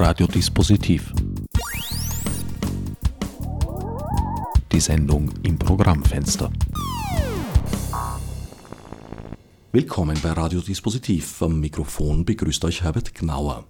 Radiodispositiv. 0.00 1.12
Die 4.70 4.78
Sendung 4.78 5.32
im 5.42 5.58
Programmfenster. 5.58 6.52
Willkommen 9.72 10.16
bei 10.22 10.30
Radiodispositiv. 10.30 11.42
Am 11.42 11.58
Mikrofon 11.58 12.24
begrüßt 12.24 12.64
euch 12.64 12.84
Herbert 12.84 13.12
Gnauer. 13.12 13.64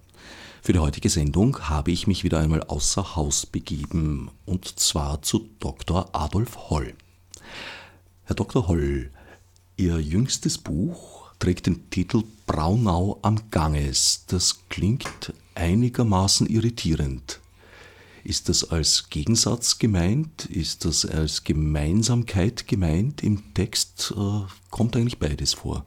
Für 0.61 0.73
die 0.73 0.79
heutige 0.79 1.09
Sendung 1.09 1.57
habe 1.61 1.89
ich 1.89 2.05
mich 2.05 2.23
wieder 2.23 2.39
einmal 2.39 2.61
außer 2.61 3.15
Haus 3.15 3.47
begeben, 3.47 4.29
und 4.45 4.79
zwar 4.79 5.23
zu 5.23 5.49
Dr. 5.59 6.09
Adolf 6.13 6.69
Holl. 6.69 6.93
Herr 8.25 8.35
Dr. 8.35 8.67
Holl, 8.67 9.09
Ihr 9.77 9.97
jüngstes 9.99 10.59
Buch 10.59 11.31
trägt 11.39 11.65
den 11.65 11.89
Titel 11.89 12.21
Braunau 12.45 13.17
am 13.23 13.49
Ganges. 13.49 14.25
Das 14.27 14.59
klingt 14.69 15.33
einigermaßen 15.59 16.47
irritierend. 16.47 17.39
Ist 18.23 18.49
das 18.49 18.69
als 18.69 19.09
Gegensatz 19.09 19.77
gemeint? 19.77 20.45
Ist 20.45 20.85
das 20.85 21.05
als 21.05 21.43
Gemeinsamkeit 21.43 22.67
gemeint? 22.67 23.23
Im 23.23 23.53
Text 23.53 24.13
äh, 24.17 24.41
kommt 24.71 24.95
eigentlich 24.95 25.19
beides 25.19 25.53
vor. 25.53 25.85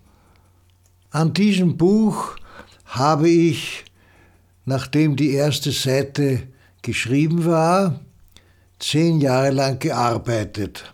An 1.10 1.34
diesem 1.34 1.76
Buch 1.76 2.36
habe 2.84 3.28
ich 3.28 3.84
nachdem 4.64 5.16
die 5.16 5.32
erste 5.32 5.72
Seite 5.72 6.42
geschrieben 6.82 7.44
war, 7.44 8.00
zehn 8.78 9.20
Jahre 9.20 9.50
lang 9.50 9.78
gearbeitet. 9.78 10.92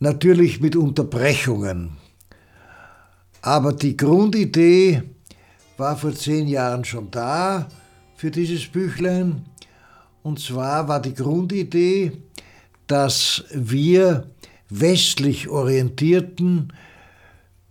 Natürlich 0.00 0.60
mit 0.60 0.76
Unterbrechungen. 0.76 1.96
Aber 3.42 3.72
die 3.72 3.96
Grundidee 3.96 5.02
war 5.78 5.96
vor 5.96 6.14
zehn 6.14 6.48
Jahren 6.48 6.84
schon 6.84 7.10
da 7.10 7.68
für 8.16 8.30
dieses 8.30 8.66
Büchlein. 8.66 9.46
Und 10.22 10.40
zwar 10.40 10.88
war 10.88 11.00
die 11.00 11.14
Grundidee, 11.14 12.12
dass 12.88 13.44
wir 13.52 14.26
westlich 14.68 15.48
orientierten 15.48 16.72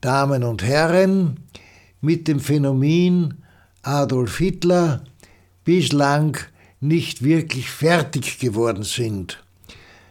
Damen 0.02 0.44
und 0.44 0.64
Herren 0.64 1.42
mit 2.02 2.28
dem 2.28 2.40
Phänomen 2.40 3.44
Adolf 3.82 4.38
Hitler 4.38 5.04
bislang 5.66 6.38
nicht 6.80 7.24
wirklich 7.24 7.70
fertig 7.70 8.40
geworden 8.40 8.84
sind. 8.84 9.44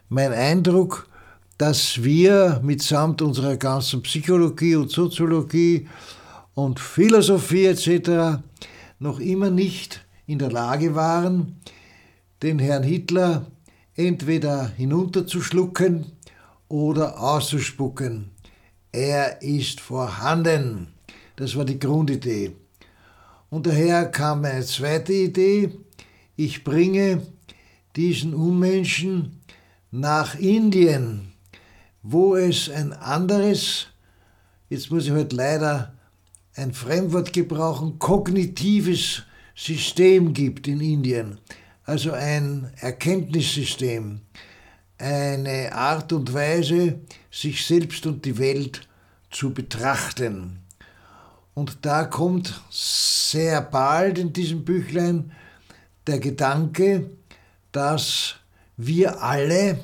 Mein 0.08 0.32
Eindruck, 0.32 1.08
dass 1.56 2.02
wir 2.02 2.60
mitsamt 2.62 3.22
unserer 3.22 3.56
ganzen 3.56 4.02
Psychologie 4.02 4.76
und 4.76 4.90
Soziologie 4.90 5.88
und 6.56 6.80
Philosophie 6.80 7.66
etc. 7.66 8.40
noch 8.98 9.20
immer 9.20 9.50
nicht 9.50 10.06
in 10.26 10.38
der 10.38 10.50
Lage 10.50 10.94
waren, 10.94 11.60
den 12.42 12.58
Herrn 12.58 12.82
Hitler 12.82 13.44
entweder 13.94 14.68
hinunterzuschlucken 14.68 16.06
oder 16.68 17.20
auszuspucken. 17.20 18.30
Er 18.90 19.42
ist 19.42 19.80
vorhanden. 19.80 20.88
Das 21.36 21.54
war 21.56 21.66
die 21.66 21.78
Grundidee. 21.78 22.56
Und 23.50 23.66
daher 23.66 24.06
kam 24.06 24.42
eine 24.44 24.64
zweite 24.64 25.12
Idee, 25.12 25.72
ich 26.36 26.64
bringe 26.64 27.20
diesen 27.96 28.32
Unmenschen 28.32 29.42
nach 29.90 30.34
Indien, 30.38 31.32
wo 32.02 32.34
es 32.34 32.70
ein 32.70 32.94
anderes, 32.94 33.88
jetzt 34.70 34.90
muss 34.90 35.04
ich 35.04 35.10
heute 35.10 35.20
halt 35.20 35.32
leider 35.34 35.95
ein 36.56 36.72
Fremdwort 36.72 37.32
gebrauchen, 37.32 37.98
kognitives 37.98 39.22
System 39.54 40.32
gibt 40.32 40.66
in 40.66 40.80
Indien, 40.80 41.38
also 41.84 42.12
ein 42.12 42.72
Erkenntnissystem, 42.80 44.20
eine 44.98 45.72
Art 45.72 46.12
und 46.12 46.32
Weise, 46.32 47.00
sich 47.30 47.64
selbst 47.64 48.06
und 48.06 48.24
die 48.24 48.38
Welt 48.38 48.88
zu 49.30 49.52
betrachten. 49.52 50.60
Und 51.54 51.78
da 51.82 52.04
kommt 52.04 52.60
sehr 52.70 53.60
bald 53.60 54.18
in 54.18 54.32
diesem 54.32 54.64
Büchlein 54.64 55.32
der 56.06 56.18
Gedanke, 56.18 57.10
dass 57.72 58.36
wir 58.76 59.22
alle, 59.22 59.78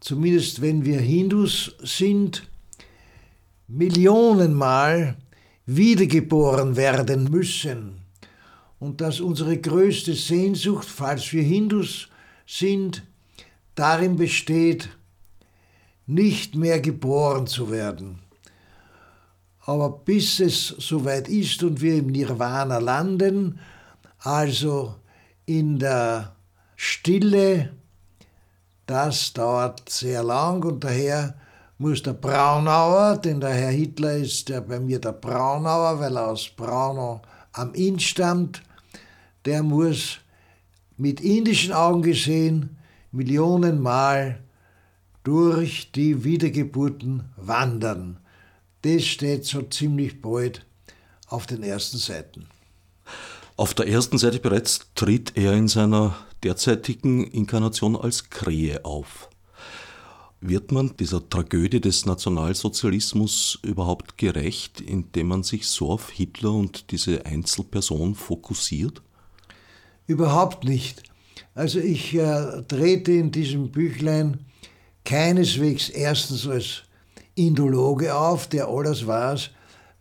zumindest 0.00 0.60
wenn 0.60 0.84
wir 0.84 1.00
Hindus 1.00 1.76
sind, 1.80 2.48
Millionenmal 3.66 5.16
wiedergeboren 5.66 6.76
werden 6.76 7.30
müssen. 7.30 8.00
Und 8.78 9.00
dass 9.00 9.20
unsere 9.20 9.56
größte 9.58 10.14
Sehnsucht, 10.14 10.86
falls 10.86 11.32
wir 11.32 11.42
Hindus 11.42 12.08
sind, 12.46 13.02
darin 13.74 14.16
besteht, 14.16 14.90
nicht 16.06 16.54
mehr 16.54 16.80
geboren 16.80 17.46
zu 17.46 17.70
werden. 17.70 18.18
Aber 19.60 19.90
bis 19.90 20.40
es 20.40 20.66
soweit 20.66 21.28
ist 21.28 21.62
und 21.62 21.80
wir 21.80 21.96
im 21.96 22.08
Nirvana 22.08 22.78
landen, 22.78 23.58
also 24.18 24.96
in 25.46 25.78
der 25.78 26.36
Stille, 26.76 27.72
das 28.86 29.32
dauert 29.32 29.88
sehr 29.88 30.22
lang 30.22 30.62
und 30.64 30.84
daher 30.84 31.34
muss 31.78 32.02
der 32.02 32.12
Braunauer, 32.12 33.18
denn 33.18 33.40
der 33.40 33.52
Herr 33.54 33.70
Hitler 33.70 34.16
ist 34.16 34.48
ja 34.48 34.60
bei 34.60 34.78
mir 34.78 35.00
der 35.00 35.12
Braunauer, 35.12 35.98
weil 35.98 36.16
er 36.16 36.28
aus 36.28 36.48
Braunau 36.48 37.22
am 37.52 37.74
Inn 37.74 37.98
stammt, 37.98 38.62
der 39.44 39.62
muss 39.62 40.18
mit 40.96 41.20
indischen 41.20 41.72
Augen 41.72 42.02
gesehen 42.02 42.76
Millionenmal 43.12 44.40
durch 45.22 45.92
die 45.92 46.24
Wiedergeburten 46.24 47.24
wandern. 47.36 48.18
Das 48.82 49.04
steht 49.04 49.44
so 49.44 49.62
ziemlich 49.62 50.20
bald 50.20 50.66
auf 51.28 51.46
den 51.46 51.62
ersten 51.62 51.98
Seiten. 51.98 52.46
Auf 53.56 53.72
der 53.74 53.86
ersten 53.86 54.18
Seite 54.18 54.40
bereits 54.40 54.80
tritt 54.94 55.36
er 55.36 55.52
in 55.52 55.68
seiner 55.68 56.16
derzeitigen 56.42 57.24
Inkarnation 57.24 57.96
als 57.96 58.28
Krähe 58.30 58.84
auf. 58.84 59.30
Wird 60.40 60.72
man 60.72 60.96
dieser 60.98 61.26
Tragödie 61.28 61.80
des 61.80 62.04
Nationalsozialismus 62.04 63.58
überhaupt 63.62 64.18
gerecht, 64.18 64.80
indem 64.80 65.28
man 65.28 65.42
sich 65.42 65.66
so 65.66 65.90
auf 65.90 66.10
Hitler 66.10 66.52
und 66.52 66.90
diese 66.90 67.24
Einzelperson 67.24 68.14
fokussiert? 68.14 69.02
Überhaupt 70.06 70.64
nicht. 70.64 71.02
Also 71.54 71.78
ich 71.78 72.14
äh, 72.14 72.62
trete 72.68 73.12
in 73.12 73.30
diesem 73.30 73.70
Büchlein 73.70 74.40
keineswegs 75.04 75.88
erstens 75.88 76.46
als 76.46 76.82
Indologe 77.34 78.14
auf, 78.14 78.46
der 78.46 78.68
alles 78.68 79.06
weiß, 79.06 79.50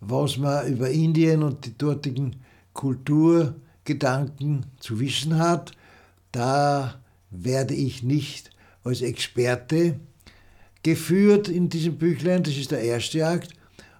was 0.01 0.37
man 0.37 0.67
über 0.67 0.89
Indien 0.89 1.43
und 1.43 1.65
die 1.65 1.77
dortigen 1.77 2.37
Kulturgedanken 2.73 4.65
zu 4.79 4.99
wissen 4.99 5.37
hat. 5.39 5.71
Da 6.31 6.99
werde 7.29 7.73
ich 7.73 8.03
nicht 8.03 8.51
als 8.83 9.01
Experte 9.01 9.99
geführt 10.83 11.47
in 11.47 11.69
diesem 11.69 11.97
Büchlein. 11.97 12.43
Das 12.43 12.55
ist 12.55 12.71
der 12.71 12.81
erste 12.81 13.25
Akt. 13.25 13.53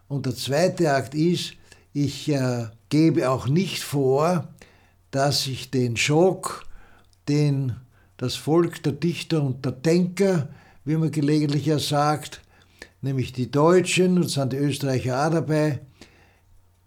Und 0.08 0.26
der 0.26 0.36
zweite 0.36 0.94
Akt 0.94 1.16
ist, 1.16 1.54
ich 1.94 2.30
äh, 2.30 2.68
gebe 2.90 3.30
auch 3.30 3.48
nicht 3.48 3.82
vor, 3.82 4.50
dass 5.12 5.48
ich 5.48 5.72
den 5.72 5.98
Schock, 5.98 6.66
den 7.28 7.76
das 8.18 8.36
Volk 8.36 8.84
der 8.84 8.94
Dichter 8.94 9.42
und 9.42 9.66
der 9.66 9.72
Denker, 9.72 10.50
wie 10.86 10.98
man 10.98 11.12
gelegentlich 11.12 11.66
ja 11.66 11.80
sagt, 11.80 12.42
nämlich 13.02 13.34
die 13.34 13.50
Deutschen, 13.50 14.18
und 14.18 14.30
sind 14.30 14.54
die 14.54 14.58
Österreicher 14.58 15.28
auch 15.28 15.32
dabei, 15.32 15.80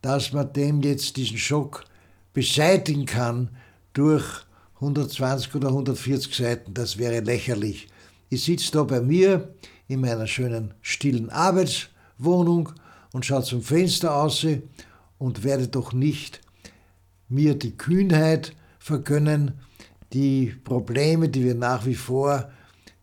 dass 0.03 0.33
man 0.33 0.53
dem 0.53 0.83
jetzt 0.83 1.17
diesen 1.17 1.39
Schock 1.39 1.85
beseitigen 2.33 3.07
kann 3.07 3.51
durch 3.93 4.25
120 4.77 5.55
oder 5.55 5.69
140 5.69 6.35
Seiten. 6.35 6.75
Das 6.75 6.99
wäre 6.99 7.21
lächerlich. 7.21 7.89
Ich 8.29 8.45
sitze 8.45 8.73
da 8.73 8.83
bei 8.83 9.01
mir 9.01 9.55
in 9.89 10.01
meiner 10.01 10.27
schönen 10.27 10.75
stillen 10.83 11.31
Arbeitswohnung 11.31 12.73
und 13.13 13.25
schaue 13.25 13.43
zum 13.43 13.63
Fenster 13.63 14.15
aus 14.15 14.47
und 15.19 15.45
werde 15.45 15.69
doch 15.69 15.93
nicht 15.93 16.41
mir 17.29 17.55
die 17.55 17.77
Kühnheit 17.77 18.55
vergönnen, 18.79 19.61
die 20.13 20.55
Probleme, 20.65 21.29
die 21.29 21.45
wir 21.45 21.55
nach 21.55 21.87
wie 21.87 21.95
vor 21.95 22.51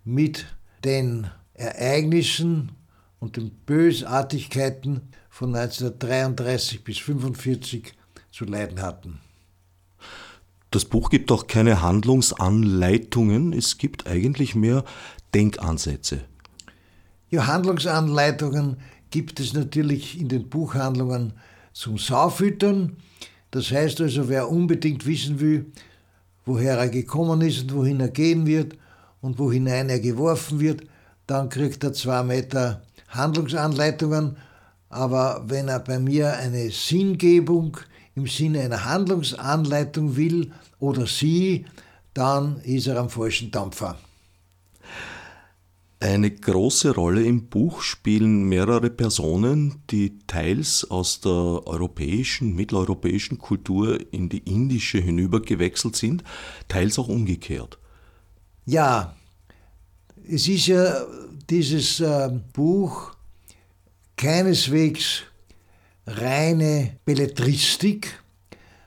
mit 0.03 0.45
den 0.83 1.27
Ereignissen 1.53 2.71
und 3.19 3.37
den 3.37 3.51
Bösartigkeiten 3.51 5.01
von 5.29 5.55
1933 5.55 6.83
bis 6.83 6.97
1945 6.99 7.93
zu 8.31 8.45
leiden 8.45 8.81
hatten. 8.81 9.19
Das 10.71 10.85
Buch 10.85 11.09
gibt 11.09 11.31
auch 11.31 11.47
keine 11.47 11.81
Handlungsanleitungen, 11.81 13.53
es 13.53 13.77
gibt 13.77 14.07
eigentlich 14.07 14.55
mehr 14.55 14.83
Denkansätze. 15.33 16.21
Ja, 17.33 17.47
Handlungsanleitungen 17.47 18.77
gibt 19.09 19.39
es 19.39 19.53
natürlich 19.53 20.21
in 20.21 20.29
den 20.29 20.49
Buchhandlungen 20.49 21.33
zum 21.73 21.97
Saufüttern. 21.97 22.97
Das 23.49 23.71
heißt 23.71 24.01
also, 24.01 24.29
wer 24.29 24.51
unbedingt 24.51 25.07
wissen 25.07 25.39
will, 25.39 25.65
woher 26.45 26.77
er 26.77 26.89
gekommen 26.89 27.41
ist 27.41 27.63
und 27.63 27.73
wohin 27.73 27.99
er 28.01 28.09
gehen 28.09 28.45
wird 28.45 28.77
und 29.21 29.39
wohinein 29.39 29.89
er 29.89 29.99
geworfen 29.99 30.59
wird, 30.59 30.83
dann 31.25 31.49
kriegt 31.49 31.83
er 31.83 31.93
zwei 31.93 32.21
Meter 32.21 32.83
Handlungsanleitungen. 33.07 34.37
Aber 34.89 35.43
wenn 35.47 35.69
er 35.69 35.79
bei 35.79 35.97
mir 35.97 36.37
eine 36.37 36.69
Sinngebung 36.69 37.77
im 38.13 38.27
Sinne 38.27 38.61
einer 38.61 38.85
Handlungsanleitung 38.85 40.15
will 40.15 40.51
oder 40.77 41.07
sie, 41.07 41.65
dann 42.13 42.61
ist 42.61 42.85
er 42.85 42.97
am 42.97 43.09
falschen 43.09 43.49
Dampfer. 43.49 43.97
Eine 46.03 46.31
große 46.31 46.95
Rolle 46.95 47.23
im 47.23 47.45
Buch 47.47 47.81
spielen 47.81 48.43
mehrere 48.49 48.89
Personen, 48.89 49.83
die 49.89 50.19
teils 50.27 50.83
aus 50.91 51.21
der 51.21 51.31
europäischen, 51.31 52.55
mitteleuropäischen 52.55 53.37
Kultur 53.37 53.97
in 54.11 54.27
die 54.27 54.39
indische 54.39 54.97
hinübergewechselt 54.97 55.95
sind, 55.95 56.25
teils 56.67 56.99
auch 56.99 57.07
umgekehrt. 57.07 57.77
Ja, 58.65 59.15
es 60.27 60.49
ist 60.49 60.67
ja 60.67 61.05
dieses 61.49 62.01
äh, 62.01 62.37
Buch 62.51 63.15
keineswegs 64.17 65.23
reine 66.05 66.97
Belletristik, 67.05 68.21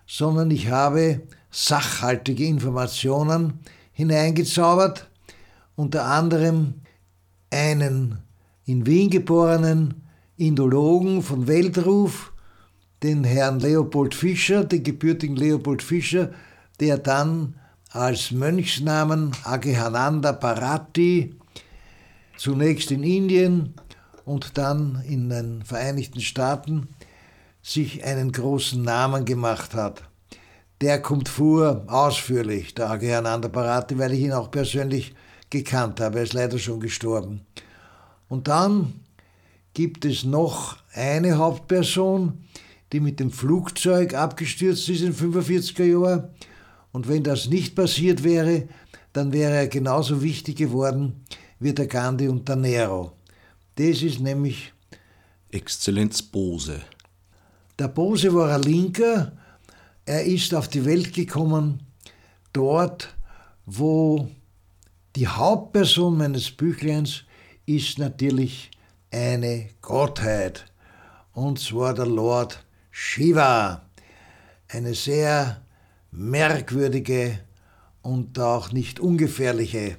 sondern 0.06 0.50
ich 0.50 0.68
habe 0.68 1.22
sachhaltige 1.50 2.44
Informationen 2.44 3.60
hineingezaubert, 3.92 5.08
unter 5.76 6.04
anderem 6.04 6.82
einen 7.50 8.19
in 8.64 8.87
Wien 8.87 9.10
geborenen 9.10 10.02
Indologen 10.37 11.22
von 11.22 11.46
Weltruf, 11.46 12.32
den 13.02 13.25
Herrn 13.25 13.60
Leopold 13.60 14.14
Fischer, 14.14 14.64
den 14.64 14.82
gebürtigen 14.82 15.37
Leopold 15.37 15.82
Fischer, 15.82 16.31
der 16.81 16.98
dann 16.98 17.54
als 17.90 18.31
Mönchsnamen 18.31 19.32
Agehananda 19.44 20.32
Parati 20.32 21.34
zunächst 22.37 22.90
in 22.90 23.02
Indien 23.02 23.75
und 24.25 24.58
dann 24.58 25.02
in 25.06 25.31
den 25.31 25.62
Vereinigten 25.62 26.20
Staaten 26.20 26.88
sich 27.62 28.04
einen 28.04 28.32
großen 28.32 28.82
Namen 28.82 29.25
gemacht 29.25 29.75
hat. 29.75 30.02
Der 30.81 31.00
kommt 31.00 31.28
vor 31.28 31.84
ausführlich, 31.87 32.75
der 32.75 32.90
Agehananda 32.90 33.49
Parati, 33.49 33.99
weil 33.99 34.12
ich 34.12 34.20
ihn 34.20 34.32
auch 34.32 34.50
persönlich 34.50 35.14
gekannt 35.50 36.00
habe. 36.00 36.19
Er 36.19 36.25
ist 36.25 36.32
leider 36.32 36.58
schon 36.58 36.81
gestorben. 36.81 37.43
Und 38.28 38.48
dann 38.48 39.00
gibt 39.75 40.04
es 40.04 40.25
noch 40.25 40.76
eine 40.93 41.37
Hauptperson, 41.38 42.44
die 42.93 43.00
mit 43.00 43.20
dem 43.20 43.31
Flugzeug 43.31 44.14
abgestürzt 44.14 44.88
ist 44.88 45.02
in 45.02 45.12
den 45.12 45.32
45er 45.32 45.84
Jahren. 45.84 46.28
Und 46.93 47.08
wenn 47.08 47.22
das 47.22 47.48
nicht 47.48 47.75
passiert 47.75 48.25
wäre, 48.25 48.69
dann 49.12 49.32
wäre 49.32 49.54
er 49.54 49.69
genauso 49.69 50.22
wichtig 50.22 50.56
geworden 50.56 51.25
wie 51.58 51.72
der 51.72 51.87
Gandhi 51.87 52.28
und 52.28 52.49
der 52.49 52.56
Nero. 52.56 53.12
Das 53.76 54.02
ist 54.02 54.20
nämlich 54.20 54.72
Exzellenz 55.50 56.22
Bose. 56.22 56.81
Der 57.78 57.88
Bose 57.88 58.32
war 58.34 58.54
ein 58.54 58.62
Linker. 58.62 59.32
Er 60.04 60.25
ist 60.25 60.54
auf 60.54 60.69
die 60.69 60.84
Welt 60.84 61.12
gekommen, 61.12 61.81
dort, 62.52 63.14
wo 63.66 64.28
die 65.16 65.26
Hauptperson 65.26 66.18
meines 66.18 66.50
Büchleins 66.50 67.22
ist 67.64 67.98
natürlich 67.98 68.70
eine 69.10 69.70
Gottheit, 69.80 70.66
und 71.32 71.58
zwar 71.58 71.94
der 71.94 72.06
Lord 72.06 72.62
Shiva, 72.90 73.82
eine 74.68 74.94
sehr 74.94 75.62
merkwürdige 76.10 77.40
und 78.02 78.38
auch 78.38 78.72
nicht 78.72 79.00
ungefährliche 79.00 79.96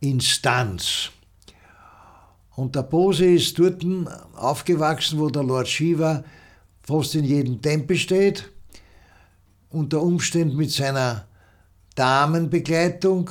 Instanz. 0.00 1.10
Und 2.56 2.76
der 2.76 2.82
Pose 2.84 3.26
ist 3.26 3.58
dort 3.58 3.84
aufgewachsen, 4.34 5.18
wo 5.18 5.28
der 5.28 5.42
Lord 5.42 5.68
Shiva 5.68 6.24
fast 6.82 7.14
in 7.14 7.24
jedem 7.24 7.60
Tempel 7.60 7.96
steht, 7.96 8.50
unter 9.68 10.00
Umständen 10.00 10.56
mit 10.56 10.70
seiner 10.70 11.26
Damenbegleitung, 11.94 13.30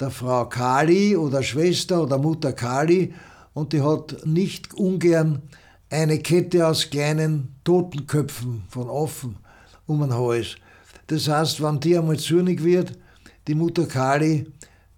der 0.00 0.10
Frau 0.10 0.46
Kali 0.46 1.16
oder 1.16 1.42
Schwester 1.42 2.02
oder 2.02 2.18
Mutter 2.18 2.52
Kali, 2.52 3.14
und 3.54 3.72
die 3.72 3.82
hat 3.82 4.24
nicht 4.24 4.74
ungern 4.74 5.42
eine 5.90 6.18
Kette 6.18 6.66
aus 6.66 6.90
kleinen 6.90 7.56
Totenköpfen 7.64 8.62
von 8.68 8.88
offen 8.88 9.36
um 9.86 10.00
den 10.00 10.14
Hals. 10.14 10.56
Das 11.08 11.28
heißt, 11.28 11.62
wenn 11.62 11.80
die 11.80 11.96
einmal 11.98 12.18
zornig 12.18 12.62
wird, 12.62 12.92
die 13.48 13.54
Mutter 13.54 13.86
Kali, 13.86 14.52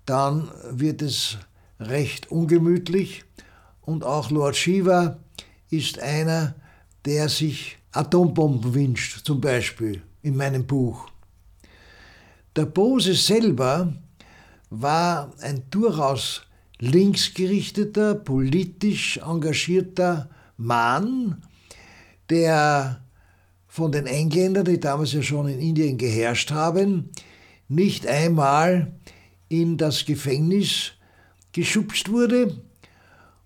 dann 0.04 0.50
wird 0.70 1.02
es 1.02 1.38
recht 1.78 2.30
ungemütlich. 2.30 3.24
Und 3.80 4.04
auch 4.04 4.30
Lord 4.30 4.56
Shiva 4.56 5.18
ist 5.70 6.00
einer, 6.00 6.54
der 7.04 7.28
sich 7.28 7.78
Atombomben 7.92 8.74
wünscht, 8.74 9.24
zum 9.24 9.40
Beispiel 9.40 10.02
in 10.22 10.36
meinem 10.36 10.66
Buch. 10.66 11.08
Der 12.56 12.66
Bose 12.66 13.14
selber 13.14 13.92
war 14.70 15.32
ein 15.40 15.64
durchaus 15.70 16.42
linksgerichteter, 16.78 18.14
politisch 18.14 19.18
engagierter 19.18 20.30
Mann, 20.56 21.42
der 22.30 23.02
von 23.66 23.92
den 23.92 24.06
Engländern, 24.06 24.64
die 24.64 24.80
damals 24.80 25.12
ja 25.12 25.22
schon 25.22 25.48
in 25.48 25.60
Indien 25.60 25.98
geherrscht 25.98 26.50
haben, 26.50 27.10
nicht 27.68 28.06
einmal 28.06 28.92
in 29.48 29.76
das 29.76 30.04
Gefängnis 30.04 30.92
geschubst 31.52 32.10
wurde, 32.10 32.56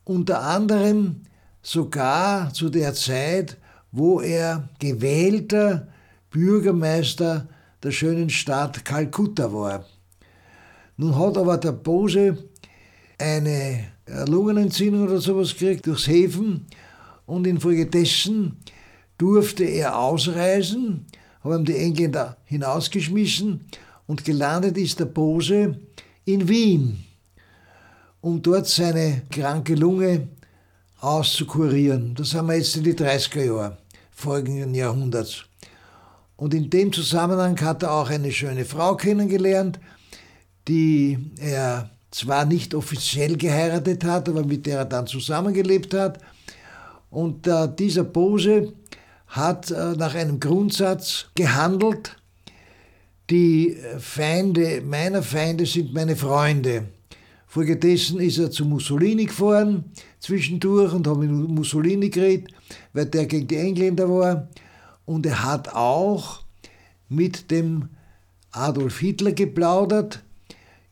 unter 0.05 0.43
anderem 0.43 1.23
sogar 1.62 2.53
zu 2.53 2.69
der 2.69 2.94
Zeit, 2.94 3.56
wo 3.91 4.20
er 4.20 4.69
gewählter 4.79 5.88
Bürgermeister 6.31 7.49
der 7.82 7.91
schönen 7.91 8.31
Stadt 8.31 8.85
Kalkutta 8.85 9.53
war. 9.53 9.87
Nun 10.96 11.19
hat 11.19 11.37
aber 11.37 11.58
der 11.58 11.73
Bose 11.73 12.38
eine 13.19 13.85
Lungenentzündung 14.26 15.05
oder 15.05 15.20
sowas 15.20 15.52
gekriegt 15.56 15.87
durchs 15.87 16.06
Hefen 16.06 16.67
und 17.26 17.46
infolgedessen 17.46 18.56
durfte 19.19 19.64
er 19.64 19.99
ausreisen, 19.99 21.06
haben 21.43 21.65
die 21.65 21.77
Engländer 21.77 22.36
hinausgeschmissen 22.44 23.60
und 24.06 24.24
gelandet 24.24 24.77
ist 24.77 25.01
der 25.01 25.06
Bose 25.06 25.79
in 26.24 26.48
Wien, 26.48 27.05
um 28.20 28.43
dort 28.43 28.67
seine 28.67 29.22
kranke 29.31 29.74
Lunge 29.74 30.29
auszukurieren. 31.01 32.15
Das 32.15 32.34
haben 32.34 32.48
wir 32.48 32.56
jetzt 32.56 32.77
in 32.77 32.84
die 32.84 32.94
30er 32.94 33.44
Jahre 33.44 33.79
folgenden 34.10 34.74
Jahrhunderts. 34.74 35.44
Und 36.36 36.55
in 36.55 36.70
dem 36.70 36.93
Zusammenhang 36.93 37.60
hat 37.60 37.82
er 37.82 37.93
auch 37.93 38.10
eine 38.10 38.32
schöne 38.32 38.65
Frau 38.65 38.96
kennengelernt, 38.96 39.79
die 40.69 41.19
er 41.39 41.91
zwar 42.11 42.44
nicht 42.44 42.75
offiziell 42.75 43.37
geheiratet 43.37 44.05
hat, 44.05 44.29
aber 44.29 44.44
mit 44.44 44.67
der 44.67 44.79
er 44.79 44.85
dann 44.85 45.06
zusammengelebt 45.06 45.94
hat. 45.94 46.21
Und 47.11 47.47
äh, 47.47 47.69
dieser 47.77 48.05
Bose 48.05 48.73
hat 49.29 49.71
äh, 49.71 49.93
nach 49.97 50.15
einem 50.15 50.39
Grundsatz 50.39 51.27
gehandelt, 51.35 52.17
die 53.31 53.77
Feinde 53.99 54.83
meiner 54.83 55.23
Feinde 55.23 55.65
sind 55.65 55.94
meine 55.94 56.15
Freunde. 56.15 56.89
Folgedessen 57.47 58.21
ist 58.21 58.39
er 58.39 58.51
zu 58.51 58.65
Mussolini 58.65 59.27
gefahren, 59.27 59.85
zwischendurch, 60.21 60.93
und 60.93 61.06
hat 61.06 61.17
mit 61.17 61.31
Mussolini 61.31 62.11
geredet, 62.11 62.53
weil 62.93 63.06
der 63.06 63.27
gegen 63.27 63.47
die 63.47 63.56
Engländer 63.56 64.11
war. 64.11 64.49
Und 65.06 65.25
er 65.25 65.43
hat 65.43 65.73
auch 65.73 66.43
mit 67.09 67.51
dem 67.51 67.89
Adolf 68.51 68.99
Hitler 68.99 69.33
geplaudert, 69.33 70.23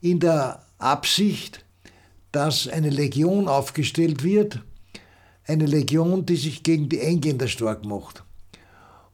in 0.03 0.21
der 0.21 0.63
Absicht, 0.79 1.65
dass 2.33 2.69
eine 2.69 2.91
Legion 2.91 3.49
aufgestellt 3.49 4.23
wird, 4.23 4.61
eine 5.47 5.67
Legion, 5.67 6.27
die 6.27 6.37
sich 6.37 6.63
gegen 6.63 6.89
die 6.89 7.01
Engländer 7.01 7.49
stark 7.49 7.85
macht. 7.85 8.25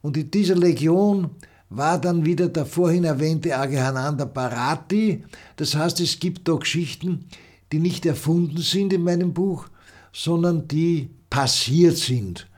Und 0.03 0.17
in 0.17 0.31
dieser 0.31 0.57
Legion 0.57 1.31
war 1.71 2.01
dann 2.01 2.25
wieder 2.25 2.49
der 2.49 2.67
vorhin 2.67 3.05
erwähnte 3.05 3.57
Agehananda 3.57 4.25
Parati. 4.25 5.25
Das 5.57 5.75
heißt, 5.75 6.01
es 6.01 6.19
gibt 6.19 6.49
da 6.49 6.55
Geschichten, 6.55 7.27
die 7.73 7.79
nicht 7.79 8.07
erfunden 8.07 8.59
sind 8.59 8.93
in 8.93 9.05
meinem 9.05 9.35
Buch, 9.35 9.69
sondern 10.13 10.67
die 10.67 11.11
passiert 11.29 11.99
sind. 11.99 12.49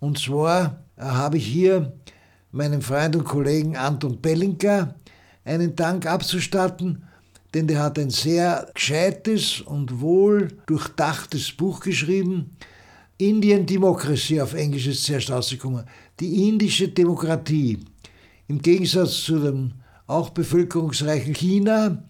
Und 0.00 0.18
zwar 0.18 0.82
äh, 0.96 1.02
habe 1.02 1.36
ich 1.36 1.46
hier 1.46 1.92
meinem 2.50 2.82
Freund 2.82 3.14
und 3.14 3.24
Kollegen 3.24 3.76
Anton 3.76 4.20
Bellinka 4.20 4.96
einen 5.44 5.76
Dank 5.76 6.06
abzustatten, 6.06 7.04
denn 7.54 7.66
der 7.66 7.80
hat 7.80 7.98
ein 7.98 8.10
sehr 8.10 8.70
gescheites 8.74 9.60
und 9.60 10.00
wohl 10.00 10.48
durchdachtes 10.66 11.52
Buch 11.52 11.80
geschrieben, 11.80 12.56
Indian 13.18 13.66
Democracy 13.66 14.40
auf 14.40 14.54
Englisch 14.54 14.86
ist 14.86 15.04
zuerst 15.04 15.30
rausgekommen. 15.30 15.84
Die 16.18 16.48
indische 16.48 16.88
Demokratie. 16.88 17.78
Im 18.48 18.60
Gegensatz 18.60 19.22
zu 19.22 19.38
dem 19.38 19.72
auch 20.06 20.30
bevölkerungsreichen 20.30 21.34
China 21.34 22.02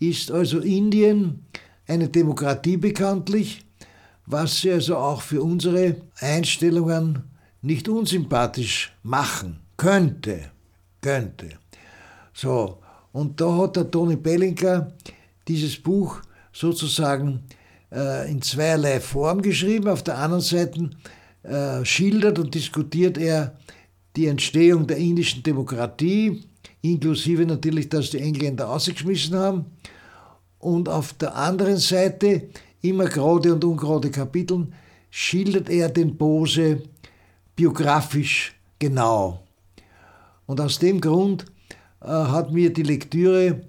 ist 0.00 0.30
also 0.30 0.58
Indien 0.58 1.46
eine 1.86 2.08
Demokratie 2.08 2.76
bekanntlich, 2.76 3.64
was 4.26 4.60
sie 4.60 4.72
also 4.72 4.96
auch 4.96 5.22
für 5.22 5.42
unsere 5.42 5.96
Einstellungen 6.20 7.22
nicht 7.62 7.88
unsympathisch 7.88 8.92
machen 9.02 9.60
könnte. 9.76 10.50
Könnte. 11.00 11.50
So, 12.34 12.78
und 13.18 13.40
da 13.40 13.56
hat 13.56 13.74
der 13.74 13.90
Tony 13.90 14.14
Bellinger 14.14 14.92
dieses 15.48 15.76
Buch 15.76 16.20
sozusagen 16.52 17.42
äh, 17.90 18.30
in 18.30 18.40
zweierlei 18.40 19.00
Form 19.00 19.42
geschrieben. 19.42 19.88
Auf 19.88 20.04
der 20.04 20.18
anderen 20.18 20.40
Seite 20.40 20.90
äh, 21.42 21.84
schildert 21.84 22.38
und 22.38 22.54
diskutiert 22.54 23.18
er 23.18 23.56
die 24.14 24.28
Entstehung 24.28 24.86
der 24.86 24.98
indischen 24.98 25.42
Demokratie, 25.42 26.44
inklusive 26.80 27.44
natürlich, 27.44 27.88
dass 27.88 28.10
die 28.10 28.20
Engländer 28.20 28.70
ausgeschmissen 28.70 29.36
haben. 29.36 29.66
Und 30.60 30.88
auf 30.88 31.12
der 31.14 31.34
anderen 31.34 31.78
Seite, 31.78 32.50
immer 32.82 33.06
gerade 33.06 33.52
und 33.52 33.64
ungerade 33.64 34.12
Kapiteln, 34.12 34.72
schildert 35.10 35.68
er 35.68 35.88
den 35.88 36.16
Bose 36.16 36.84
biografisch 37.56 38.54
genau. 38.78 39.42
Und 40.46 40.60
aus 40.60 40.78
dem 40.78 41.00
Grund 41.00 41.46
hat 42.00 42.52
mir 42.52 42.72
die 42.72 42.82
Lektüre 42.82 43.62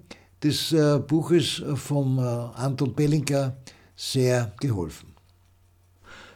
des 0.43 0.71
äh, 0.71 0.99
Buches 0.99 1.63
von 1.75 2.17
äh, 2.17 2.21
Anton 2.21 2.93
Bellinger 2.93 3.57
sehr 3.95 4.53
geholfen. 4.59 5.09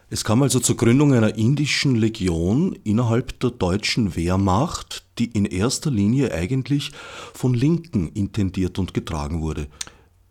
Es 0.09 0.23
kam 0.23 0.43
also 0.43 0.59
zur 0.59 0.77
Gründung 0.77 1.13
einer 1.13 1.35
indischen 1.37 1.95
Legion 1.95 2.77
innerhalb 2.83 3.39
der 3.39 3.49
deutschen 3.49 4.15
Wehrmacht, 4.15 5.05
die 5.17 5.25
in 5.25 5.45
erster 5.45 5.89
Linie 5.89 6.31
eigentlich 6.31 6.91
von 7.33 7.53
Linken 7.53 8.09
intendiert 8.09 8.77
und 8.77 8.93
getragen 8.93 9.41
wurde. 9.41 9.67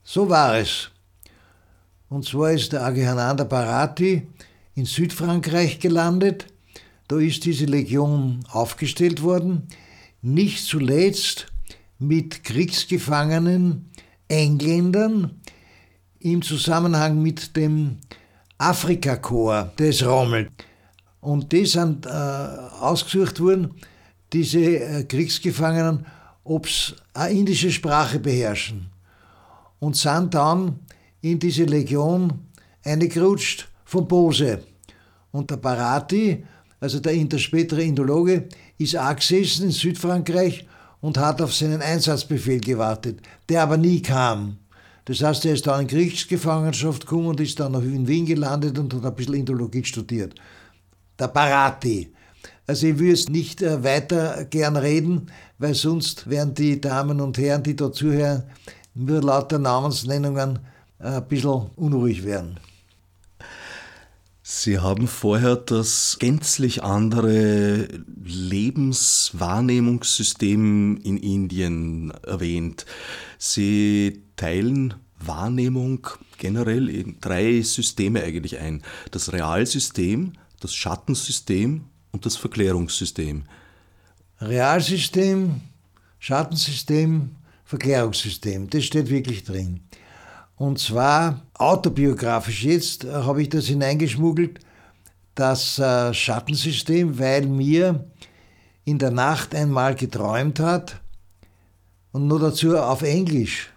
So 0.04 0.28
war 0.28 0.59
es. 0.59 0.90
Und 2.09 2.25
zwar 2.26 2.52
ist 2.52 2.73
der 2.73 2.85
Aghananda 2.85 3.45
Bharati 3.45 4.23
in 4.75 4.85
Südfrankreich 4.85 5.81
gelandet. 5.81 6.47
Da 7.09 7.19
ist 7.19 7.45
diese 7.45 7.64
Legion 7.64 8.45
aufgestellt 8.50 9.23
worden, 9.23 9.66
nicht 10.21 10.64
zuletzt 10.64 11.51
mit 12.02 12.42
Kriegsgefangenen 12.44 13.88
Engländern 14.28 15.40
im 16.18 16.42
Zusammenhang 16.42 17.23
mit 17.23 17.56
dem 17.56 17.99
Afrikakorps 18.59 19.76
des 19.76 20.04
Rommel. 20.04 20.49
Und 21.21 21.52
die 21.52 21.66
sind 21.66 22.06
äh, 22.06 22.09
ausgesucht 22.11 23.40
worden, 23.40 23.75
diese 24.32 24.61
äh, 24.61 25.04
Kriegsgefangenen, 25.04 26.06
ob 26.44 26.68
sie 26.68 26.94
eine 27.14 27.38
indische 27.38 27.71
Sprache 27.71 28.18
beherrschen. 28.18 28.90
Und 29.78 29.97
sind 29.97 30.35
dann 30.35 30.80
in 31.21 31.38
diese 31.38 31.64
Legion 31.64 32.47
eingerutscht 32.85 33.68
von 33.85 34.09
Bose. 34.09 34.64
Und 35.30 35.50
der 35.50 35.56
Barati, 35.56 36.44
also 36.80 36.99
der, 36.99 37.14
der 37.25 37.38
spätere 37.38 37.82
Indologe, 37.82 38.49
ist 38.78 38.97
auch 38.97 39.14
gesessen 39.14 39.66
in 39.66 39.71
Südfrankreich 39.71 40.66
und 41.02 41.18
hat 41.18 41.42
auf 41.42 41.52
seinen 41.52 41.82
Einsatzbefehl 41.82 42.61
gewartet, 42.61 43.21
der 43.50 43.64
aber 43.64 43.76
nie 43.76 44.00
kam. 44.00 44.56
Das 45.04 45.21
heißt, 45.21 45.44
er 45.44 45.54
ist 45.54 45.66
dann 45.66 45.82
in 45.82 45.87
Kriegsgefangenschaft 45.88 47.02
gekommen 47.02 47.26
und 47.26 47.40
ist 47.40 47.59
dann 47.61 47.75
in 47.75 48.06
Wien 48.06 48.25
gelandet 48.25 48.78
und 48.78 48.94
hat 48.94 49.04
ein 49.04 49.14
bisschen 49.14 49.35
Indologie 49.35 49.85
studiert. 49.85 50.35
Der 51.18 51.28
Barati. 51.28 52.12
Also 52.66 52.87
ich 52.87 52.99
würde 52.99 53.32
nicht 53.32 53.61
äh, 53.61 53.82
weiter 53.82 54.44
gern 54.44 54.76
reden, 54.76 55.26
weil 55.59 55.75
sonst 55.75 56.30
werden 56.30 56.54
die 56.54 56.80
Damen 56.80 57.21
und 57.21 57.37
Herren, 57.37 57.64
die 57.64 57.75
da 57.75 57.92
zuhören, 57.92 58.44
nur 58.94 59.21
lauter 59.21 59.59
Namensnennungen 59.59 60.61
äh, 61.00 61.09
ein 61.09 61.26
bisschen 61.26 61.71
unruhig 61.75 62.25
werden. 62.25 62.61
Sie 64.54 64.78
haben 64.78 65.09
vorher 65.09 65.56
das 65.56 66.18
gänzlich 66.21 66.82
andere 66.82 67.88
Lebenswahrnehmungssystem 68.23 70.99
in 70.99 71.16
Indien 71.16 72.11
erwähnt. 72.23 72.85
Sie 73.38 74.25
teilen 74.37 74.92
Wahrnehmung 75.18 76.06
generell 76.37 76.90
in 76.90 77.18
drei 77.18 77.62
Systeme 77.62 78.23
eigentlich 78.23 78.59
ein. 78.59 78.82
Das 79.11 79.32
Realsystem, 79.32 80.35
das 80.61 80.75
Schattensystem 80.75 81.87
und 82.11 82.26
das 82.26 82.37
Verklärungssystem. 82.37 83.44
Realsystem, 84.38 85.62
Schattensystem, 86.18 87.37
Verklärungssystem, 87.64 88.68
das 88.68 88.85
steht 88.85 89.09
wirklich 89.09 89.44
drin. 89.44 89.80
Und 90.56 90.78
zwar 90.78 91.42
autobiografisch 91.54 92.64
jetzt 92.64 93.04
äh, 93.04 93.12
habe 93.12 93.42
ich 93.42 93.49
das 93.49 93.66
hineingeschmuggelt, 93.66 94.61
das 95.35 95.78
äh, 95.78 96.12
Schattensystem, 96.12 97.18
weil 97.18 97.47
mir 97.47 98.04
in 98.85 98.99
der 98.99 99.11
Nacht 99.11 99.54
einmal 99.54 99.94
geträumt 99.94 100.61
hat 100.61 101.00
und 102.12 102.26
nur 102.26 102.40
dazu 102.40 102.76
auf 102.76 103.02
Englisch. 103.02 103.71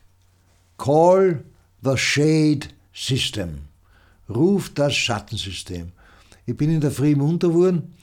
Call 0.78 1.44
the 1.82 1.96
Shade 1.96 2.68
System. 2.94 3.60
Ruf 4.30 4.72
das 4.74 4.96
Schattensystem. 4.96 5.92
Ich 6.46 6.58
bin 6.58 6.72
in 6.72 6.82
der 6.82 6.92
Früh 6.92 7.16
munter 7.16 7.50
geworden 7.50 7.94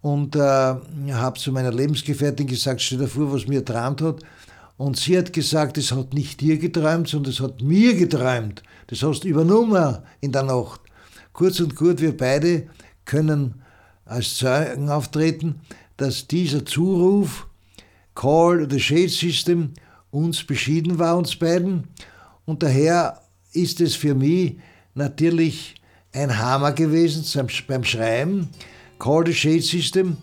und 0.00 0.36
äh, 0.36 0.40
habe 0.40 1.38
zu 1.38 1.52
meiner 1.52 1.72
Lebensgefährtin 1.72 2.46
gesagt, 2.46 2.80
stell 2.80 2.98
dir 2.98 3.08
vor, 3.08 3.32
was 3.32 3.46
mir 3.46 3.58
erträumt 3.58 4.00
hat. 4.02 4.20
Und 4.76 4.98
sie 4.98 5.16
hat 5.16 5.32
gesagt, 5.32 5.78
es 5.78 5.92
hat 5.92 6.12
nicht 6.12 6.40
dir 6.40 6.58
geträumt, 6.58 7.08
sondern 7.08 7.32
es 7.32 7.40
hat 7.40 7.62
mir 7.62 7.94
geträumt. 7.94 8.62
Das 8.88 9.02
hast 9.02 9.24
du 9.24 9.28
übernommen 9.28 9.98
in 10.20 10.32
der 10.32 10.42
Nacht. 10.42 10.80
Kurz 11.32 11.60
und 11.60 11.76
gut, 11.76 12.00
wir 12.00 12.16
beide 12.16 12.68
können 13.04 13.62
als 14.04 14.36
Zeugen 14.36 14.88
auftreten, 14.88 15.60
dass 15.96 16.26
dieser 16.26 16.64
Zuruf, 16.64 17.46
Call 18.14 18.68
the 18.70 18.80
Shade 18.80 19.08
System, 19.08 19.72
uns 20.10 20.44
beschieden 20.44 20.98
war, 20.98 21.16
uns 21.16 21.36
beiden. 21.36 21.88
Und 22.44 22.62
daher 22.62 23.20
ist 23.52 23.80
es 23.80 23.94
für 23.94 24.14
mich 24.14 24.56
natürlich 24.94 25.74
ein 26.12 26.38
Hammer 26.38 26.72
gewesen 26.72 27.24
beim 27.66 27.84
Schreiben, 27.84 28.48
Call 28.98 29.26
the 29.26 29.34
Shade 29.34 29.62
System, 29.62 30.16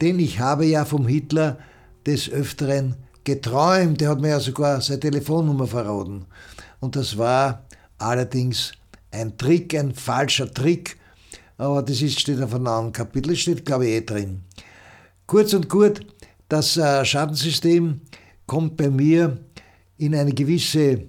denn 0.00 0.18
ich 0.18 0.40
habe 0.40 0.66
ja 0.66 0.84
vom 0.84 1.06
Hitler 1.06 1.58
des 2.04 2.28
Öfteren 2.28 2.96
geträumt. 3.26 4.00
Der 4.00 4.08
hat 4.08 4.20
mir 4.20 4.30
ja 4.30 4.40
sogar 4.40 4.80
seine 4.80 5.00
Telefonnummer 5.00 5.66
verraten. 5.66 6.24
Und 6.80 6.96
das 6.96 7.18
war 7.18 7.66
allerdings 7.98 8.72
ein 9.10 9.36
Trick, 9.36 9.74
ein 9.74 9.94
falscher 9.94 10.52
Trick. 10.52 10.96
Aber 11.58 11.82
das 11.82 12.00
ist, 12.00 12.20
steht 12.20 12.40
auf 12.40 12.54
einem 12.54 12.66
anderen 12.66 12.92
Kapitel, 12.92 13.36
steht, 13.36 13.66
glaube 13.66 13.86
ich, 13.86 13.92
eh 13.92 14.00
drin. 14.00 14.42
Kurz 15.26 15.52
und 15.52 15.68
gut, 15.68 16.00
das 16.48 16.76
äh, 16.76 17.04
Schattensystem 17.04 18.00
kommt 18.46 18.76
bei 18.76 18.88
mir 18.88 19.38
in 19.98 20.14
eine 20.14 20.32
gewisse 20.32 21.02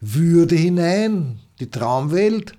Würde 0.00 0.54
hinein, 0.56 1.40
die 1.60 1.70
Traumwelt, 1.70 2.52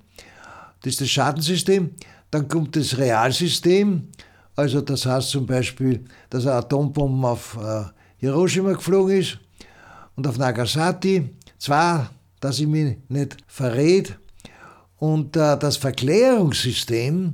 das 0.82 0.92
ist 0.92 1.00
das 1.00 1.10
Schattensystem. 1.10 1.90
Dann 2.30 2.46
kommt 2.46 2.76
das 2.76 2.96
Realsystem, 2.96 4.08
also 4.54 4.80
das 4.82 5.04
heißt 5.04 5.30
zum 5.30 5.46
Beispiel, 5.46 6.04
dass 6.28 6.46
eine 6.46 6.56
Atombombe 6.56 7.28
auf 7.28 7.58
äh, 7.60 7.84
Hiroshima 8.20 8.72
geflogen 8.74 9.18
ist 9.18 9.38
und 10.14 10.26
auf 10.26 10.36
Nagasaki. 10.36 11.30
Zwar, 11.58 12.10
dass 12.40 12.58
ich 12.58 12.66
mich 12.66 12.98
nicht 13.08 13.38
verrät. 13.46 14.16
Und 14.98 15.36
äh, 15.36 15.58
das 15.58 15.78
Verklärungssystem, 15.78 17.32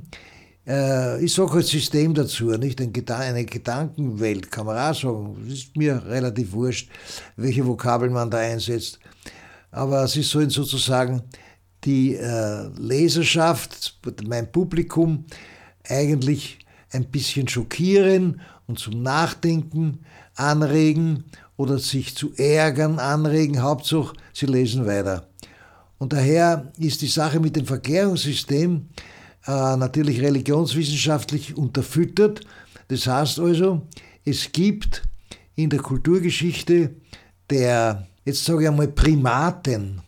äh, 0.65 1.23
ich 1.23 1.33
sage 1.33 1.51
als 1.51 1.67
System 1.67 2.13
dazu, 2.13 2.51
nicht 2.51 2.79
eine 2.79 3.45
Gedankenwelt, 3.45 4.49
kann 4.49 4.65
man 4.65 4.77
auch 4.77 4.95
sagen. 4.95 5.45
Es 5.45 5.53
ist 5.53 5.75
mir 5.75 6.01
relativ 6.05 6.53
wurscht, 6.53 6.89
welche 7.35 7.67
Vokabeln 7.67 8.13
man 8.13 8.31
da 8.31 8.37
einsetzt. 8.37 8.99
Aber 9.71 10.07
sie 10.07 10.23
sollen 10.23 10.49
sozusagen 10.49 11.21
die 11.83 12.15
äh, 12.15 12.67
Leserschaft, 12.77 13.99
mein 14.25 14.49
Publikum, 14.49 15.25
eigentlich 15.83 16.59
ein 16.91 17.05
bisschen 17.05 17.49
schockieren 17.49 18.39
und 18.67 18.79
zum 18.79 19.01
Nachdenken 19.01 19.99
anregen 20.37 21.25
oder 21.57 21.79
sich 21.79 22.15
zu 22.15 22.33
ärgern 22.35 22.99
anregen. 22.99 23.61
Hauptsache, 23.61 24.13
sie 24.33 24.45
lesen 24.45 24.85
weiter. 24.85 25.27
Und 25.97 26.13
daher 26.13 26.71
ist 26.77 27.01
die 27.01 27.07
Sache 27.07 27.39
mit 27.39 27.55
dem 27.55 27.65
Verklärungssystem 27.65 28.87
äh, 29.47 29.77
natürlich 29.77 30.21
religionswissenschaftlich 30.21 31.57
unterfüttert. 31.57 32.41
Das 32.87 33.07
heißt 33.07 33.39
also, 33.39 33.81
es 34.23 34.51
gibt 34.51 35.03
in 35.55 35.69
der 35.69 35.79
Kulturgeschichte 35.79 36.91
der, 37.49 38.07
jetzt 38.25 38.45
sage 38.45 38.63
ich 38.63 38.67
einmal, 38.67 38.89
Primaten. 38.89 40.01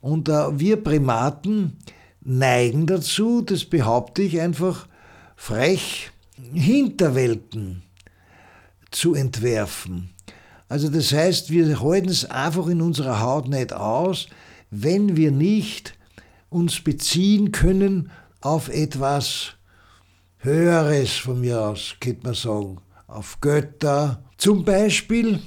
Und 0.00 0.28
äh, 0.28 0.58
wir 0.58 0.82
Primaten 0.82 1.76
neigen 2.22 2.86
dazu, 2.86 3.42
das 3.42 3.64
behaupte 3.64 4.22
ich 4.22 4.40
einfach, 4.40 4.88
frech 5.36 6.10
Hinterwelten 6.52 7.82
zu 8.96 9.14
entwerfen. 9.14 10.08
Also 10.68 10.88
das 10.88 11.12
heißt, 11.12 11.50
wir 11.50 11.80
halten 11.80 12.08
es 12.08 12.24
einfach 12.24 12.66
in 12.66 12.80
unserer 12.80 13.20
Haut 13.20 13.46
nicht 13.46 13.74
aus, 13.74 14.26
wenn 14.70 15.16
wir 15.16 15.30
nicht 15.30 15.94
uns 16.48 16.80
beziehen 16.80 17.52
können 17.52 18.10
auf 18.40 18.68
etwas 18.68 19.52
Höheres 20.38 21.12
von 21.12 21.40
mir 21.42 21.60
aus, 21.60 21.96
könnte 22.00 22.24
man 22.24 22.34
sagen, 22.34 22.78
auf 23.06 23.38
Götter 23.40 24.24
zum 24.38 24.64
Beispiel. 24.64 25.40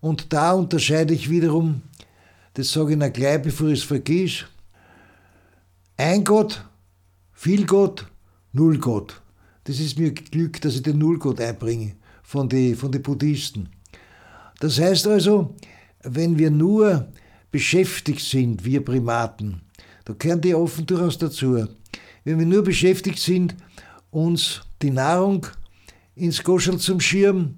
Und 0.00 0.32
da 0.32 0.52
unterscheide 0.52 1.12
ich 1.12 1.28
wiederum, 1.28 1.82
das 2.54 2.72
sage 2.72 2.92
ich 2.92 2.98
noch 2.98 3.12
gleich, 3.12 3.42
bevor 3.42 3.68
ich 3.68 3.80
es 3.80 3.84
vergiss, 3.84 4.44
ein 5.96 6.22
Gott, 6.22 6.64
viel 7.32 7.66
Gott, 7.66 8.06
null 8.52 8.78
Gott. 8.78 9.20
Das 9.64 9.80
ist 9.80 9.98
mir 9.98 10.12
Glück, 10.12 10.60
dass 10.60 10.76
ich 10.76 10.82
den 10.82 10.98
Nullgott 10.98 11.40
einbringe 11.40 11.96
von 12.30 12.48
den 12.48 12.76
von 12.76 12.92
die 12.92 13.00
Buddhisten. 13.00 13.68
Das 14.60 14.78
heißt 14.78 15.08
also, 15.08 15.56
wenn 16.04 16.38
wir 16.38 16.52
nur 16.52 17.08
beschäftigt 17.50 18.20
sind, 18.20 18.64
wir 18.64 18.84
Primaten, 18.84 19.62
da 20.04 20.14
gehören 20.16 20.40
die 20.40 20.54
offen 20.54 20.86
durchaus 20.86 21.18
dazu. 21.18 21.66
Wenn 22.22 22.38
wir 22.38 22.46
nur 22.46 22.62
beschäftigt 22.62 23.18
sind, 23.18 23.56
uns 24.12 24.60
die 24.80 24.92
Nahrung 24.92 25.44
ins 26.14 26.44
Goschel 26.44 26.78
zum 26.78 27.00
Schirm 27.00 27.56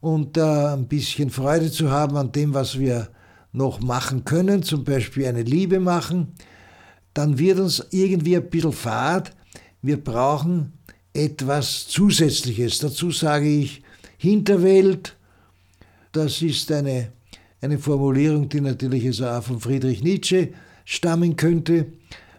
und 0.00 0.36
äh, 0.36 0.42
ein 0.42 0.86
bisschen 0.86 1.30
Freude 1.30 1.72
zu 1.72 1.90
haben 1.90 2.16
an 2.16 2.30
dem, 2.30 2.54
was 2.54 2.78
wir 2.78 3.08
noch 3.50 3.80
machen 3.80 4.24
können, 4.24 4.62
zum 4.62 4.84
Beispiel 4.84 5.26
eine 5.26 5.42
Liebe 5.42 5.80
machen, 5.80 6.34
dann 7.14 7.36
wird 7.36 7.58
uns 7.58 7.84
irgendwie 7.90 8.36
ein 8.36 8.48
bisschen 8.48 8.72
fad. 8.72 9.32
Wir 9.82 9.96
brauchen 9.96 10.72
etwas 11.12 11.88
Zusätzliches. 11.88 12.78
Dazu 12.78 13.10
sage 13.10 13.48
ich 13.48 13.83
Hinterwelt. 14.24 15.16
Das 16.12 16.40
ist 16.40 16.72
eine, 16.72 17.12
eine 17.60 17.78
Formulierung, 17.78 18.48
die 18.48 18.62
natürlich 18.62 19.04
also 19.06 19.26
auch 19.26 19.42
von 19.42 19.60
Friedrich 19.60 20.02
Nietzsche 20.02 20.54
stammen 20.86 21.36
könnte. 21.36 21.88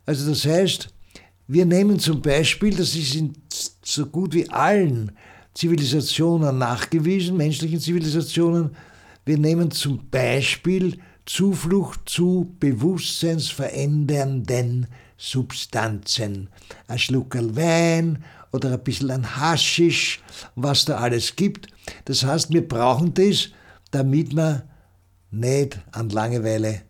Also 0.05 0.27
das 0.29 0.45
heißt, 0.45 0.89
wir 1.47 1.65
nehmen 1.65 1.99
zum 1.99 2.23
Beispiel, 2.23 2.75
das 2.75 2.95
ist 2.95 3.13
in 3.13 3.33
so 3.83 4.07
gut 4.07 4.33
wie 4.33 4.49
allen 4.49 5.11
Zivilisationen 5.53 6.57
nachgewiesen, 6.57 7.37
menschlichen 7.37 7.79
Zivilisationen, 7.79 8.71
wir 9.25 9.37
nehmen 9.37 9.69
zum 9.69 10.09
Beispiel 10.09 10.97
Zuflucht 11.25 12.09
zu 12.09 12.55
bewusstseinsverändernden 12.59 14.87
Substanzen. 15.17 16.49
Ein 16.87 16.99
Schluckerl 16.99 17.55
Wein 17.55 18.23
oder 18.55 18.73
ein 18.73 18.83
bisschen 18.83 19.11
ein 19.11 19.35
Haschisch, 19.37 20.21
was 20.55 20.85
da 20.85 20.97
alles 20.97 21.35
gibt. 21.35 21.67
Das 22.05 22.23
heißt, 22.23 22.51
wir 22.51 22.67
brauchen 22.67 23.13
das, 23.13 23.49
damit 23.91 24.35
wir 24.35 24.63
nicht 25.31 25.79
an 25.91 26.09
Langeweile 26.09 26.81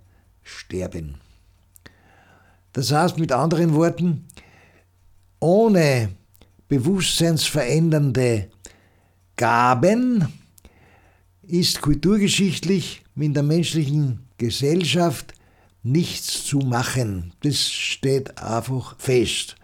sterben. 0.43 1.15
Das 2.74 2.91
heißt 2.91 3.17
mit 3.17 3.31
anderen 3.31 3.74
Worten, 3.74 4.27
ohne 5.39 6.10
bewusstseinsverändernde 6.67 8.50
Gaben 9.36 10.27
ist 11.43 11.81
kulturgeschichtlich 11.81 13.03
in 13.15 13.34
der 13.34 13.43
menschlichen 13.43 14.27
Gesellschaft 14.38 15.34
nichts 15.84 16.43
zu 16.45 16.60
machen. 16.60 17.34
Das 17.41 17.69
steht 17.69 18.38
einfach 18.39 18.98
fest. 18.98 19.55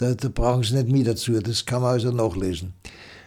Da, 0.00 0.14
da 0.14 0.30
brauchen 0.30 0.62
Sie 0.62 0.74
nicht 0.76 0.88
mit 0.88 1.06
dazu, 1.06 1.38
das 1.40 1.66
kann 1.66 1.82
man 1.82 1.92
also 1.92 2.10
nachlesen. 2.10 2.72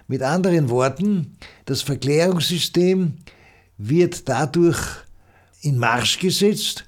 Mit 0.07 0.23
anderen 0.23 0.71
Worten, 0.71 1.37
das 1.65 1.83
Verklärungssystem 1.83 3.13
wird 3.77 4.27
dadurch 4.27 4.79
in 5.61 5.77
Marsch 5.77 6.17
gesetzt, 6.17 6.85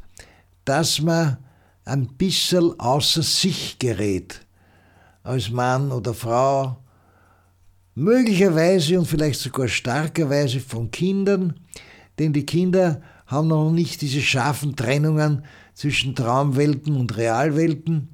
dass 0.66 1.00
man 1.02 1.38
ein 1.84 2.08
bisschen 2.08 2.80
außer 2.80 3.22
sich 3.22 3.78
gerät. 3.78 4.42
Als 5.22 5.52
Mann 5.52 5.92
oder 5.92 6.16
Frau, 6.16 6.78
möglicherweise 7.94 8.98
und 8.98 9.06
vielleicht 9.06 9.40
sogar 9.40 9.68
starkerweise 9.68 10.62
von 10.62 10.90
Kindern, 10.90 11.60
denn 12.18 12.34
die 12.34 12.48
Kinder 12.48 13.04
haben 13.28 13.50
noch 13.50 13.70
nicht 13.70 14.02
diese 14.02 14.22
scharfen 14.22 14.76
Trennungen 14.76 15.46
zwischen 15.76 16.16
Traumwelten 16.16 16.96
und 16.96 17.16
Realwelten. 17.18 18.10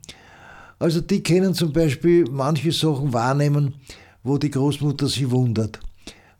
Also 0.81 0.99
die 0.99 1.21
können 1.21 1.53
zum 1.53 1.71
Beispiel 1.71 2.25
manche 2.31 2.71
Sachen 2.71 3.13
wahrnehmen, 3.13 3.75
wo 4.23 4.39
die 4.39 4.49
Großmutter 4.49 5.07
sie 5.07 5.29
wundert. 5.29 5.79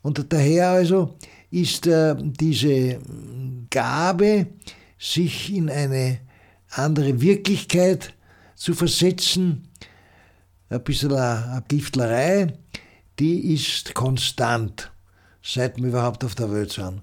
Und 0.02 0.32
daher 0.32 0.70
also 0.70 1.14
ist 1.52 1.86
äh, 1.86 2.16
diese 2.18 2.98
Gabe, 3.70 4.48
sich 4.98 5.54
in 5.54 5.70
eine 5.70 6.18
andere 6.70 7.20
Wirklichkeit 7.20 8.14
zu 8.56 8.74
versetzen, 8.74 9.68
ein 10.70 10.82
bisschen 10.82 11.12
eine 11.12 11.62
Giftlerei, 11.68 12.52
die 13.20 13.54
ist 13.54 13.94
konstant, 13.94 14.90
seit 15.40 15.76
wir 15.76 15.86
überhaupt 15.86 16.24
auf 16.24 16.34
der 16.34 16.50
Welt 16.50 16.72
sind. 16.72 17.00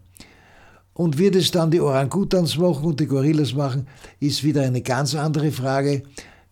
Und 0.93 1.17
wird 1.17 1.35
es 1.35 1.51
dann 1.51 1.71
die 1.71 1.79
Orangutans 1.79 2.57
machen 2.57 2.83
und 2.83 2.99
die 2.99 3.07
Gorillas 3.07 3.53
machen, 3.53 3.87
ist 4.19 4.43
wieder 4.43 4.63
eine 4.63 4.81
ganz 4.81 5.15
andere 5.15 5.53
Frage. 5.53 6.03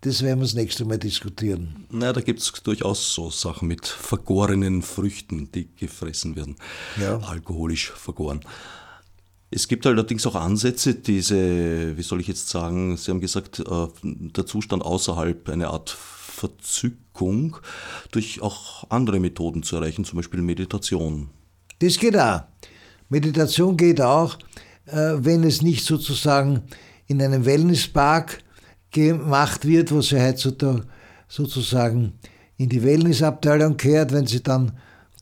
Das 0.02 0.22
werden 0.22 0.40
wir 0.40 0.46
das 0.46 0.54
nächste 0.54 0.86
Mal 0.86 1.00
diskutieren. 1.00 1.88
Na, 1.90 2.14
da 2.14 2.22
gibt 2.22 2.40
es 2.40 2.52
durchaus 2.64 3.14
so 3.14 3.32
Sachen 3.32 3.68
mit 3.68 3.88
vergorenen 3.88 4.84
Früchten, 4.84 5.52
die 5.52 5.70
gefressen 5.76 6.36
werden. 6.36 6.56
Ja. 7.02 7.18
Alkoholisch 7.18 7.92
vergoren. 7.92 8.42
Es 9.50 9.68
gibt 9.68 9.88
allerdings 9.88 10.28
auch 10.28 10.36
Ansätze, 10.36 10.94
diese, 10.94 11.98
wie 11.98 12.04
soll 12.04 12.22
ich 12.22 12.28
jetzt 12.28 12.50
sagen, 12.50 12.98
Sie 12.98 13.10
haben 13.10 13.22
gesagt, 13.22 13.60
äh, 13.60 13.88
der 14.04 14.46
Zustand 14.46 14.84
außerhalb, 14.84 15.50
eine 15.50 15.70
Art 15.70 15.90
Verzückung, 15.90 17.58
durch 18.12 18.42
auch 18.42 18.84
andere 18.90 19.20
Methoden 19.20 19.64
zu 19.64 19.78
erreichen, 19.78 20.06
zum 20.06 20.18
Beispiel 20.18 20.42
Meditation. 20.42 21.30
Das 21.80 21.98
geht 21.98 22.18
auch. 22.18 22.42
Meditation 23.10 23.78
geht 23.78 24.02
auch, 24.02 24.38
äh, 24.86 25.16
wenn 25.18 25.44
es 25.44 25.62
nicht 25.62 25.86
sozusagen 25.86 26.64
in 27.08 27.22
einem 27.22 27.46
Wellnesspark 27.46 28.44
gemacht 28.98 29.66
wird, 29.66 29.92
wo 29.92 30.02
sie 30.02 30.20
heutzutage 30.20 30.84
sozusagen 31.28 32.14
in 32.58 32.70
die 32.70 32.84
Wellnessabteilung 32.84 33.78
kehrt, 33.78 34.12
wenn 34.12 34.26
sie 34.26 34.42
dann 34.42 34.72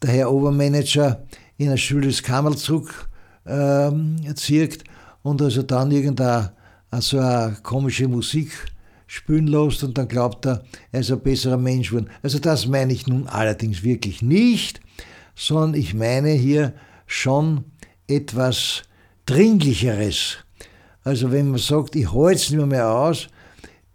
der 0.01 0.11
Herr 0.11 0.31
Obermanager 0.31 1.23
in 1.57 1.69
ein 1.69 1.77
schönes 1.77 2.23
Kammer 2.23 2.55
zurück 2.55 3.09
ähm, 3.45 4.17
und 5.23 5.41
also 5.41 5.63
dann 5.63 5.91
irgendeine 5.91 6.53
so 6.99 7.19
eine 7.19 7.57
komische 7.63 8.07
Musik 8.07 8.51
spielen 9.07 9.47
lässt 9.47 9.83
und 9.83 9.97
dann 9.97 10.07
glaubt 10.07 10.45
er, 10.45 10.63
er 10.91 11.01
ist 11.01 11.11
ein 11.11 11.19
besserer 11.19 11.57
Mensch 11.57 11.89
geworden. 11.89 12.09
Also 12.23 12.39
das 12.39 12.67
meine 12.67 12.93
ich 12.93 13.07
nun 13.07 13.27
allerdings 13.27 13.83
wirklich 13.83 14.21
nicht, 14.21 14.79
sondern 15.35 15.73
ich 15.73 15.93
meine 15.93 16.29
hier 16.29 16.73
schon 17.05 17.65
etwas 18.07 18.83
Dringlicheres. 19.25 20.37
Also 21.03 21.31
wenn 21.31 21.49
man 21.49 21.59
sagt, 21.59 21.95
ich 21.95 22.13
halte 22.13 22.35
es 22.35 22.49
nicht 22.49 22.65
mehr 22.65 22.89
aus, 22.89 23.27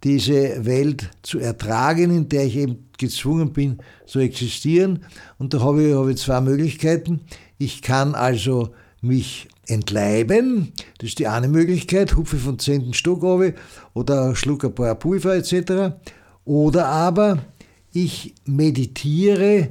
diese 0.03 0.65
Welt 0.65 1.09
zu 1.21 1.39
ertragen, 1.39 2.15
in 2.15 2.29
der 2.29 2.45
ich 2.45 2.57
eben 2.57 2.87
gezwungen 2.97 3.53
bin 3.53 3.79
zu 4.05 4.19
existieren. 4.19 5.03
Und 5.37 5.53
da 5.53 5.61
habe 5.61 5.83
ich, 5.83 5.95
habe 5.95 6.11
ich 6.11 6.17
zwei 6.17 6.41
Möglichkeiten. 6.41 7.21
Ich 7.57 7.81
kann 7.81 8.15
also 8.15 8.69
mich 9.01 9.47
entleiben, 9.67 10.73
das 10.97 11.09
ist 11.09 11.19
die 11.19 11.27
eine 11.27 11.47
Möglichkeit, 11.47 12.15
hupfe 12.15 12.37
von 12.37 12.59
zehnten 12.59 12.93
Stock 12.93 13.23
runter 13.23 13.53
oder 13.93 14.35
schluck 14.35 14.65
ein 14.65 14.75
paar 14.75 14.95
Pulver 14.95 15.35
etc. 15.35 15.95
Oder 16.45 16.87
aber 16.87 17.39
ich 17.93 18.33
meditiere 18.45 19.69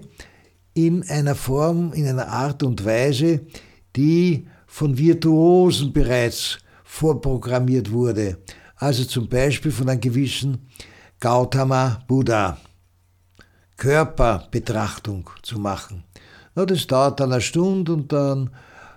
in 0.75 1.09
einer 1.09 1.35
Form, 1.35 1.93
in 1.93 2.07
einer 2.07 2.29
Art 2.29 2.63
und 2.63 2.85
Weise, 2.85 3.41
die 3.97 4.47
von 4.67 4.97
Virtuosen 4.97 5.93
bereits 5.93 6.59
vorprogrammiert 6.85 7.91
wurde 7.91 8.39
also 8.81 9.05
zum 9.05 9.29
Beispiel 9.29 9.71
von 9.71 9.89
einem 9.89 10.01
gewissen 10.01 10.67
Gautama 11.21 12.03
Buddha. 12.09 12.59
Körperbetrachtung 13.77 15.31
zu 15.43 15.59
machen. 15.59 16.05
Ja, 16.55 16.67
das 16.67 16.87
dauert 16.87 17.21
dann 17.21 17.33
eine 17.33 17.41
Stunde 17.41 17.95
und 17.95 18.13
dann 18.13 18.51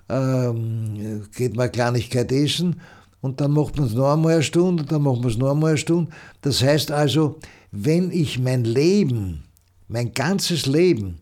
ähm, 0.10 1.26
geht 1.36 1.56
man 1.56 1.64
eine 1.64 1.72
Kleinigkeit 1.72 2.32
essen 2.32 2.82
und 3.22 3.40
dann 3.40 3.52
macht 3.52 3.78
man 3.78 3.88
es 3.88 3.94
noch 3.94 4.12
einmal 4.12 4.34
eine 4.34 4.44
Stunde 4.44 4.84
und 4.84 4.92
dann 4.92 5.04
macht 5.04 5.22
man 5.22 5.30
es 5.30 5.38
noch 5.38 5.52
einmal 5.52 5.70
eine 5.70 5.78
Stunde. 5.78 6.12
Das 6.42 6.62
heißt 6.62 6.92
also, 6.92 7.40
wenn 7.72 8.12
ich 8.12 8.40
mein 8.40 8.66
Leben, 8.66 9.46
mein 9.88 10.14
ganzes 10.14 10.66
Leben 10.66 11.20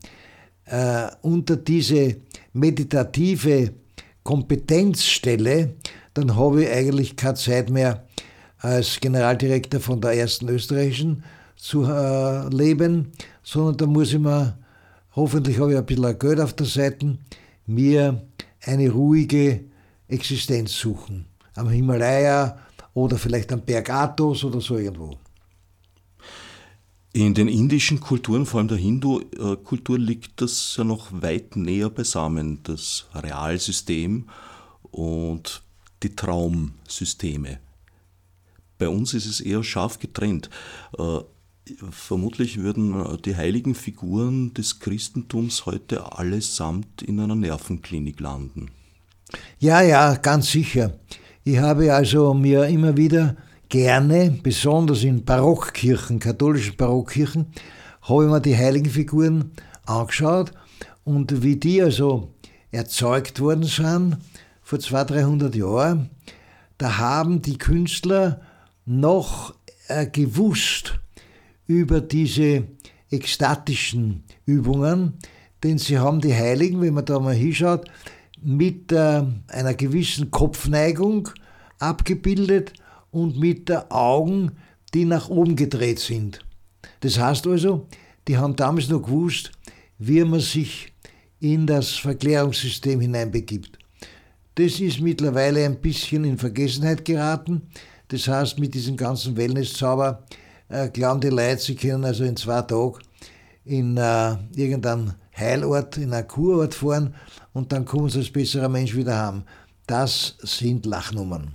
äh, 0.65 1.07
unter 1.21 1.55
diese 1.57 2.17
meditative 2.53 3.73
Kompetenz 4.23 5.03
stelle, 5.03 5.75
dann 6.15 6.35
habe 6.35 6.63
ich 6.63 6.71
eigentlich 6.71 7.15
keine 7.15 7.35
Zeit 7.35 7.69
mehr 7.69 8.07
als 8.61 8.99
Generaldirektor 8.99 9.79
von 9.79 9.99
der 10.01 10.13
ersten 10.13 10.47
österreichischen 10.47 11.23
zu 11.55 11.83
äh, 11.83 12.47
leben, 12.49 13.11
sondern 13.43 13.77
da 13.77 13.85
muss 13.85 14.13
ich 14.13 14.19
mir, 14.19 14.57
hoffentlich 15.15 15.59
habe 15.59 15.73
ich 15.73 15.77
ein 15.77 15.85
bisschen 15.85 16.19
Geld 16.19 16.39
auf 16.39 16.53
der 16.53 16.67
Seite, 16.67 17.17
mir 17.65 18.21
eine 18.63 18.89
ruhige 18.89 19.61
Existenz 20.07 20.73
suchen. 20.73 21.25
Am 21.55 21.69
Himalaya 21.69 22.57
oder 22.93 23.17
vielleicht 23.17 23.51
am 23.51 23.61
Berg 23.61 23.89
Athos 23.89 24.43
oder 24.43 24.61
so 24.61 24.77
irgendwo. 24.77 25.17
In 27.13 27.33
den 27.33 27.49
indischen 27.49 27.99
Kulturen, 27.99 28.45
vor 28.45 28.59
allem 28.59 28.69
der 28.69 28.77
Hindu-Kultur, 28.77 29.99
liegt 29.99 30.39
das 30.41 30.75
ja 30.77 30.85
noch 30.85 31.09
weit 31.11 31.57
näher 31.57 31.89
beisammen, 31.89 32.59
das 32.63 33.07
Realsystem 33.13 34.29
und 34.91 35.61
die 36.03 36.15
Traumsysteme. 36.15 37.59
Bei 38.81 38.89
uns 38.89 39.13
ist 39.13 39.27
es 39.27 39.41
eher 39.41 39.63
scharf 39.63 39.99
getrennt. 39.99 40.49
Äh, 40.97 41.19
vermutlich 41.91 42.57
würden 42.57 43.21
die 43.23 43.35
heiligen 43.35 43.75
Figuren 43.75 44.55
des 44.55 44.79
Christentums 44.79 45.67
heute 45.67 46.17
allesamt 46.17 47.03
in 47.03 47.19
einer 47.19 47.35
Nervenklinik 47.35 48.19
landen. 48.19 48.71
Ja, 49.59 49.83
ja, 49.83 50.15
ganz 50.15 50.51
sicher. 50.51 50.93
Ich 51.43 51.59
habe 51.59 51.93
also 51.93 52.33
mir 52.33 52.65
immer 52.65 52.97
wieder 52.97 53.35
gerne, 53.69 54.35
besonders 54.41 55.03
in 55.03 55.25
Barockkirchen, 55.25 56.17
katholischen 56.17 56.75
Barockkirchen, 56.75 57.53
habe 58.01 58.23
ich 58.23 58.31
mir 58.31 58.41
die 58.41 58.57
heiligen 58.57 58.89
Figuren 58.89 59.51
angeschaut 59.85 60.53
und 61.03 61.43
wie 61.43 61.55
die 61.55 61.83
also 61.83 62.33
erzeugt 62.71 63.39
worden 63.41 63.65
sind 63.65 64.17
vor 64.63 64.79
200, 64.79 65.11
300 65.11 65.55
Jahren, 65.55 66.09
da 66.79 66.97
haben 66.97 67.43
die 67.43 67.59
Künstler 67.59 68.41
noch 68.99 69.55
äh, 69.87 70.05
gewusst 70.05 70.99
über 71.65 72.01
diese 72.01 72.65
ekstatischen 73.09 74.23
Übungen, 74.45 75.13
denn 75.63 75.77
sie 75.77 75.97
haben 75.97 76.21
die 76.21 76.33
Heiligen, 76.33 76.81
wenn 76.81 76.93
man 76.93 77.05
da 77.05 77.19
mal 77.19 77.33
hinschaut, 77.33 77.89
mit 78.41 78.91
äh, 78.91 79.23
einer 79.47 79.73
gewissen 79.75 80.31
Kopfneigung 80.31 81.29
abgebildet 81.79 82.73
und 83.11 83.37
mit 83.37 83.69
der 83.69 83.91
Augen, 83.91 84.53
die 84.93 85.05
nach 85.05 85.29
oben 85.29 85.55
gedreht 85.55 85.99
sind. 85.99 86.39
Das 87.01 87.19
heißt 87.19 87.47
also, 87.47 87.87
die 88.27 88.37
haben 88.37 88.55
damals 88.55 88.89
noch 88.89 89.03
gewusst, 89.03 89.51
wie 89.99 90.23
man 90.23 90.39
sich 90.39 90.91
in 91.39 91.65
das 91.65 91.91
Verklärungssystem 91.91 92.99
hineinbegibt. 92.99 93.77
Das 94.55 94.79
ist 94.79 94.99
mittlerweile 94.99 95.65
ein 95.65 95.79
bisschen 95.79 96.23
in 96.25 96.37
Vergessenheit 96.37 97.05
geraten. 97.05 97.63
Das 98.11 98.27
heißt, 98.27 98.59
mit 98.59 98.73
diesem 98.73 98.97
ganzen 98.97 99.37
Wellnesszauber 99.37 100.23
äh, 100.67 100.89
glauben 100.89 101.21
die 101.21 101.29
Leute, 101.29 101.61
sie 101.61 101.75
können 101.75 102.03
also 102.03 102.25
in 102.25 102.35
zwei 102.35 102.61
Tagen 102.61 102.99
in 103.63 103.95
äh, 103.95 104.35
irgendeinen 104.53 105.13
Heilort, 105.37 105.95
in 105.95 106.13
einen 106.13 106.27
Kurort 106.27 106.73
fahren 106.73 107.15
und 107.53 107.71
dann 107.71 107.85
kommen 107.85 108.09
sie 108.09 108.19
als 108.19 108.29
besserer 108.29 108.67
Mensch 108.67 108.95
wieder 108.95 109.17
heim. 109.17 109.43
Das 109.87 110.35
sind 110.41 110.85
Lachnummern. 110.85 111.53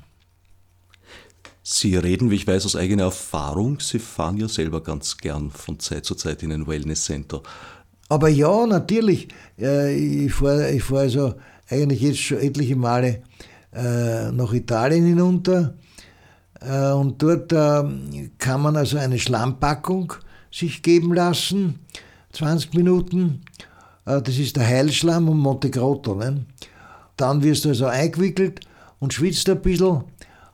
Sie 1.63 1.97
reden, 1.97 2.31
wie 2.31 2.37
ich 2.37 2.47
weiß, 2.47 2.65
aus 2.65 2.77
eigener 2.77 3.05
Erfahrung. 3.05 3.79
Sie 3.81 3.99
fahren 3.99 4.39
ja 4.39 4.49
selber 4.49 4.83
ganz 4.83 5.19
gern 5.19 5.51
von 5.51 5.79
Zeit 5.79 6.07
zu 6.07 6.15
Zeit 6.15 6.43
in 6.43 6.53
ein 6.53 6.67
Wellness-Center. 6.67 7.43
Aber 8.09 8.29
ja, 8.29 8.67
natürlich. 8.67 9.29
Ich 9.57 10.33
fahre 10.33 10.71
ich 10.71 10.85
fahr 10.85 11.01
also 11.01 11.35
eigentlich 11.69 12.01
jetzt 12.01 12.21
schon 12.21 12.39
etliche 12.39 12.77
Male 12.77 13.25
äh, 13.75 14.31
nach 14.31 14.53
Italien 14.53 15.05
hinunter. 15.07 15.75
Äh, 16.61 16.91
und 16.93 17.23
dort 17.23 17.53
äh, 17.53 18.29
kann 18.39 18.63
man 18.63 18.77
also 18.77 18.99
eine 18.99 19.19
Schlammpackung 19.19 20.15
sich 20.51 20.83
geben 20.83 21.13
lassen, 21.15 21.81
20 22.33 22.75
Minuten. 22.75 23.43
Das 24.05 24.39
ist 24.39 24.55
der 24.55 24.65
Heilschlamm 24.65 25.29
und 25.29 25.39
Monte 25.39 25.69
Grotto. 25.69 26.15
Ne? 26.15 26.47
Dann 27.17 27.43
wirst 27.43 27.65
du 27.65 27.71
also 27.71 27.87
eingewickelt 27.87 28.61
und 29.01 29.13
schwitzt 29.13 29.51
ein 29.51 29.61
bisschen 29.61 30.05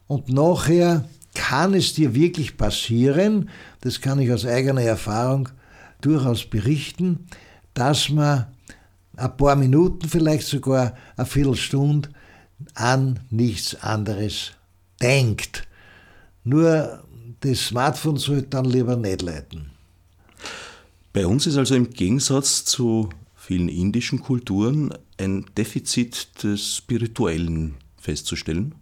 und 0.07 0.29
nachher 0.31 1.05
kann 1.35 1.75
es 1.75 1.95
dir 1.95 2.15
wirklich 2.15 2.57
passieren, 2.57 3.49
das 3.81 4.01
kann 4.01 4.21
ich 4.21 4.33
aus 4.33 4.47
eigener 4.47 4.83
Erfahrung 4.83 5.49
durchaus 6.01 6.45
berichten, 6.45 7.27
dass 7.75 8.09
man 8.09 8.47
ein 9.17 9.37
paar 9.37 9.57
Minuten, 9.57 10.09
vielleicht 10.09 10.47
sogar 10.47 10.95
eine 11.17 11.27
Viertelstunde 11.27 12.11
an 12.75 13.21
nichts 13.31 13.75
anderes 13.83 14.53
denkt. 15.01 15.67
Nur 16.44 17.05
das 17.40 17.66
Smartphone 17.66 18.16
sollte 18.16 18.48
dann 18.48 18.64
lieber 18.64 18.96
nicht 18.96 19.22
leiten. 19.22 19.70
Bei 21.12 21.26
uns 21.26 21.46
ist 21.46 21.57
also 21.57 21.74
im 21.74 21.90
Gegensatz 21.90 22.64
zu 22.64 23.11
vielen 23.35 23.68
indischen 23.68 24.20
Kulturen 24.20 24.94
ein 25.18 25.44
Defizit 25.57 26.42
des 26.42 26.76
Spirituellen 26.76 27.74
festzustellen. 27.98 28.74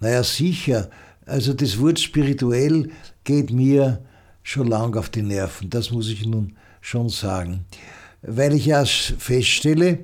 Naja, 0.00 0.22
sicher. 0.22 0.90
Also 1.26 1.52
das 1.52 1.78
Wort 1.78 2.00
spirituell 2.00 2.90
geht 3.24 3.50
mir 3.50 4.02
schon 4.42 4.68
lang 4.68 4.96
auf 4.96 5.10
die 5.10 5.22
Nerven, 5.22 5.68
das 5.68 5.90
muss 5.90 6.08
ich 6.08 6.24
nun 6.24 6.56
schon 6.80 7.10
sagen. 7.10 7.66
Weil 8.22 8.54
ich 8.54 8.66
ja 8.66 8.84
feststelle, 8.84 9.98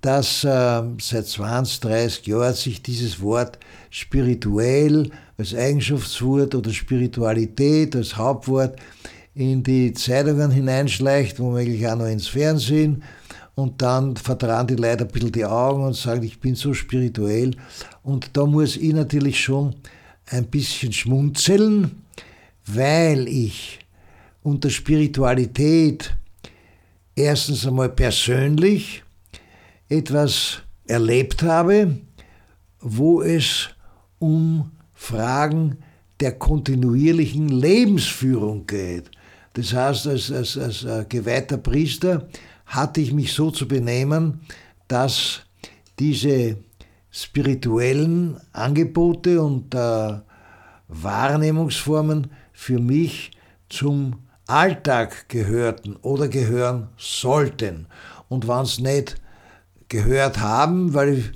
dass 0.00 0.42
äh, 0.44 0.82
seit 1.00 1.26
20, 1.26 1.80
30 1.80 2.26
Jahren 2.26 2.54
sich 2.54 2.82
dieses 2.82 3.20
Wort 3.20 3.58
spirituell 3.90 5.10
als 5.42 5.56
Eigenschaftswort 5.56 6.54
oder 6.54 6.70
Spiritualität 6.70 7.96
als 7.96 8.16
Hauptwort 8.16 8.78
in 9.34 9.60
die 9.64 9.92
Zeitungen 9.92 10.52
hineinschleicht, 10.52 11.40
womöglich 11.40 11.84
auch 11.88 11.96
noch 11.96 12.06
ins 12.06 12.28
Fernsehen 12.28 13.02
und 13.56 13.82
dann 13.82 14.16
vertrauen 14.16 14.68
die 14.68 14.76
Leute 14.76 15.04
ein 15.04 15.10
bisschen 15.10 15.32
die 15.32 15.44
Augen 15.44 15.84
und 15.84 15.96
sagen, 15.96 16.22
ich 16.22 16.38
bin 16.38 16.54
so 16.54 16.72
spirituell. 16.72 17.56
Und 18.04 18.30
da 18.36 18.46
muss 18.46 18.76
ich 18.76 18.92
natürlich 18.92 19.40
schon 19.40 19.74
ein 20.26 20.46
bisschen 20.46 20.92
schmunzeln, 20.92 22.02
weil 22.64 23.26
ich 23.26 23.80
unter 24.44 24.70
Spiritualität 24.70 26.16
erstens 27.16 27.66
einmal 27.66 27.88
persönlich 27.88 29.02
etwas 29.88 30.62
erlebt 30.86 31.42
habe, 31.42 31.98
wo 32.80 33.22
es 33.22 33.70
um 34.20 34.70
Fragen 35.02 35.78
der 36.20 36.38
kontinuierlichen 36.38 37.48
Lebensführung 37.48 38.66
geht. 38.66 39.10
Das 39.54 39.74
heißt, 39.74 40.06
als, 40.06 40.30
als, 40.30 40.56
als 40.56 40.84
äh, 40.84 41.04
geweihter 41.08 41.56
Priester 41.56 42.28
hatte 42.66 43.00
ich 43.00 43.12
mich 43.12 43.32
so 43.32 43.50
zu 43.50 43.66
benehmen, 43.66 44.40
dass 44.86 45.42
diese 45.98 46.56
spirituellen 47.10 48.40
Angebote 48.52 49.42
und 49.42 49.74
äh, 49.74 50.20
Wahrnehmungsformen 50.86 52.30
für 52.52 52.78
mich 52.78 53.32
zum 53.68 54.20
Alltag 54.46 55.28
gehörten 55.28 55.96
oder 55.96 56.28
gehören 56.28 56.90
sollten. 56.96 57.86
Und 58.28 58.46
wenn 58.46 58.60
es 58.60 58.78
nicht 58.78 59.16
gehört 59.88 60.38
haben, 60.38 60.94
weil 60.94 61.18
ich 61.18 61.32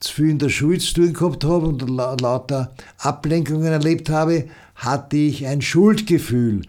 zu 0.00 0.14
viel 0.14 0.30
in 0.30 0.38
der 0.38 0.48
Schule 0.48 0.78
zu 0.78 0.94
tun 0.94 1.12
gehabt 1.12 1.44
habe 1.44 1.66
und 1.66 1.88
lauter 1.88 2.72
Ablenkungen 2.98 3.72
erlebt 3.72 4.10
habe, 4.10 4.46
hatte 4.74 5.16
ich 5.16 5.46
ein 5.46 5.60
Schuldgefühl. 5.60 6.62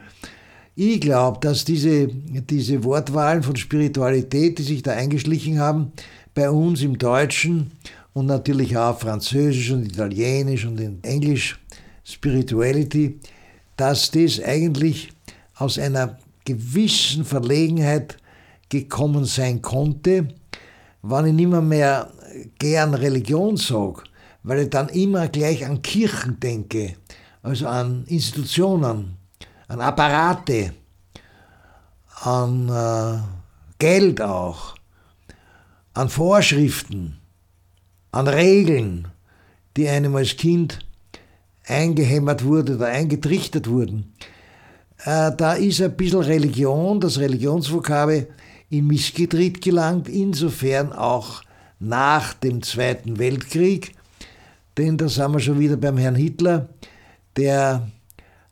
Ich 0.76 1.02
glaube, 1.02 1.40
dass 1.42 1.66
diese, 1.66 2.08
diese 2.08 2.84
Wortwahlen 2.84 3.44
von 3.44 3.56
Spiritualität, 3.56 4.58
die 4.60 4.64
sich 4.64 4.82
da 4.82 4.94
eingeschlichen 4.94 5.60
haben, 5.60 5.92
bei 6.34 6.50
uns 6.50 6.82
im 6.82 6.98
Deutschen 6.98 7.72
und 8.14 8.26
natürlich 8.28 8.78
auch 8.78 9.00
Französisch 9.00 9.72
und 9.72 9.86
Italienisch 9.86 10.66
und 10.66 10.80
in 10.80 11.04
Englisch 11.04 11.60
Spirituality, 12.04 13.20
dass 13.76 14.12
das 14.12 14.42
eigentlich 14.42 15.12
aus 15.56 15.78
einer 15.78 16.18
gewissen 16.46 17.26
Verlegenheit 17.26 18.18
gekommen 18.70 19.26
sein 19.26 19.62
konnte, 19.62 20.30
wenn 21.02 21.26
ich 21.28 21.34
nicht 21.34 21.50
mehr 21.50 22.10
gern 22.60 22.94
Religion 22.94 23.58
sage, 23.58 24.04
weil 24.44 24.60
ich 24.60 24.70
dann 24.70 24.90
immer 24.90 25.28
gleich 25.28 25.66
an 25.66 25.82
Kirchen 25.82 26.40
denke, 26.40 26.96
also 27.42 27.68
an 27.68 28.06
Institutionen 28.08 29.20
an 29.70 29.82
Apparate, 29.82 30.74
an 32.24 32.70
äh, 32.70 33.20
Geld 33.78 34.20
auch, 34.20 34.76
an 35.94 36.10
Vorschriften, 36.10 37.20
an 38.12 38.28
Regeln, 38.28 39.08
die 39.78 39.88
einem 39.88 40.16
als 40.16 40.36
Kind 40.36 40.80
eingehämmert 41.66 42.44
wurde 42.44 42.76
oder 42.76 42.88
eingetrichtert 42.88 43.70
wurden. 43.70 44.14
Äh, 45.06 45.32
da 45.38 45.54
ist 45.54 45.82
ein 45.82 45.96
bisschen 45.96 46.22
Religion, 46.22 47.00
das 47.00 47.20
Religionsvokabel, 47.20 48.28
in 48.72 48.88
Missgetritt 48.88 49.62
gelangt, 49.62 50.10
insofern 50.10 50.94
auch 50.94 51.42
nach 51.80 52.34
dem 52.34 52.62
Zweiten 52.62 53.20
Weltkrieg, 53.20 53.96
denn 54.78 54.98
da 54.98 55.10
sind 55.10 55.32
wir 55.32 55.40
schon 55.40 55.60
wieder 55.60 55.78
beim 55.78 55.98
Herrn 55.98 56.16
Hitler, 56.16 56.70
der 57.38 57.90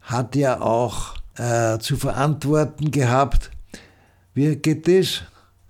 hat 0.01 0.35
ja 0.35 0.61
auch 0.61 1.15
äh, 1.37 1.77
zu 1.79 1.97
verantworten 1.97 2.91
gehabt. 2.91 3.51
Wie 4.33 4.55
geht 4.55 4.87
das? 4.87 5.23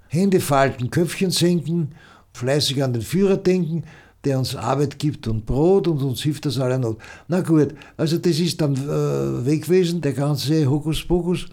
Hände 0.07 0.39
falten, 0.39 0.89
Köpfchen 0.89 1.31
senken, 1.31 1.93
fleißig 2.33 2.83
an 2.83 2.93
den 2.93 3.01
Führer 3.01 3.37
denken, 3.37 3.83
der 4.23 4.39
uns 4.39 4.55
Arbeit 4.55 4.99
gibt 4.99 5.27
und 5.27 5.45
Brot 5.45 5.87
und 5.87 6.01
uns 6.01 6.21
hilft 6.21 6.45
das 6.45 6.59
alle 6.59 6.79
Not. 6.79 6.97
Na 7.27 7.41
gut, 7.41 7.73
also 7.97 8.17
das 8.17 8.39
ist 8.39 8.61
dann 8.61 8.75
äh, 8.75 9.45
weg 9.45 9.63
gewesen, 9.63 10.01
der 10.01 10.13
ganze 10.13 10.69
Hokuspokus. 10.69 11.47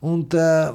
Und 0.00 0.34
äh, 0.34 0.70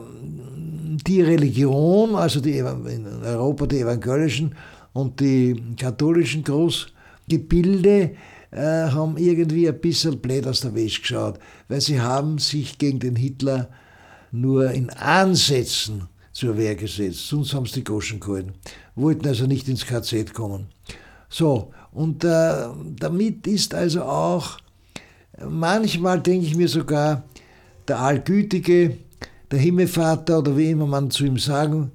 die 1.08 1.21
Religion, 1.21 2.15
also 2.15 2.39
die, 2.39 2.58
in 2.58 3.06
Europa 3.24 3.65
die 3.65 3.80
evangelischen 3.80 4.56
und 4.95 5.19
die 5.19 5.62
katholischen 5.77 6.41
Großgebilde, 6.45 8.15
äh, 8.51 8.89
haben 8.89 9.17
irgendwie 9.17 9.67
ein 9.67 9.79
bisschen 9.79 10.19
blöd 10.19 10.47
aus 10.47 10.62
der 10.62 10.73
Wäsche 10.73 11.01
geschaut, 11.01 11.38
weil 11.67 11.81
sie 11.81 11.99
haben 11.99 12.38
sich 12.38 12.77
gegen 12.77 12.99
den 12.99 13.17
Hitler 13.17 13.67
nur 14.31 14.71
in 14.71 14.89
Ansätzen 14.89 16.08
zur 16.31 16.58
Wehr 16.58 16.75
gesetzt, 16.75 17.27
sonst 17.27 17.53
haben 17.53 17.65
sie 17.65 17.75
die 17.75 17.84
Goschen 17.84 18.21
gehalten, 18.21 18.53
wollten 18.95 19.27
also 19.27 19.45
nicht 19.45 19.67
ins 19.67 19.86
KZ 19.86 20.34
kommen. 20.34 20.67
So, 21.27 21.73
und 21.91 22.23
äh, 22.23 22.67
damit 22.97 23.45
ist 23.47 23.73
also 23.73 24.03
auch, 24.03 24.60
manchmal 25.45 26.21
denke 26.21 26.45
ich 26.47 26.55
mir 26.55 26.69
sogar, 26.69 27.23
der 27.89 27.99
Allgütige, 27.99 28.97
der 29.51 29.60
Himmelvater 29.60 30.39
oder 30.39 30.55
wie 30.55 30.71
immer 30.71 30.88
man 30.88 31.12
zu 31.12 31.25
ihm 31.25 31.38
sagen 31.38 31.91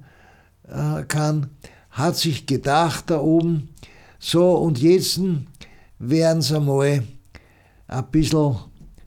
äh, 0.67 1.01
kann, 1.03 1.49
hat 1.91 2.17
sich 2.17 2.45
gedacht 2.45 3.09
da 3.09 3.19
oben, 3.19 3.69
so 4.19 4.55
und 4.55 4.79
jetzt 4.79 5.19
werden 5.99 6.41
sie 6.41 6.55
einmal 6.55 7.03
ein 7.87 8.05
bisschen 8.11 8.55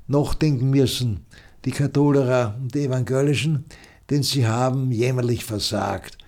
nachdenken 0.06 0.70
müssen, 0.70 1.24
die 1.64 1.70
Katholerer 1.70 2.56
und 2.60 2.74
die 2.74 2.84
Evangelischen, 2.84 3.64
denn 4.10 4.22
sie 4.22 4.46
haben 4.46 4.92
jämmerlich 4.92 5.44
versagt. 5.44 6.18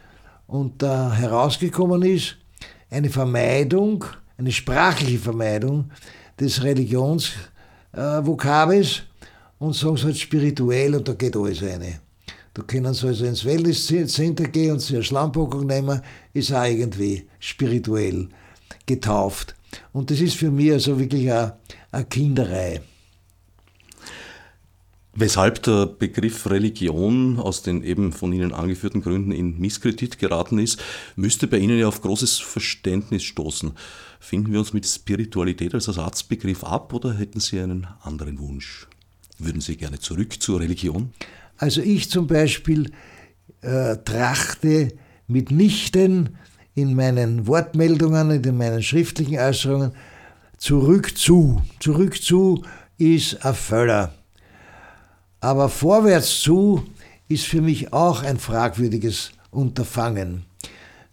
Und 0.47 0.83
da 0.83 1.13
herausgekommen 1.13 2.03
ist 2.03 2.37
eine 2.91 3.11
Vermeidung, 3.11 4.05
eine 4.39 4.53
sprachliche 4.53 5.19
Vermeidung 5.19 5.91
des 6.39 6.63
Religionsvokabels 6.63 9.03
und 9.59 9.75
sagen 9.75 9.97
sie 9.97 10.05
halt 10.05 10.19
spirituell 10.19 10.95
und 10.95 11.09
da 11.09 11.15
geht 11.15 11.37
alles 11.37 11.63
eine. 11.63 12.01
Da 12.57 12.63
können 12.63 12.95
sie 12.95 13.09
also 13.09 13.27
ins 13.27 13.45
Wellness-Center 13.45 14.45
gehen 14.45 14.73
und 14.73 14.79
sich 14.81 14.97
eine 14.97 15.05
Schlammpackung 15.05 15.67
nehmen, 15.67 16.01
ist 16.33 16.55
auch 16.55 16.65
irgendwie 16.65 17.27
spirituell 17.39 18.31
getauft. 18.87 19.55
Und 19.93 20.11
das 20.11 20.21
ist 20.21 20.37
für 20.37 20.51
mich 20.51 20.73
also 20.73 20.99
wirklich 20.99 21.31
eine, 21.31 21.59
eine 21.93 22.07
Kinderei. 22.07 22.81
Weshalb 25.13 25.65
der 25.65 25.85
Begriff 25.85 26.49
Religion 26.49 27.39
aus 27.39 27.61
den 27.61 27.85
eben 27.85 28.11
von 28.13 28.33
Ihnen 28.33 28.55
angeführten 28.55 29.03
Gründen 29.03 29.33
in 29.33 29.59
Misskredit 29.59 30.19
geraten 30.19 30.59
ist, 30.59 30.83
müsste 31.15 31.49
bei 31.49 31.59
Ihnen 31.59 31.79
ja 31.79 31.89
auf 31.89 32.01
großes 32.01 32.39
Verständnis 32.39 33.23
stoßen. 33.25 33.73
Finden 34.19 34.53
wir 34.53 34.61
uns 34.61 34.73
mit 34.73 34.87
Spiritualität 34.87 35.75
als 35.75 35.89
Ersatzbegriff 35.89 36.65
ab 36.65 36.95
oder 36.95 37.13
hätten 37.13 37.41
Sie 37.41 37.61
einen 37.61 37.87
anderen 38.01 38.39
Wunsch? 38.39 38.89
Würden 39.39 39.61
Sie 39.61 39.77
gerne 39.77 39.99
zurück 39.99 40.41
zur 40.41 40.61
Religion? 40.61 41.13
Also 41.59 41.81
ich 41.81 42.11
zum 42.11 42.27
Beispiel 42.27 42.91
äh, 43.63 43.97
trachte 44.05 44.93
mitnichten 45.27 46.37
in 46.75 46.95
meinen 46.95 47.47
Wortmeldungen, 47.47 48.31
in 48.31 48.57
meinen 48.57 48.83
schriftlichen 48.83 49.39
Äußerungen 49.39 49.93
zurück 50.59 51.17
zu. 51.17 51.63
Zurück 51.81 52.23
zu 52.23 52.63
ist 52.99 53.45
ein 53.45 53.55
Völler. 53.55 54.13
Aber 55.41 55.69
vorwärts 55.69 56.41
zu 56.41 56.83
ist 57.29 57.45
für 57.45 57.61
mich 57.61 57.93
auch 57.93 58.23
ein 58.23 58.39
fragwürdiges 58.39 59.33
Unterfangen. 59.51 60.45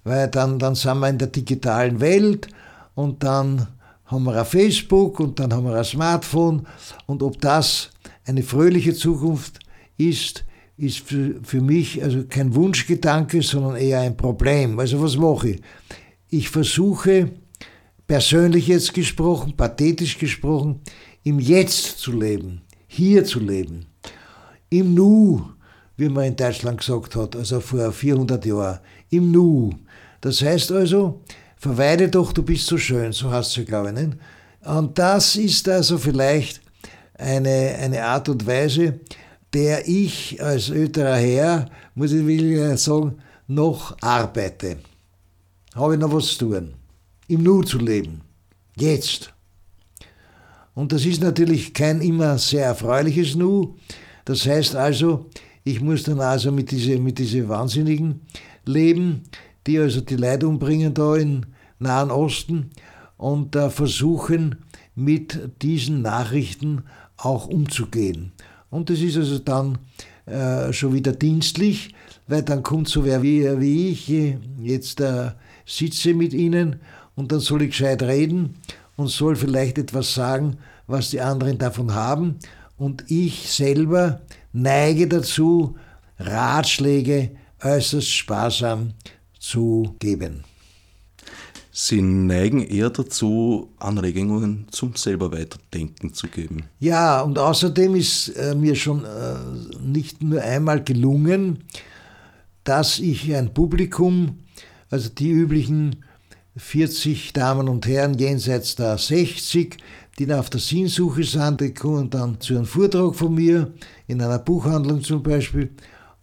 Weil 0.03 0.27
dann, 0.27 0.60
dann 0.60 0.75
sind 0.75 0.99
wir 0.99 1.10
in 1.10 1.17
der 1.17 1.29
digitalen 1.29 1.99
Welt 2.01 2.47
und 2.93 3.23
dann 3.23 3.67
haben 4.06 4.25
wir 4.25 4.38
ein 4.38 4.45
Facebook 4.45 5.19
und 5.19 5.39
dann 5.39 5.53
haben 5.53 5.65
wir 5.65 5.75
ein 5.75 5.84
Smartphone 5.84 6.67
und 7.06 7.23
ob 7.23 7.39
das 7.39 7.89
eine 8.25 8.43
fröhliche 8.43 8.93
Zukunft 8.93 9.60
ist, 9.97 10.45
ist 10.77 10.99
für, 10.99 11.39
für 11.43 11.62
mich 11.62 12.03
also 12.03 12.23
kein 12.27 12.56
Wunschgedanke, 12.56 13.41
sondern 13.41 13.75
eher 13.75 13.99
ein 13.99 14.17
Problem. 14.17 14.79
Also 14.79 15.01
was 15.01 15.17
mache 15.17 15.49
ich? 15.49 15.62
Ich 16.29 16.49
versuche, 16.49 17.32
persönlich 18.08 18.67
jetzt 18.67 18.93
gesprochen, 18.93 19.56
pathetisch 19.56 20.17
gesprochen, 20.17 20.82
im 21.23 21.39
Jetzt 21.39 21.99
zu 21.99 22.12
leben, 22.12 22.62
hier 22.88 23.23
zu 23.23 23.39
leben, 23.39 23.86
im 24.69 24.93
Nu, 24.93 25.41
wie 25.95 26.10
man 26.10 26.25
in 26.25 26.36
Deutschland 26.36 26.79
gesagt 26.79 27.15
hat, 27.15 27.36
also 27.36 27.60
vor 27.60 27.91
400 27.91 28.45
Jahren, 28.45 28.79
im 29.10 29.32
Nu. 29.32 29.71
Das 30.21 30.41
heißt 30.41 30.71
also, 30.71 31.21
verweile 31.58 32.10
doch, 32.10 32.34
du 32.34 32.43
bist 32.43 32.65
so 32.65 32.77
schön, 32.77 33.12
so 33.12 33.32
hast 33.32 33.56
du, 33.56 33.63
glaube 33.63 33.89
ich. 33.89 33.95
Nicht? 33.95 34.17
Und 34.65 34.97
das 34.97 35.36
ist 35.36 35.67
also 35.69 35.97
vielleicht 35.97 36.62
eine, 37.15 37.75
eine 37.79 38.03
Art 38.03 38.29
und 38.29 38.45
Weise, 38.45 38.99
der 39.53 39.87
ich 39.87 40.41
als 40.41 40.69
älterer 40.69 41.15
Herr, 41.15 41.69
muss 41.95 42.11
ich 42.11 42.25
wirklich 42.25 42.79
sagen, 42.79 43.17
noch 43.47 43.95
arbeite. 44.01 44.77
Habe 45.75 45.93
ich 45.93 45.99
noch 45.99 46.11
was 46.11 46.37
zu 46.37 46.49
tun. 46.49 46.73
Im 47.27 47.43
Nu 47.43 47.61
zu 47.63 47.77
leben. 47.77 48.21
Jetzt. 48.77 49.33
Und 50.73 50.91
das 50.91 51.05
ist 51.05 51.21
natürlich 51.21 51.73
kein 51.73 52.01
immer 52.01 52.37
sehr 52.37 52.65
erfreuliches 52.65 53.35
Nu. 53.35 53.75
Das 54.25 54.45
heißt 54.45 54.75
also, 54.75 55.29
ich 55.63 55.81
muss 55.81 56.03
dann 56.03 56.19
also 56.19 56.51
mit 56.51 56.71
diesen 56.71 57.03
mit 57.03 57.19
diese 57.19 57.47
Wahnsinnigen 57.47 58.21
leben, 58.65 59.23
die 59.65 59.79
also 59.79 60.01
die 60.01 60.15
Leute 60.15 60.47
umbringen 60.47 60.93
da 60.93 61.15
im 61.15 61.45
Nahen 61.79 62.11
Osten 62.11 62.71
und 63.17 63.55
äh, 63.55 63.69
versuchen, 63.69 64.57
mit 64.95 65.39
diesen 65.61 66.01
Nachrichten 66.01 66.83
auch 67.17 67.47
umzugehen. 67.47 68.32
Und 68.73 68.89
das 68.89 69.01
ist 69.01 69.17
also 69.17 69.38
dann 69.38 69.77
äh, 70.25 70.73
schon 70.73 70.95
wieder 70.95 71.12
dienstlich, 71.12 71.93
weil 72.27 72.41
dann 72.41 72.63
kommt 72.63 72.89
so 72.89 73.05
wer 73.05 73.21
wie, 73.21 73.43
wie 73.59 73.89
ich 73.89 74.12
jetzt 74.63 74.99
äh, 74.99 75.29
sitze 75.63 76.15
mit 76.15 76.33
Ihnen 76.33 76.77
und 77.15 77.31
dann 77.31 77.39
soll 77.39 77.62
ich 77.62 77.69
gescheit 77.69 78.01
reden 78.01 78.55
und 78.95 79.09
soll 79.09 79.36
vielleicht 79.36 79.77
etwas 79.77 80.15
sagen, 80.15 80.57
was 80.88 81.12
die 81.12 81.21
anderen 81.21 81.59
davon 81.59 81.93
haben. 81.93 82.39
Und 82.75 83.12
ich 83.12 83.47
selber 83.51 84.21
neige 84.53 85.07
dazu, 85.07 85.75
Ratschläge 86.17 87.29
äußerst 87.62 88.09
sparsam 88.09 88.93
zu 89.39 89.95
geben. 89.99 90.43
Sie 91.75 92.03
neigen 92.03 92.62
eher 92.62 92.91
dazu, 92.91 93.71
Anregungen 93.79 94.67
zum 94.69 94.95
selber 94.95 95.31
Weiterdenken 95.31 96.13
zu 96.13 96.27
geben. 96.27 96.65
Ja, 96.79 97.21
und 97.21 97.39
außerdem 97.39 97.95
ist 97.95 98.29
äh, 98.29 98.53
mir 98.53 98.75
schon 98.75 99.03
äh, 99.03 99.79
nicht 99.83 100.21
nur 100.21 100.39
einmal 100.43 100.83
gelungen, 100.83 101.63
dass 102.63 102.99
ich 102.99 103.33
ein 103.33 103.55
Publikum, 103.55 104.38
also 104.91 105.09
die 105.09 105.31
üblichen 105.31 106.05
40 106.57 107.33
Damen 107.33 107.67
und 107.67 107.88
Herren 107.88 108.19
jenseits 108.19 108.75
der 108.75 108.99
60, 108.99 109.77
die 110.19 110.31
auf 110.31 110.51
der 110.51 110.59
Sinnsuche 110.59 111.23
sind, 111.23 111.59
die 111.59 111.73
kommen 111.73 112.12
dann 112.12 112.39
zu 112.39 112.53
einem 112.53 112.65
Vortrag 112.65 113.15
von 113.15 113.33
mir, 113.33 113.73
in 114.05 114.21
einer 114.21 114.38
Buchhandlung 114.38 115.01
zum 115.01 115.23
Beispiel, 115.23 115.71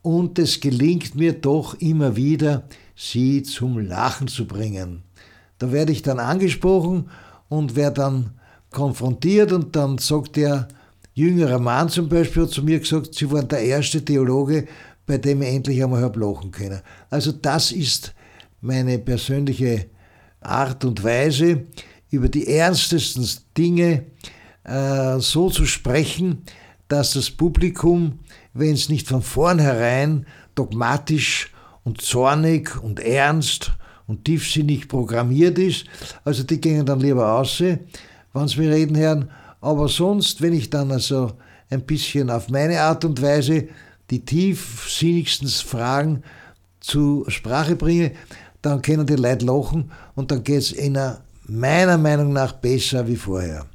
und 0.02 0.38
es 0.38 0.60
gelingt 0.60 1.16
mir 1.16 1.32
doch 1.32 1.74
immer 1.80 2.14
wieder, 2.14 2.68
sie 2.94 3.42
zum 3.42 3.80
Lachen 3.80 4.28
zu 4.28 4.46
bringen. 4.46 5.02
Da 5.60 5.70
werde 5.72 5.92
ich 5.92 6.00
dann 6.00 6.18
angesprochen 6.18 7.10
und 7.50 7.76
werde 7.76 8.00
dann 8.00 8.30
konfrontiert 8.70 9.52
und 9.52 9.76
dann 9.76 9.98
sagt 9.98 10.36
der 10.36 10.68
jüngere 11.12 11.58
Mann 11.58 11.90
zum 11.90 12.08
Beispiel 12.08 12.48
zu 12.48 12.62
mir 12.62 12.80
gesagt, 12.80 13.14
Sie 13.14 13.30
waren 13.30 13.46
der 13.46 13.60
erste 13.60 14.02
Theologe, 14.02 14.66
bei 15.06 15.18
dem 15.18 15.42
ich 15.42 15.48
endlich 15.48 15.82
einmal 15.82 16.02
habe 16.02 16.18
lachen 16.18 16.50
können. 16.50 16.80
Also 17.10 17.32
das 17.32 17.72
ist 17.72 18.14
meine 18.62 18.98
persönliche 18.98 19.86
Art 20.40 20.84
und 20.84 21.04
Weise, 21.04 21.66
über 22.10 22.30
die 22.30 22.48
ernstesten 22.48 23.28
Dinge 23.56 24.06
äh, 24.64 25.18
so 25.18 25.50
zu 25.50 25.66
sprechen, 25.66 26.42
dass 26.88 27.12
das 27.12 27.30
Publikum, 27.30 28.20
wenn 28.54 28.72
es 28.72 28.88
nicht 28.88 29.06
von 29.06 29.20
vornherein 29.20 30.26
dogmatisch 30.54 31.52
und 31.84 32.00
zornig 32.00 32.82
und 32.82 32.98
ernst 32.98 33.72
und 34.10 34.24
tiefsinnig 34.24 34.88
programmiert 34.88 35.56
ist. 35.56 35.84
Also 36.24 36.42
die 36.42 36.60
gehen 36.60 36.84
dann 36.84 36.98
lieber 36.98 37.32
aus, 37.38 37.60
wenn 37.60 38.48
sie 38.48 38.60
mir 38.60 38.72
reden 38.72 38.96
hören. 38.96 39.30
Aber 39.60 39.88
sonst, 39.88 40.42
wenn 40.42 40.52
ich 40.52 40.68
dann 40.68 40.90
also 40.90 41.32
ein 41.70 41.82
bisschen 41.82 42.28
auf 42.28 42.48
meine 42.48 42.80
Art 42.80 43.04
und 43.04 43.22
Weise 43.22 43.68
die 44.10 44.24
tiefsinnigsten 44.24 45.48
Fragen 45.48 46.24
zur 46.80 47.30
Sprache 47.30 47.76
bringe, 47.76 48.10
dann 48.62 48.82
können 48.82 49.06
die 49.06 49.14
Leute 49.14 49.46
lachen 49.46 49.92
und 50.16 50.32
dann 50.32 50.42
geht 50.42 50.58
es 50.58 50.72
ihnen 50.76 51.18
meiner 51.46 51.96
Meinung 51.96 52.32
nach 52.32 52.52
besser 52.52 53.06
wie 53.06 53.16
vorher. 53.16 53.66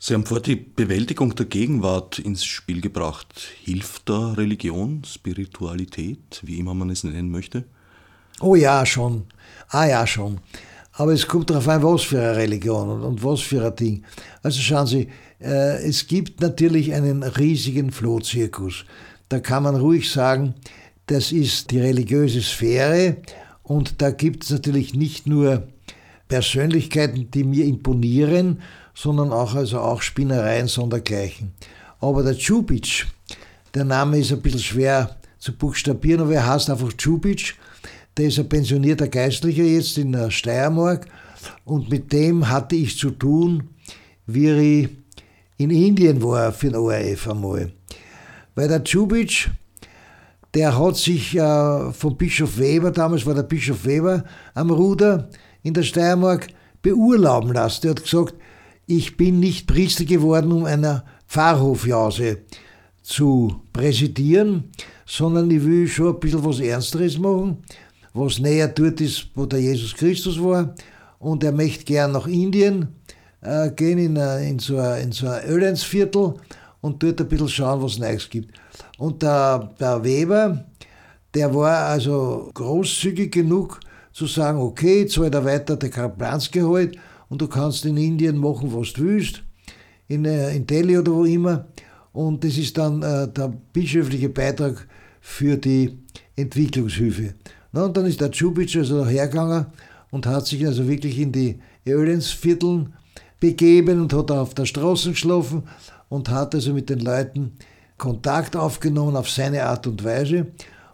Sie 0.00 0.14
haben 0.14 0.26
vor 0.26 0.40
die 0.40 0.56
Bewältigung 0.56 1.36
der 1.36 1.46
Gegenwart 1.46 2.18
ins 2.18 2.44
Spiel 2.44 2.80
gebracht. 2.80 3.48
Hilft 3.62 4.08
da 4.08 4.32
Religion, 4.32 5.02
Spiritualität, 5.04 6.40
wie 6.42 6.58
immer 6.58 6.74
man 6.74 6.90
es 6.90 7.04
nennen 7.04 7.30
möchte? 7.30 7.64
Oh 8.40 8.54
ja, 8.54 8.86
schon. 8.86 9.24
Ah 9.68 9.86
ja, 9.86 10.06
schon. 10.06 10.38
Aber 10.92 11.12
es 11.12 11.26
kommt 11.26 11.50
darauf 11.50 11.68
an, 11.68 11.82
was 11.82 12.02
für 12.02 12.20
eine 12.20 12.36
Religion 12.36 13.02
und, 13.02 13.24
was 13.24 13.40
für 13.40 13.64
ein 13.64 13.76
Ding. 13.76 14.04
Also 14.42 14.60
schauen 14.60 14.86
Sie, 14.86 15.08
äh, 15.40 15.82
es 15.82 16.06
gibt 16.06 16.40
natürlich 16.40 16.94
einen 16.94 17.22
riesigen 17.22 17.90
Flohzirkus. 17.90 18.84
Da 19.28 19.40
kann 19.40 19.64
man 19.64 19.76
ruhig 19.76 20.10
sagen, 20.10 20.54
das 21.06 21.32
ist 21.32 21.70
die 21.70 21.80
religiöse 21.80 22.42
Sphäre 22.42 23.16
und 23.62 24.00
da 24.02 24.10
gibt 24.10 24.44
es 24.44 24.50
natürlich 24.50 24.94
nicht 24.94 25.26
nur 25.26 25.68
Persönlichkeiten, 26.28 27.30
die 27.30 27.44
mir 27.44 27.64
imponieren, 27.64 28.60
sondern 28.94 29.32
auch, 29.32 29.54
also 29.54 29.80
auch 29.80 30.02
Spinnereien 30.02 30.68
sondergleichen. 30.68 31.52
Aber 32.00 32.22
der 32.22 32.36
Čupić, 32.36 33.06
der 33.74 33.84
Name 33.84 34.18
ist 34.18 34.32
ein 34.32 34.42
bisschen 34.42 34.60
schwer 34.60 35.16
zu 35.38 35.52
buchstabieren, 35.52 36.22
aber 36.22 36.34
er 36.34 36.46
heißt 36.46 36.70
einfach 36.70 36.92
Čupić. 36.92 37.54
Der 38.18 38.26
ist 38.26 38.38
ein 38.40 38.48
pensionierter 38.48 39.06
Geistlicher 39.06 39.62
jetzt 39.62 39.96
in 39.96 40.10
der 40.10 40.32
Steiermark 40.32 41.06
und 41.64 41.88
mit 41.88 42.12
dem 42.12 42.48
hatte 42.48 42.74
ich 42.74 42.98
zu 42.98 43.10
tun, 43.12 43.68
wie 44.26 44.50
ich 44.50 44.88
in 45.56 45.70
Indien 45.70 46.20
war 46.20 46.52
für 46.52 46.66
den 46.66 46.76
ORF 46.76 47.28
einmal. 47.28 47.70
Weil 48.56 48.66
der 48.66 48.84
Čupić, 48.84 49.50
der 50.52 50.76
hat 50.76 50.96
sich 50.96 51.36
äh, 51.36 51.92
vom 51.92 52.16
Bischof 52.16 52.58
Weber, 52.58 52.90
damals 52.90 53.24
war 53.24 53.34
der 53.34 53.44
Bischof 53.44 53.84
Weber 53.84 54.24
am 54.52 54.70
Ruder 54.70 55.30
in 55.62 55.74
der 55.74 55.84
Steiermark, 55.84 56.48
beurlauben 56.82 57.52
lassen. 57.52 57.82
Der 57.82 57.90
hat 57.92 58.02
gesagt, 58.02 58.34
ich 58.86 59.16
bin 59.16 59.38
nicht 59.38 59.68
Priester 59.68 60.04
geworden, 60.04 60.50
um 60.50 60.64
einer 60.64 61.04
Pfarrhofjause 61.28 62.38
zu 63.02 63.60
präsidieren, 63.72 64.64
sondern 65.06 65.50
ich 65.50 65.64
will 65.64 65.86
schon 65.86 66.14
ein 66.14 66.20
bisschen 66.20 66.44
was 66.44 66.60
Ernsteres 66.60 67.16
machen, 67.18 67.58
was 68.18 68.38
näher 68.38 68.68
dort 68.68 69.00
ist, 69.00 69.28
wo 69.34 69.46
der 69.46 69.60
Jesus 69.60 69.94
Christus 69.94 70.42
war. 70.42 70.74
Und 71.18 71.42
er 71.44 71.52
möchte 71.52 71.84
gern 71.84 72.12
nach 72.12 72.26
Indien 72.26 72.88
äh, 73.40 73.70
gehen, 73.70 73.98
in, 73.98 74.16
äh, 74.16 74.48
in, 74.48 74.58
so 74.58 74.78
ein, 74.78 75.04
in 75.04 75.12
so 75.12 75.28
ein 75.28 75.76
und 76.80 77.02
dort 77.02 77.20
ein 77.20 77.28
bisschen 77.28 77.48
schauen, 77.48 77.82
was 77.82 77.92
es 77.92 77.98
Neues 77.98 78.30
gibt. 78.30 78.56
Und 78.98 79.22
der, 79.22 79.70
der 79.80 80.02
Weber, 80.04 80.64
der 81.34 81.54
war 81.54 81.86
also 81.86 82.50
großzügig 82.54 83.32
genug 83.32 83.80
zu 84.12 84.26
sagen, 84.26 84.58
okay, 84.58 85.02
jetzt 85.02 85.14
zahlt 85.14 85.34
er 85.34 85.44
weiter 85.44 85.76
der 85.76 85.90
Kaplanskgehalt 85.90 86.96
und 87.28 87.40
du 87.40 87.46
kannst 87.46 87.84
in 87.84 87.96
Indien 87.96 88.36
machen, 88.36 88.72
was 88.74 88.92
du 88.92 89.02
willst, 89.04 89.42
in, 90.08 90.24
äh, 90.24 90.54
in 90.54 90.66
Delhi 90.66 90.98
oder 90.98 91.12
wo 91.12 91.24
immer. 91.24 91.66
Und 92.12 92.42
das 92.42 92.56
ist 92.56 92.76
dann 92.78 93.02
äh, 93.02 93.28
der 93.28 93.52
bischöfliche 93.72 94.28
Beitrag 94.28 94.88
für 95.20 95.56
die 95.56 95.98
Entwicklungshilfe. 96.36 97.34
Na, 97.78 97.84
und 97.84 97.96
dann 97.96 98.06
ist 98.06 98.20
der 98.20 98.32
Čupić 98.32 98.76
also 98.76 99.06
hergegangen 99.06 99.66
und 100.10 100.26
hat 100.26 100.48
sich 100.48 100.66
also 100.66 100.88
wirklich 100.88 101.16
in 101.16 101.30
die 101.30 101.60
Ölensvierteln 101.86 102.92
begeben 103.38 104.00
und 104.00 104.12
hat 104.12 104.32
auf 104.32 104.52
der 104.52 104.66
Straße 104.66 105.10
geschlafen 105.10 105.62
und 106.08 106.28
hat 106.28 106.56
also 106.56 106.74
mit 106.74 106.90
den 106.90 106.98
Leuten 106.98 107.52
Kontakt 107.96 108.56
aufgenommen 108.56 109.14
auf 109.14 109.30
seine 109.30 109.62
Art 109.62 109.86
und 109.86 110.02
Weise. 110.02 110.48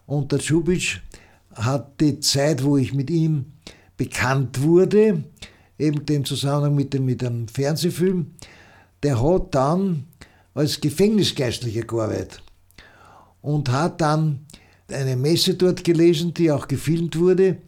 Und 0.05 0.31
der 0.31 0.40
Čupić 0.40 0.99
hat 1.55 1.99
die 2.03 2.20
Zeit, 2.20 2.62
wo 2.62 2.77
ich 2.77 2.92
mit 2.92 3.09
ihm 3.09 3.47
bekannt 3.97 4.61
wurde, 4.61 5.25
eben 5.79 6.05
dem 6.05 6.27
Zusammenhang 6.27 6.75
mit 6.75 6.92
dem, 6.92 7.07
mit 7.07 7.23
dem 7.23 7.49
Fernsehfilm, 7.49 8.33
der 9.03 9.23
hat 9.23 9.55
dann 9.55 10.05
als 10.53 10.79
Gefängnisgeistlicher 10.83 11.85
gearbeitet 11.87 12.42
und 13.40 13.70
hat 13.73 14.03
dann 14.03 14.43
eine 14.94 15.16
Messe 15.16 15.54
dort 15.54 15.85
gelesen, 15.85 16.35
die 16.35 16.50
auch 16.50 16.68
gefilmt 16.68 17.18
wurde. 17.18 17.59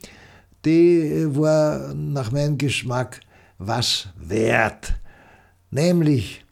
Die 0.65 1.27
war 1.29 1.95
nach 1.95 2.33
meinem 2.33 2.59
Geschmack 2.59 3.21
was 3.59 4.09
wert. 4.17 4.95
Nämlich, 5.71 6.45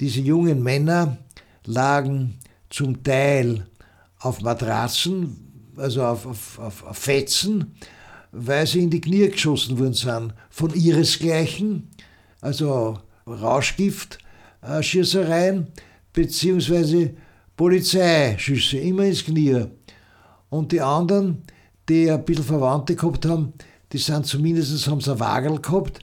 diese 0.00 0.20
jungen 0.20 0.62
Männer 0.62 1.18
lagen 1.64 2.38
zum 2.70 3.02
Teil 3.02 3.66
auf 4.20 4.40
Matratzen, 4.40 5.72
also 5.76 6.04
auf, 6.04 6.24
auf, 6.26 6.58
auf, 6.58 6.84
auf 6.84 6.98
Fetzen, 6.98 7.74
weil 8.32 8.66
sie 8.66 8.82
in 8.82 8.90
die 8.90 9.00
Knie 9.00 9.28
geschossen 9.28 9.78
worden 9.78 9.94
sind 9.94 10.34
von 10.50 10.74
ihresgleichen, 10.74 11.88
also 12.40 12.98
Rauschgift-Schießereien, 13.26 15.68
beziehungsweise 16.12 17.14
Polizeischüsse, 17.56 18.78
immer 18.78 19.04
ins 19.04 19.24
Knie. 19.24 19.66
Und 20.50 20.72
die 20.72 20.80
anderen, 20.80 21.42
die 21.88 22.10
ein 22.10 22.24
bisschen 22.24 22.44
Verwandte 22.44 22.96
gehabt 22.96 23.26
haben, 23.26 23.52
die 23.92 23.98
sind 23.98 24.26
zumindest 24.26 24.86
haben 24.86 25.00
sie 25.00 25.12
ein 25.12 25.20
Wagel 25.20 25.60
gehabt, 25.60 26.00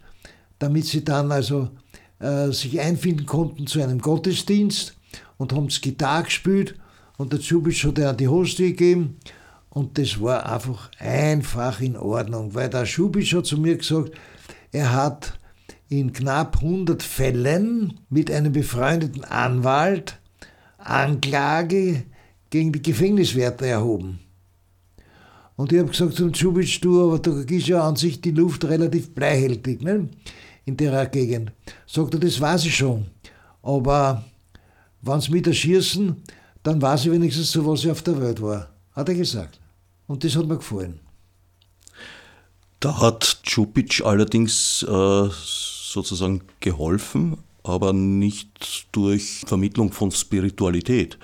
damit 0.60 0.86
sie 0.86 1.04
dann 1.04 1.32
also 1.32 1.70
äh, 2.20 2.52
sich 2.52 2.80
einfinden 2.80 3.26
konnten 3.26 3.68
zu 3.68 3.82
einem 3.82 4.00
Gottesdienst 4.00 4.96
und 5.38 5.54
haben 5.54 5.68
das 5.68 5.82
Gitarre 5.82 6.24
gespielt 6.24 6.76
und 7.18 7.34
der 7.34 7.40
Zubisch 7.40 7.86
hat 7.86 7.98
ihnen 7.98 8.18
die 8.18 8.28
Hostie 8.28 8.70
gegeben 8.72 9.18
und 9.70 9.98
das 9.98 10.22
war 10.22 10.52
einfach 10.52 10.90
einfach 11.00 11.82
in 11.82 11.98
Ordnung, 11.98 12.56
weil 12.56 12.70
der 12.70 12.86
Schubisch 12.86 13.36
hat 13.36 13.46
zu 13.46 13.58
mir 13.58 13.78
gesagt, 13.78 14.12
er 14.72 14.94
hat 14.94 15.38
in 15.90 16.14
knapp 16.14 16.58
100 16.58 17.04
Fällen 17.04 18.00
mit 18.10 18.32
einem 18.32 18.54
befreundeten 18.54 19.24
Anwalt 19.24 20.20
Anklage 20.78 22.04
gegen 22.50 22.72
die 22.72 22.82
Gefängniswärter 22.82 23.66
erhoben. 23.66 24.20
Und 25.56 25.72
ich 25.72 25.80
habe 25.80 25.90
gesagt 25.90 26.16
zum 26.16 26.34
Schubisch, 26.34 26.82
du, 26.82 27.08
aber 27.08 27.20
da 27.20 27.32
ist 27.32 27.68
ja 27.68 27.88
an 27.88 27.96
sich 27.96 28.20
die 28.20 28.32
Luft 28.32 28.66
relativ 28.66 29.12
bleihältig 29.12 29.82
ne? 29.82 30.10
in 30.66 30.76
der 30.76 31.06
Gegend. 31.08 31.52
Sagt 31.88 32.14
er, 32.14 32.20
das 32.20 32.42
weiß 32.42 32.66
ich 32.66 32.76
schon. 32.76 33.06
Aber 33.64 34.24
wenn 35.02 35.22
sie 35.22 35.32
mit 35.32 35.48
erschießen, 35.48 36.16
dann 36.64 36.82
weiß 36.82 37.06
ich 37.06 37.12
wenigstens 37.12 37.52
so, 37.52 37.66
was 37.66 37.84
ich 37.84 37.92
auf 37.92 38.02
der 38.02 38.20
Welt 38.22 38.42
war. 38.42 38.70
Hat 38.94 39.08
er 39.08 39.16
gesagt. 39.16 39.60
Und 40.08 40.24
das 40.24 40.36
hat 40.36 40.48
mir 40.48 40.58
gefallen. 40.58 41.00
Da 42.80 43.00
hat 43.00 43.40
Čupić 43.44 44.04
allerdings 44.04 44.84
äh, 44.84 45.30
sozusagen 45.32 46.42
geholfen, 46.60 47.38
aber 47.64 47.94
nicht 47.94 48.88
durch 48.92 49.44
Vermittlung 49.46 49.92
von 49.92 50.12
Spiritualität. 50.12 51.18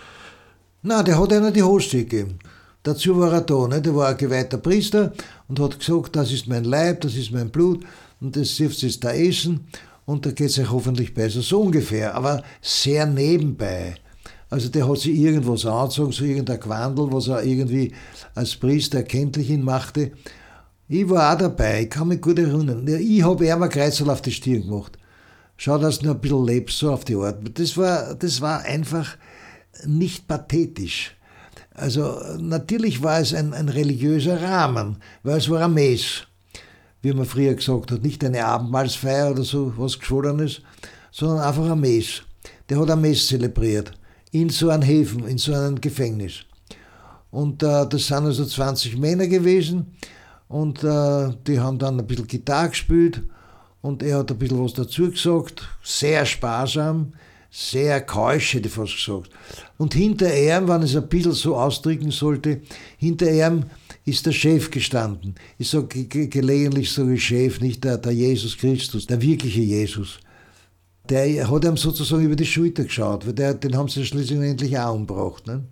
Na, 0.82 1.04
der 1.04 1.20
hat 1.20 1.34
einer 1.34 1.52
die 1.52 1.62
Hostie 1.62 2.00
gegeben. 2.00 2.40
Dazu 2.84 3.20
war 3.20 3.32
er 3.34 3.42
da, 3.42 3.68
ne? 3.68 3.82
der 3.82 3.96
war 3.96 4.10
ein 4.10 4.18
geweihter 4.18 4.58
Priester 4.58 5.14
und 5.48 5.60
hat 5.60 5.78
gesagt, 5.78 6.16
das 6.16 6.32
ist 6.32 6.48
mein 6.48 6.64
Leib, 6.64 7.02
das 7.02 7.16
ist 7.16 7.32
mein 7.32 7.50
Blut 7.50 7.86
und 8.20 8.36
das 8.36 8.56
dürft 8.56 8.82
ihr 8.82 8.92
da 9.00 9.12
essen 9.12 9.68
und 10.06 10.26
da 10.26 10.32
geht 10.32 10.50
es 10.50 10.58
euch 10.58 10.72
hoffentlich 10.72 11.14
besser, 11.14 11.42
so 11.42 11.62
ungefähr, 11.62 12.16
aber 12.16 12.44
sehr 12.62 13.06
nebenbei. 13.06 13.96
Also 14.50 14.68
der 14.70 14.90
hat 14.90 14.98
sich 14.98 15.16
irgendwas 15.16 15.66
angezogen, 15.66 16.12
so 16.12 16.26
irgendein 16.26 16.60
Quandel, 16.60 17.12
was 17.12 17.28
er 17.28 17.44
irgendwie 17.44 17.94
als 18.36 18.56
Priester 18.56 18.98
erkenntlich 18.98 19.50
ihn 19.50 19.64
machte. 19.64 20.12
Ich 20.90 21.08
war 21.08 21.34
auch 21.34 21.38
dabei, 21.38 21.84
ich 21.84 21.90
kann 21.90 22.10
mich 22.10 22.20
gut 22.20 22.38
erinnern. 22.38 22.86
Ich 22.86 23.24
habe 23.24 23.46
eher 23.46 23.58
mal 23.58 23.70
Kreuzel 23.70 24.10
auf 24.10 24.22
die 24.22 24.32
Stirn 24.32 24.64
gemacht. 24.64 24.98
Schau, 25.56 25.78
dass 25.78 26.00
du 26.00 26.08
noch 26.08 26.16
ein 26.16 26.20
bisschen 26.22 26.46
lebst, 26.46 26.80
so 26.80 26.92
auf 26.92 27.06
die 27.06 27.16
Art. 27.16 27.38
Das 27.54 27.78
war, 27.78 28.16
das 28.16 28.42
war 28.42 28.62
einfach 28.64 29.16
nicht 29.86 30.28
pathetisch. 30.28 31.16
Also 31.74 32.20
natürlich 32.40 33.02
war 33.02 33.20
es 33.20 33.34
ein, 33.34 33.54
ein 33.54 33.70
religiöser 33.70 34.42
Rahmen, 34.42 34.98
weil 35.24 35.38
es 35.38 35.50
war 35.50 35.64
ein 35.64 35.74
Mess, 35.74 36.28
wie 37.02 37.14
man 37.14 37.26
früher 37.26 37.56
gesagt 37.56 37.92
hat. 37.92 38.04
Nicht 38.04 38.24
eine 38.24 38.46
Abendmahlsfeier 38.46 39.32
oder 39.32 39.44
so 39.44 39.74
was 39.78 40.00
Geschwollenes, 40.00 40.62
sondern 41.12 41.40
einfach 41.40 41.70
ein 41.70 41.80
Mess. 41.80 42.24
Der 42.70 42.80
hat 42.80 42.90
ein 42.90 43.02
Mess 43.02 43.28
zelebriert 43.28 43.94
in 44.32 44.50
so 44.50 44.70
einem 44.70 44.84
Häfen, 44.84 45.28
in 45.28 45.38
so 45.38 45.54
einem 45.54 45.80
Gefängnis. 45.80 46.46
Und 47.32 47.64
äh, 47.64 47.88
das 47.88 48.08
sind 48.08 48.26
also 48.26 48.46
20 48.46 48.98
Männer 48.98 49.28
gewesen 49.28 49.94
und 50.48 50.84
äh, 50.84 51.30
die 51.48 51.60
haben 51.60 51.80
dann 51.80 52.00
ein 52.00 52.06
bisschen 52.06 52.28
Gitarre 52.28 52.70
gespielt 52.70 53.22
und 53.82 54.04
er 54.04 54.20
hat 54.20 54.32
ein 54.32 54.38
bisschen 54.38 54.64
was 54.64 54.74
dazu 54.74 55.10
gesagt, 55.10 55.64
sehr 55.82 56.26
sparsam, 56.26 57.14
sehr 57.52 58.02
keusch, 58.02 58.54
hätte 58.54 58.70
ich 58.70 58.74
fast 58.74 58.96
gesagt. 58.96 59.30
Und 59.78 59.94
hinter 59.94 60.34
ihm, 60.36 60.68
wenn 60.68 60.84
ich 60.84 60.92
es 60.92 60.96
ein 60.96 61.10
bisschen 61.10 61.34
so 61.34 61.56
ausdrücken 61.56 62.12
sollte, 62.12 62.62
hinter 62.98 63.30
ihm 63.32 63.66
ist 64.06 64.26
der 64.26 64.32
Chef 64.32 64.72
gestanden. 64.72 65.36
Ich 65.60 65.70
sage 65.70 66.06
gelegentlich 66.06 66.92
sage 66.92 67.14
ich 67.14 67.26
Chef, 67.26 67.60
nicht 67.60 67.84
der, 67.84 67.98
der 67.98 68.14
Jesus 68.14 68.58
Christus, 68.58 69.06
der 69.06 69.22
wirkliche 69.22 69.62
Jesus 69.62 70.20
der 71.12 71.50
hat 71.50 71.66
ihm 71.66 71.78
sozusagen 71.78 72.24
über 72.24 72.36
die 72.36 72.46
Schulter 72.46 72.86
geschaut, 72.86 73.26
weil 73.26 73.34
der, 73.34 73.54
den 73.54 73.76
haben 73.76 73.90
sie 73.90 74.06
schließlich 74.06 74.40
endlich 74.40 74.78
auch 74.80 74.96
umgebracht. 74.96 75.46
Ne? 75.46 75.66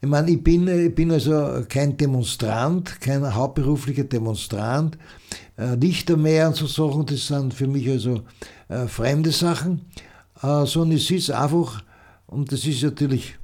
Ich 0.00 0.08
meine, 0.08 0.32
ich 0.32 0.42
bin, 0.42 0.66
ich 0.66 0.94
bin 0.94 1.12
also 1.12 1.64
kein 1.68 1.96
Demonstrant, 1.96 3.00
kein 3.00 3.34
hauptberuflicher 3.34 4.04
Demonstrant, 4.04 4.98
äh, 5.56 5.76
nicht 5.76 6.14
mehr 6.16 6.48
und 6.48 6.56
so 6.56 6.66
Sachen, 6.66 7.06
das 7.06 7.28
sind 7.28 7.54
für 7.54 7.68
mich 7.68 7.88
also 7.88 8.22
äh, 8.68 8.86
fremde 8.88 9.30
Sachen. 9.30 9.82
Äh, 10.42 10.66
sondern 10.66 10.92
ich 10.92 11.06
sitze 11.06 11.38
einfach, 11.38 11.82
und 12.26 12.50
das 12.52 12.64
ist 12.64 12.82
natürlich 12.82 13.38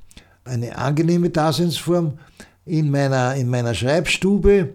eine 0.44 0.76
angenehme 0.76 1.30
Daseinsform, 1.30 2.18
in 2.64 2.90
meiner, 2.90 3.34
in 3.34 3.48
meiner 3.48 3.74
Schreibstube 3.74 4.74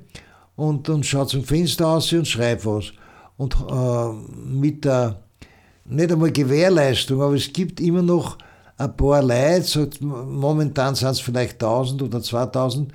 und, 0.56 0.90
und 0.90 1.06
schaue 1.06 1.28
zum 1.28 1.44
Fenster 1.44 1.88
aus 1.88 2.12
und 2.14 2.28
schreibe 2.28 2.66
was. 2.66 2.92
Und 3.38 3.56
äh, 3.70 4.48
mit 4.48 4.86
der, 4.86 5.22
nicht 5.86 6.12
einmal 6.12 6.32
Gewährleistung, 6.32 7.22
aber 7.22 7.36
es 7.36 7.52
gibt 7.52 7.80
immer 7.80 8.02
noch 8.02 8.38
ein 8.78 8.96
paar 8.96 9.22
Leute, 9.22 9.64
so, 9.64 9.88
momentan 10.02 10.96
sind 10.96 11.10
es 11.10 11.20
vielleicht 11.20 11.54
1000 11.64 12.02
oder 12.04 12.22
2000, 12.22 12.92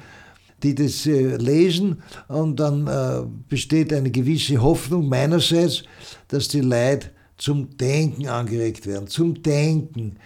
die 0.62 0.74
das 0.74 1.06
äh, 1.06 1.36
lesen 1.36 2.02
und 2.26 2.58
dann 2.58 2.86
äh, 2.86 3.22
besteht 3.48 3.92
eine 3.92 4.10
gewisse 4.10 4.60
Hoffnung 4.60 5.08
meinerseits, 5.08 5.84
dass 6.28 6.48
die 6.48 6.60
Leute 6.60 7.10
zum 7.38 7.76
Denken 7.76 8.28
angeregt 8.28 8.86
werden, 8.86 9.06
zum 9.08 9.42
Denken. 9.42 10.16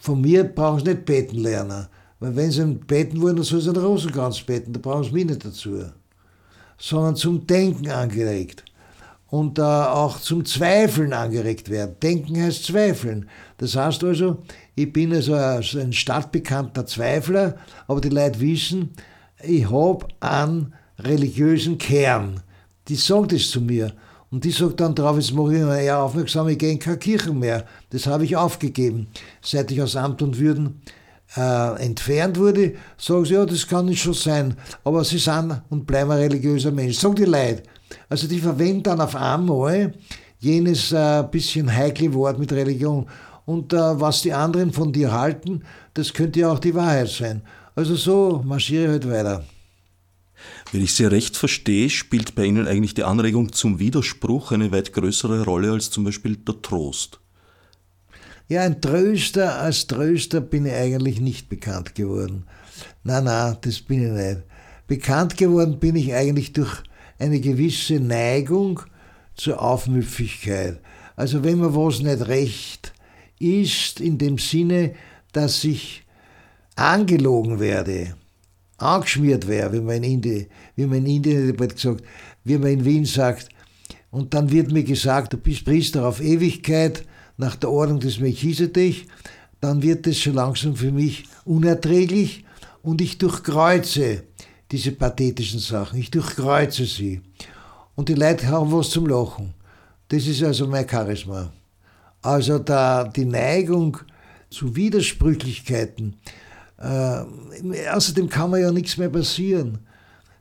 Von 0.00 0.20
mir 0.20 0.44
brauchen 0.44 0.84
sie 0.84 0.92
nicht 0.92 1.04
beten 1.04 1.38
lernen, 1.38 1.88
weil 2.20 2.36
wenn 2.36 2.50
sie 2.50 2.64
beten 2.66 3.20
wollen, 3.20 3.36
dann 3.36 3.44
sollen 3.44 3.62
sie 3.62 3.70
einen 3.70 3.84
Rosenkranz 3.84 4.40
beten, 4.42 4.72
da 4.72 4.80
brauchen 4.80 5.04
sie 5.04 5.12
mich 5.12 5.24
nicht 5.24 5.44
dazu, 5.44 5.84
sondern 6.78 7.16
zum 7.16 7.46
Denken 7.46 7.90
angeregt 7.90 8.64
und 9.32 9.58
äh, 9.58 9.62
auch 9.62 10.20
zum 10.20 10.44
Zweifeln 10.44 11.14
angeregt 11.14 11.70
werden. 11.70 11.96
Denken 12.02 12.40
heißt 12.40 12.64
Zweifeln. 12.64 13.28
Das 13.56 13.74
heißt 13.74 14.04
also, 14.04 14.42
ich 14.74 14.92
bin 14.92 15.12
also 15.12 15.34
ein 15.34 15.92
stadtbekannter 15.92 16.84
Zweifler, 16.84 17.56
aber 17.86 18.02
die 18.02 18.10
Leute 18.10 18.40
wissen, 18.40 18.90
ich 19.42 19.70
habe 19.70 20.06
einen 20.20 20.74
religiösen 20.98 21.78
Kern. 21.78 22.42
Die 22.88 22.94
sagen 22.96 23.28
das 23.28 23.48
zu 23.48 23.62
mir. 23.62 23.94
Und 24.32 24.44
die 24.44 24.50
sagt 24.50 24.80
dann 24.80 24.94
drauf, 24.94 25.16
jetzt 25.16 25.34
mache 25.34 25.54
ich 25.54 25.60
eher 25.60 26.00
aufmerksam, 26.00 26.48
ich 26.48 26.58
gehe 26.58 26.72
in 26.72 26.78
keine 26.78 26.96
Kirche 26.96 27.34
mehr. 27.34 27.66
Das 27.90 28.06
habe 28.06 28.24
ich 28.24 28.34
aufgegeben. 28.34 29.08
Seit 29.42 29.70
ich 29.70 29.82
aus 29.82 29.94
Amt 29.94 30.22
und 30.22 30.38
Würden 30.38 30.80
äh, 31.36 31.84
entfernt 31.84 32.38
wurde, 32.38 32.74
sagen 32.96 33.26
sie, 33.26 33.34
ja, 33.34 33.44
das 33.44 33.68
kann 33.68 33.84
nicht 33.84 34.00
schon 34.00 34.14
sein. 34.14 34.56
Aber 34.84 35.04
sie 35.04 35.18
sind 35.18 35.60
und 35.68 35.86
bleiben 35.86 36.10
ein 36.12 36.18
religiöser 36.18 36.70
Mensch. 36.70 36.96
Sagen 36.98 37.14
die 37.14 37.26
Leute. 37.26 37.64
Also 38.08 38.26
die 38.26 38.38
verwenden 38.38 38.84
dann 38.84 39.02
auf 39.02 39.14
einmal 39.14 39.92
jenes 40.40 40.92
äh, 40.92 41.22
bisschen 41.30 41.70
heikle 41.70 42.14
Wort 42.14 42.38
mit 42.38 42.52
Religion. 42.52 43.06
Und 43.44 43.74
äh, 43.74 44.00
was 44.00 44.22
die 44.22 44.32
anderen 44.32 44.72
von 44.72 44.94
dir 44.94 45.12
halten, 45.12 45.62
das 45.92 46.10
könnte 46.10 46.40
ja 46.40 46.50
auch 46.50 46.58
die 46.58 46.74
Wahrheit 46.74 47.10
sein. 47.10 47.42
Also 47.74 47.96
so 47.96 48.42
marschiere 48.46 48.84
ich 48.84 48.90
halt 48.92 49.10
weiter. 49.10 49.44
Wenn 50.72 50.82
ich 50.82 50.94
Sie 50.94 51.04
recht 51.04 51.36
verstehe, 51.36 51.90
spielt 51.90 52.34
bei 52.34 52.46
Ihnen 52.46 52.66
eigentlich 52.66 52.94
die 52.94 53.04
Anregung 53.04 53.52
zum 53.52 53.78
Widerspruch 53.78 54.52
eine 54.52 54.72
weit 54.72 54.94
größere 54.94 55.44
Rolle 55.44 55.70
als 55.70 55.90
zum 55.90 56.04
Beispiel 56.04 56.36
der 56.36 56.62
Trost. 56.62 57.20
Ja, 58.48 58.62
ein 58.62 58.80
Tröster, 58.80 59.60
als 59.60 59.86
Tröster 59.86 60.40
bin 60.40 60.64
ich 60.64 60.72
eigentlich 60.72 61.20
nicht 61.20 61.50
bekannt 61.50 61.94
geworden. 61.94 62.46
Na, 63.04 63.20
na, 63.20 63.52
das 63.52 63.80
bin 63.80 64.02
ich 64.02 64.12
nicht. 64.12 64.42
Bekannt 64.86 65.36
geworden 65.36 65.78
bin 65.78 65.94
ich 65.94 66.14
eigentlich 66.14 66.54
durch 66.54 66.82
eine 67.18 67.40
gewisse 67.40 68.00
Neigung 68.00 68.80
zur 69.34 69.60
Aufmüpfigkeit. 69.60 70.80
Also 71.16 71.44
wenn 71.44 71.58
mir 71.58 71.76
was 71.76 72.00
nicht 72.00 72.28
recht 72.28 72.94
ist, 73.38 74.00
in 74.00 74.16
dem 74.16 74.38
Sinne, 74.38 74.94
dass 75.32 75.64
ich 75.64 76.04
angelogen 76.76 77.60
werde, 77.60 78.14
angeschmiert 78.82 79.46
wäre, 79.48 79.72
wie 79.72 79.80
man 79.80 79.96
in 79.96 80.04
Indien, 80.04 80.46
wie 80.76 80.86
man 80.86 80.98
in 80.98 81.16
Indien 81.16 81.56
gesagt, 81.56 82.02
wie 82.44 82.58
man 82.58 82.70
in 82.70 82.84
Wien 82.84 83.04
sagt, 83.04 83.48
und 84.10 84.34
dann 84.34 84.50
wird 84.50 84.70
mir 84.70 84.84
gesagt, 84.84 85.32
du 85.32 85.38
bist 85.38 85.64
Priester 85.64 86.06
auf 86.06 86.20
Ewigkeit 86.20 87.04
nach 87.38 87.56
der 87.56 87.70
Ordnung 87.70 88.00
des 88.00 88.20
Melchisedech, 88.20 89.06
dann 89.60 89.82
wird 89.82 90.06
es 90.06 90.20
schon 90.20 90.34
langsam 90.34 90.76
für 90.76 90.92
mich 90.92 91.24
unerträglich 91.44 92.44
und 92.82 93.00
ich 93.00 93.18
durchkreuze 93.18 94.24
diese 94.70 94.92
pathetischen 94.92 95.60
Sachen, 95.60 95.98
ich 95.98 96.10
durchkreuze 96.10 96.84
sie. 96.84 97.20
Und 97.94 98.08
die 98.08 98.14
Leute 98.14 98.48
haben 98.48 98.72
was 98.72 98.90
zum 98.90 99.06
Lachen. 99.06 99.54
Das 100.08 100.26
ist 100.26 100.42
also 100.42 100.66
mein 100.66 100.88
Charisma. 100.88 101.52
Also 102.22 102.58
da 102.58 103.04
die 103.04 103.24
Neigung 103.24 103.98
zu 104.50 104.74
Widersprüchlichkeiten, 104.74 106.16
äh, 106.82 107.88
außerdem 107.92 108.28
kann 108.28 108.50
mir 108.50 108.60
ja 108.60 108.72
nichts 108.72 108.96
mehr 108.96 109.08
passieren. 109.08 109.78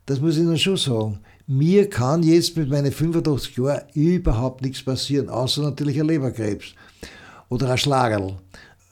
Das 0.06 0.20
muss 0.20 0.38
ich 0.38 0.42
Ihnen 0.42 0.58
schon 0.58 0.78
sagen. 0.78 1.20
Mir 1.46 1.90
kann 1.90 2.24
jetzt 2.24 2.58
mit 2.58 2.70
meinen 2.70 2.92
85 2.92 3.58
Jahren 3.58 3.84
überhaupt 3.94 4.62
nichts 4.62 4.84
passieren, 4.84 5.30
außer 5.30 5.62
natürlich 5.62 6.00
ein 6.00 6.08
Leberkrebs 6.08 6.74
oder 7.50 7.70
ein 7.70 7.78
Schlagerl. 7.78 8.38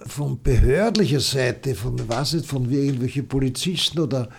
Von 0.06 0.42
behördlicher 0.42 1.20
Seite, 1.20 1.74
von, 1.76 1.98
weiß 2.08 2.34
nicht, 2.34 2.46
von 2.46 2.70
irgendwelchen 2.70 3.28
Polizisten 3.28 4.00
oder, 4.00 4.30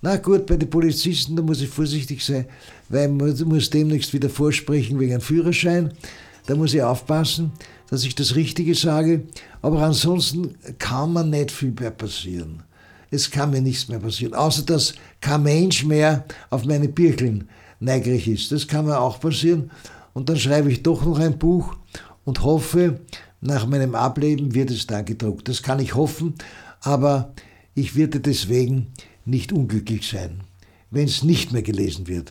na 0.00 0.16
gut, 0.16 0.46
bei 0.46 0.56
den 0.56 0.70
Polizisten, 0.70 1.36
da 1.36 1.42
muss 1.42 1.60
ich 1.60 1.68
vorsichtig 1.68 2.24
sein, 2.24 2.46
weil 2.88 3.08
man 3.08 3.36
muss 3.46 3.70
demnächst 3.70 4.12
wieder 4.12 4.30
vorsprechen 4.30 5.00
wegen 5.00 5.12
einem 5.12 5.20
Führerschein. 5.20 5.92
Da 6.46 6.54
muss 6.54 6.74
ich 6.74 6.82
aufpassen 6.82 7.52
dass 7.90 8.04
ich 8.04 8.14
das 8.14 8.34
Richtige 8.34 8.74
sage, 8.74 9.24
aber 9.62 9.82
ansonsten 9.82 10.56
kann 10.78 11.12
mir 11.12 11.24
nicht 11.24 11.50
viel 11.50 11.72
mehr 11.72 11.90
passieren. 11.90 12.62
Es 13.10 13.30
kann 13.30 13.50
mir 13.50 13.60
nichts 13.60 13.88
mehr 13.88 14.00
passieren, 14.00 14.34
außer 14.34 14.62
dass 14.62 14.94
kein 15.20 15.42
Mensch 15.44 15.84
mehr 15.84 16.24
auf 16.50 16.64
meine 16.64 16.88
Birkeln 16.88 17.48
neugierig 17.80 18.26
ist. 18.26 18.50
Das 18.50 18.66
kann 18.66 18.86
mir 18.86 18.98
auch 18.98 19.20
passieren. 19.20 19.70
Und 20.12 20.28
dann 20.28 20.36
schreibe 20.36 20.70
ich 20.72 20.82
doch 20.82 21.04
noch 21.04 21.18
ein 21.18 21.38
Buch 21.38 21.76
und 22.24 22.42
hoffe, 22.42 23.00
nach 23.40 23.66
meinem 23.66 23.94
Ableben 23.94 24.54
wird 24.54 24.70
es 24.70 24.86
dann 24.86 25.04
gedruckt. 25.04 25.48
Das 25.48 25.62
kann 25.62 25.78
ich 25.78 25.94
hoffen, 25.94 26.34
aber 26.80 27.34
ich 27.74 27.94
werde 27.94 28.20
deswegen 28.20 28.88
nicht 29.24 29.52
unglücklich 29.52 30.08
sein, 30.08 30.40
wenn 30.90 31.04
es 31.04 31.22
nicht 31.22 31.52
mehr 31.52 31.62
gelesen 31.62 32.08
wird. 32.08 32.30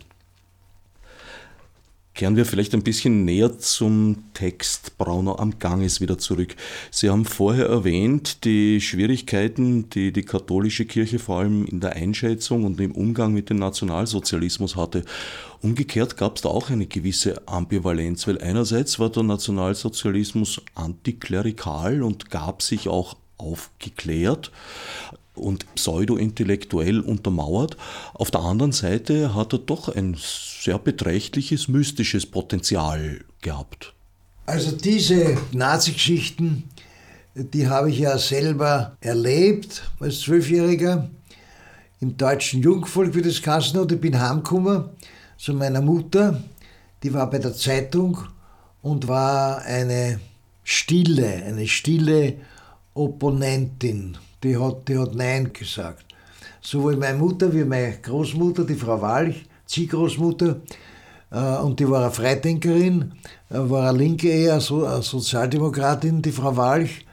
Kehren 2.13 2.35
wir 2.35 2.45
vielleicht 2.45 2.75
ein 2.75 2.83
bisschen 2.83 3.25
näher 3.25 3.57
zum 3.57 4.25
Text 4.35 4.99
Brauner 4.99 5.39
am 5.39 5.57
Ganges 5.57 5.99
wieder 5.99 6.19
zurück. 6.19 6.55
Sie 6.91 7.09
haben 7.09 7.25
vorher 7.25 7.65
erwähnt, 7.65 8.45
die 8.45 8.81
Schwierigkeiten, 8.81 9.89
die 9.89 10.13
die 10.13 10.21
katholische 10.21 10.85
Kirche 10.85 11.17
vor 11.17 11.39
allem 11.39 11.65
in 11.65 11.79
der 11.79 11.93
Einschätzung 11.93 12.65
und 12.65 12.79
im 12.79 12.91
Umgang 12.91 13.33
mit 13.33 13.49
dem 13.49 13.57
Nationalsozialismus 13.57 14.75
hatte. 14.75 15.05
Umgekehrt 15.61 16.15
gab 16.15 16.35
es 16.35 16.43
da 16.43 16.49
auch 16.49 16.69
eine 16.69 16.85
gewisse 16.85 17.47
Ambivalenz, 17.47 18.27
weil 18.27 18.39
einerseits 18.39 18.99
war 18.99 19.09
der 19.09 19.23
Nationalsozialismus 19.23 20.61
antiklerikal 20.75 22.03
und 22.03 22.29
gab 22.29 22.61
sich 22.61 22.89
auch 22.89 23.15
aufgeklärt 23.37 24.51
und 25.35 25.73
pseudo-intellektuell 25.75 26.99
untermauert. 26.99 27.77
Auf 28.13 28.31
der 28.31 28.41
anderen 28.41 28.71
Seite 28.71 29.33
hat 29.35 29.53
er 29.53 29.59
doch 29.59 29.89
ein 29.89 30.15
sehr 30.17 30.79
beträchtliches 30.79 31.67
mystisches 31.67 32.25
Potenzial 32.25 33.21
gehabt. 33.41 33.93
Also 34.45 34.71
diese 34.71 35.37
Nazi-Geschichten, 35.51 36.63
die 37.35 37.67
habe 37.67 37.89
ich 37.89 37.99
ja 37.99 38.17
selber 38.17 38.97
erlebt 39.01 39.83
als 39.99 40.21
Zwölfjähriger 40.21 41.09
im 42.01 42.17
deutschen 42.17 42.61
Jungvolk, 42.61 43.15
wie 43.15 43.21
das 43.21 43.41
geheißen 43.41 43.79
hat. 43.79 43.91
Ich 43.91 44.01
bin 44.01 44.19
heimgekommen 44.19 44.89
zu 45.37 45.53
meiner 45.53 45.81
Mutter, 45.81 46.43
die 47.01 47.13
war 47.13 47.29
bei 47.29 47.39
der 47.39 47.53
Zeitung 47.53 48.17
und 48.81 49.07
war 49.07 49.61
eine 49.61 50.19
stille, 50.63 51.27
eine 51.27 51.67
stille 51.67 52.35
Opponentin 52.93 54.17
die 54.43 54.57
hat, 54.57 54.87
die 54.87 54.97
hat 54.97 55.15
Nein 55.15 55.51
gesagt. 55.53 56.05
Sowohl 56.61 56.95
meine 56.97 57.17
Mutter 57.17 57.53
wie 57.53 57.63
meine 57.63 57.97
Großmutter, 58.01 58.63
die 58.63 58.75
Frau 58.75 59.01
Walch, 59.01 59.45
Ziehgroßmutter, 59.65 60.57
äh, 61.31 61.57
und 61.57 61.79
die 61.79 61.89
war 61.89 62.01
eine 62.01 62.11
Freidenkerin, 62.11 63.13
äh, 63.49 63.57
war 63.57 63.89
eine 63.89 63.97
Linke 63.97 64.29
eher, 64.29 64.61
so, 64.61 64.85
eine 64.85 65.01
Sozialdemokratin, 65.01 66.21
die 66.21 66.31
Frau 66.31 66.55
Walch. 66.55 67.05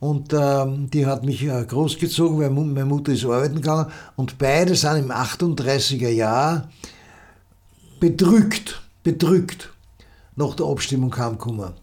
Und 0.00 0.32
äh, 0.32 0.66
die 0.92 1.06
hat 1.06 1.24
mich 1.24 1.44
äh, 1.44 1.64
großgezogen, 1.64 2.40
weil 2.40 2.50
meine 2.50 2.84
Mutter 2.84 3.12
ist 3.12 3.24
arbeiten 3.24 3.56
gegangen. 3.56 3.86
Und 4.16 4.36
beide 4.38 4.74
sind 4.74 4.96
im 4.96 5.12
38er 5.12 6.08
Jahr 6.08 6.68
bedrückt, 8.00 8.82
bedrückt 9.04 9.72
nach 10.34 10.56
der 10.56 10.66
Abstimmung 10.66 11.10
kam 11.10 11.38
gekommen. 11.38 11.74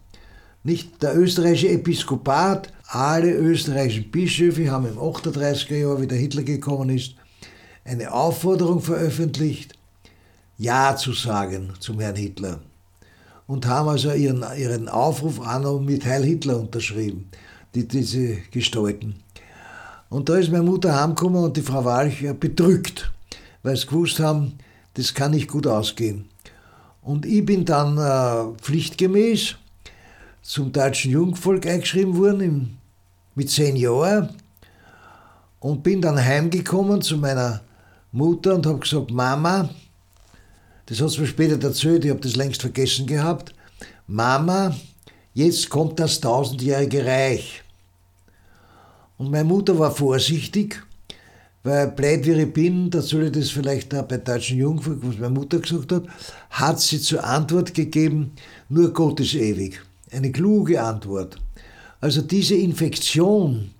Nicht 0.64 1.02
der 1.02 1.18
österreichische 1.18 1.70
Episkopat 1.70 2.72
alle 2.92 3.32
österreichischen 3.32 4.10
Bischöfe 4.10 4.72
haben 4.72 4.88
im 4.88 4.98
38er 4.98 5.76
Jahr, 5.76 6.02
wie 6.02 6.08
der 6.08 6.18
Hitler 6.18 6.42
gekommen 6.42 6.90
ist, 6.90 7.14
eine 7.86 8.12
Aufforderung 8.12 8.82
veröffentlicht, 8.82 9.74
Ja 10.58 10.96
zu 10.96 11.14
sagen 11.14 11.74
zum 11.80 12.00
Herrn 12.00 12.16
Hitler. 12.16 12.60
Und 13.46 13.68
haben 13.68 13.90
also 13.90 14.12
ihren, 14.12 14.44
ihren 14.58 14.90
Aufruf 14.90 15.38
noch 15.38 15.80
mit 15.80 16.04
Heil 16.06 16.24
Hitler 16.24 16.60
unterschrieben, 16.60 17.30
die, 17.76 17.88
diese 17.88 18.38
Gestalten. 18.52 19.16
Und 20.10 20.30
da 20.30 20.38
ist 20.38 20.52
meine 20.52 20.64
Mutter 20.64 21.00
heimgekommen 21.00 21.44
und 21.44 21.58
die 21.58 21.62
Frau 21.62 21.86
Walch 21.86 22.26
bedrückt, 22.40 23.12
weil 23.62 23.78
sie 23.78 23.86
gewusst 23.86 24.20
haben, 24.20 24.54
das 24.96 25.14
kann 25.14 25.32
nicht 25.32 25.48
gut 25.48 25.68
ausgehen. 25.68 26.26
Und 27.02 27.26
ich 27.26 27.46
bin 27.46 27.66
dann 27.66 27.98
äh, 27.98 28.58
pflichtgemäß 28.60 29.56
zum 30.50 30.72
deutschen 30.72 31.12
Jungvolk 31.12 31.68
eingeschrieben 31.68 32.18
worden 32.18 32.80
mit 33.36 33.52
zehn 33.52 33.76
Jahren 33.76 34.30
und 35.60 35.84
bin 35.84 36.02
dann 36.02 36.18
heimgekommen 36.18 37.04
zu 37.04 37.18
meiner 37.18 37.62
Mutter 38.12 38.56
und 38.56 38.66
habe 38.66 38.80
gesagt, 38.80 39.12
Mama, 39.12 39.70
das 40.88 41.02
hat 41.02 41.12
sie 41.12 41.22
mir 41.22 41.28
später 41.28 41.64
erzählt, 41.64 42.04
ich 42.04 42.10
habe 42.10 42.22
das 42.22 42.36
längst 42.36 42.62
vergessen 42.62 43.06
gehabt, 43.06 43.54
Mama, 44.08 44.76
jetzt 45.36 45.70
kommt 45.70 46.00
das 46.00 46.20
tausendjährige 46.20 47.06
Reich. 47.06 47.64
Und 49.20 49.30
meine 49.30 49.44
Mutter 49.44 49.78
war 49.78 49.92
vorsichtig, 49.92 50.84
weil 51.62 51.92
blöd 51.92 52.26
wie 52.26 52.42
ich 52.42 52.52
bin, 52.52 52.90
da 52.90 53.04
soll 53.04 53.26
ich 53.26 53.34
das 53.34 53.52
vielleicht 53.52 53.94
auch 53.94 54.02
bei 54.02 54.18
deutschen 54.18 54.58
Jungvolk, 54.58 54.98
was 55.04 55.20
meine 55.20 55.30
Mutter 55.30 55.60
gesagt 55.60 55.92
hat, 55.92 56.06
hat 56.50 56.80
sie 56.80 57.00
zur 57.00 57.24
Antwort 57.24 57.76
gegeben, 57.76 58.32
nur 58.68 58.92
Gott 58.92 59.20
ist 59.20 59.36
ewig. 59.36 59.80
Eine 60.12 60.32
kluge 60.32 60.82
Antwort. 60.82 61.38
Also 62.02 62.22
diese 62.22 62.56
Infektion 62.56 63.72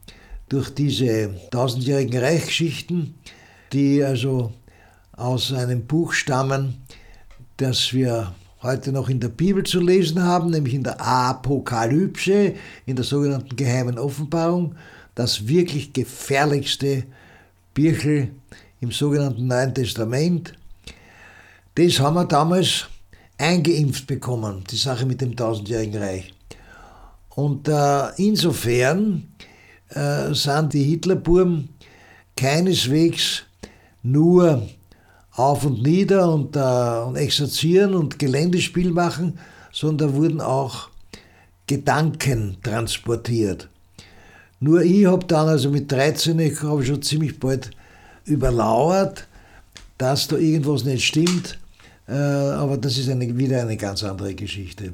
durch 0.50 0.70
diese 0.74 1.34
tausendjährigen 1.52 2.20
Reichsgeschichten, 2.20 3.16
die 3.72 4.04
also 4.04 4.52
aus 5.14 5.54
einem 5.54 5.86
Buch 5.86 6.14
stammen, 6.14 6.82
das 7.58 7.94
wir 7.94 8.34
heute 8.62 8.92
noch 8.92 9.10
in 9.10 9.20
der 9.20 9.30
Bibel 9.30 9.64
zu 9.64 9.80
lesen 9.80 10.22
haben, 10.24 10.50
nämlich 10.50 10.74
in 10.74 10.84
der 10.84 11.00
Apokalypse, 11.02 12.54
in 12.86 12.96
der 12.96 13.06
sogenannten 13.06 13.56
geheimen 13.56 13.98
Offenbarung, 13.98 14.76
das 15.16 15.48
wirklich 15.48 15.94
gefährlichste 15.94 17.04
Birchel 17.74 18.32
im 18.82 18.92
sogenannten 18.92 19.48
Neuen 19.48 19.74
Testament. 19.74 20.54
Das 21.76 22.00
haben 22.00 22.16
wir 22.16 22.26
damals 22.26 22.88
eingeimpft 23.40 24.06
bekommen, 24.06 24.64
die 24.70 24.76
Sache 24.76 25.06
mit 25.06 25.22
dem 25.22 25.36
tausendjährigen 25.36 26.02
Reich. 26.02 26.34
Und 27.30 27.68
äh, 27.68 28.10
insofern 28.18 29.32
äh, 29.90 30.34
sind 30.34 30.74
die 30.74 30.84
Hitlerburm 30.84 31.70
keineswegs 32.36 33.44
nur 34.04 34.68
auf 35.32 35.66
und 35.66 35.82
nieder 35.82 36.32
und, 36.34 36.56
äh, 36.56 37.08
und 37.08 37.16
exerzieren 37.16 37.96
und 37.96 38.20
Geländespiel 38.20 38.92
machen, 38.92 39.40
sondern 39.72 40.16
wurden 40.16 40.42
auch 40.42 40.90
Gedanken 41.66 42.58
transportiert. 42.62 43.70
Nur 44.60 44.82
ich 44.82 45.06
habe 45.06 45.26
dann, 45.26 45.48
also 45.48 45.70
mit 45.70 45.90
13, 45.90 46.38
ich 46.40 46.62
habe 46.62 46.84
schon 46.84 47.02
ziemlich 47.02 47.40
bald 47.40 47.72
überlauert, 48.26 49.28
dass 49.98 50.28
da 50.28 50.36
irgendwas 50.36 50.84
nicht 50.84 51.06
stimmt, 51.06 51.58
aber 52.14 52.78
das 52.78 52.98
ist 52.98 53.10
eine, 53.10 53.38
wieder 53.38 53.62
eine 53.62 53.78
ganz 53.78 54.04
andere 54.04 54.34
Geschichte. 54.34 54.94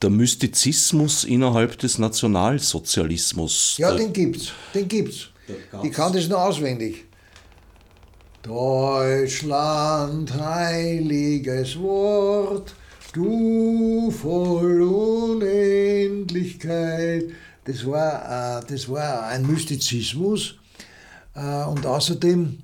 Der 0.00 0.10
Mystizismus 0.10 1.24
innerhalb 1.24 1.76
des 1.78 1.98
Nationalsozialismus. 1.98 3.76
Ja, 3.78 3.92
den 3.94 4.12
gibt's, 4.12 4.52
den 4.72 4.86
gibt's. 4.86 5.30
Ich 5.82 5.92
kann 5.92 6.12
das 6.12 6.28
nur 6.28 6.42
auswendig. 6.42 7.04
Deutschland, 8.42 10.32
heiliges 10.32 11.78
Wort, 11.80 12.74
du 13.12 14.10
voll 14.10 14.82
Unendlichkeit. 14.82 17.24
Das 17.64 17.84
war, 17.84 18.60
äh, 18.60 18.64
das 18.66 18.88
war 18.88 19.26
ein 19.26 19.46
Mystizismus. 19.46 20.54
Äh, 21.34 21.64
und 21.64 21.84
außerdem 21.84 22.60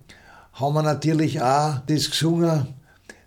haben 0.54 0.74
wir 0.74 0.82
natürlich 0.82 1.40
auch 1.42 1.80
das 1.86 2.10
gesungen, 2.10 2.74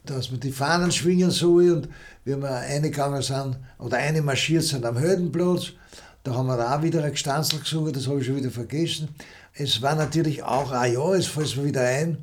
dass 0.06 0.32
wir 0.32 0.38
die 0.38 0.52
Fahnen 0.52 0.92
schwingen 0.92 1.32
soll. 1.32 1.72
Und 1.72 1.90
wie 2.24 2.36
wir 2.36 2.50
eingegangen 2.50 3.22
sind 3.22 3.58
oder 3.80 3.98
eine 3.98 4.22
marschiert 4.22 4.64
sind 4.64 4.86
am 4.86 4.98
Heldenplatz, 4.98 5.74
da 6.24 6.34
haben 6.36 6.48
wir 6.48 6.74
auch 6.74 6.82
wieder 6.82 7.04
ein 7.04 7.12
Gestanzel 7.12 7.60
gesungen, 7.60 7.94
das 7.94 8.08
habe 8.08 8.20
ich 8.20 8.26
schon 8.26 8.36
wieder 8.36 8.52
vergessen. 8.52 9.10
Es 9.54 9.82
war 9.82 9.96
natürlich 9.96 10.44
auch, 10.44 10.72
ah 10.72 10.86
ja, 10.86 11.14
es 11.14 11.28
fällt 11.28 11.56
mir 11.56 11.66
wieder 11.66 11.82
ein, 11.82 12.18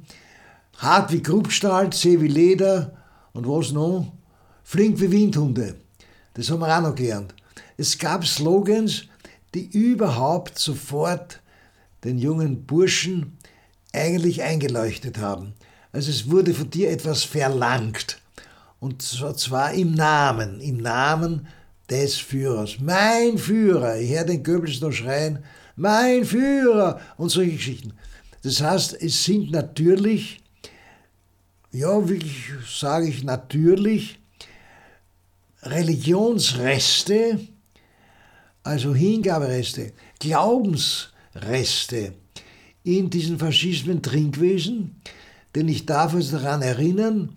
hart 0.78 1.12
wie 1.12 1.22
Kruppstahl, 1.22 1.90
zäh 1.90 2.20
wie 2.20 2.28
Leder 2.28 2.92
und 3.32 3.48
was 3.48 3.72
noch? 3.72 4.12
Flink 4.62 5.00
wie 5.00 5.10
Windhunde. 5.10 5.76
Das 6.34 6.50
haben 6.50 6.60
wir 6.60 6.76
auch 6.76 6.82
noch 6.82 6.94
gelernt. 6.94 7.34
Es 7.76 7.98
gab 7.98 8.26
Slogans, 8.26 9.04
die 9.54 9.66
überhaupt 9.66 10.58
sofort 10.58 11.40
den 12.04 12.18
jungen 12.18 12.64
Burschen 12.66 13.33
eigentlich 13.94 14.42
eingeleuchtet 14.42 15.18
haben. 15.18 15.54
Also 15.92 16.10
es 16.10 16.30
wurde 16.30 16.52
von 16.54 16.70
dir 16.70 16.90
etwas 16.90 17.22
verlangt. 17.24 18.18
Und 18.80 19.00
zwar 19.00 19.72
im 19.72 19.94
Namen, 19.94 20.60
im 20.60 20.78
Namen 20.78 21.46
des 21.88 22.16
Führers. 22.16 22.78
Mein 22.80 23.38
Führer. 23.38 23.98
Ich 23.98 24.10
höre 24.10 24.24
den 24.24 24.42
Goebbels 24.42 24.80
noch 24.80 24.92
schreien, 24.92 25.44
mein 25.76 26.24
Führer 26.24 27.00
und 27.16 27.30
solche 27.30 27.52
Geschichten. 27.52 27.94
Das 28.42 28.60
heißt, 28.60 29.00
es 29.00 29.24
sind 29.24 29.52
natürlich, 29.52 30.42
ja, 31.72 32.08
wie 32.08 32.20
sage 32.66 33.08
ich 33.08 33.24
natürlich, 33.24 34.18
Religionsreste, 35.62 37.40
also 38.62 38.94
Hingabereste, 38.94 39.92
Glaubensreste 40.18 42.12
in 42.84 43.10
diesen 43.10 43.38
Faschismen 43.38 44.02
Trinkwesen, 44.02 44.96
denn 45.54 45.68
ich 45.68 45.86
darf 45.86 46.14
uns 46.14 46.30
daran 46.30 46.62
erinnern, 46.62 47.30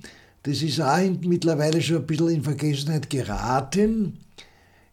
das 0.44 0.62
ist 0.62 0.80
auch 0.80 1.00
mittlerweile 1.22 1.82
schon 1.82 1.98
ein 1.98 2.06
bisschen 2.06 2.30
in 2.30 2.44
Vergessenheit 2.44 3.10
geraten, 3.10 4.20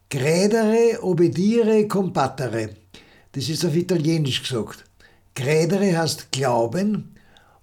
credere, 0.09 0.99
obedire, 1.01 1.87
combattere. 1.87 2.69
Das 3.33 3.49
ist 3.49 3.65
auf 3.65 3.75
Italienisch 3.75 4.41
gesagt. 4.41 4.85
Credere 5.33 5.97
heißt 5.97 6.31
glauben, 6.31 7.15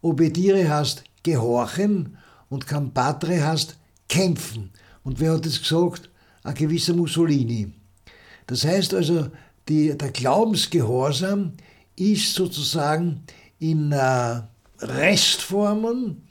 obedire 0.03 0.69
heißt 0.69 1.05
gehorchen 1.23 2.19
und 2.51 2.67
combattere 2.67 3.47
heißt 3.47 3.77
kämpfen. 4.09 4.71
Und 5.03 5.19
wer 5.21 5.33
hat 5.33 5.47
das 5.47 5.63
gesagt? 5.63 6.11
Ein 6.45 6.55
gewisser 6.55 6.93
Mussolini. 6.93 7.73
Das 8.47 8.65
heißt 8.65 8.93
also, 8.95 9.29
die, 9.69 9.97
der 9.97 10.11
Glaubensgehorsam 10.11 11.53
ist 11.97 12.35
sozusagen 12.35 13.23
in 13.59 13.93
äh, 13.93 14.43
Restformen 14.81 16.23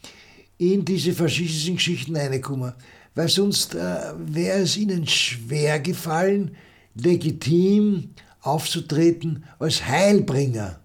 in 0.57 0.85
diese 0.85 1.13
faschistischen 1.13 1.75
Geschichten 1.75 2.15
reingekommen. 2.15 2.73
Weil 3.15 3.29
sonst 3.29 3.75
äh, 3.75 4.13
wäre 4.17 4.59
es 4.59 4.77
ihnen 4.77 5.07
schwer 5.07 5.79
gefallen, 5.79 6.55
legitim 6.95 8.11
aufzutreten 8.41 9.43
als 9.59 9.85
Heilbringer. 9.85 10.79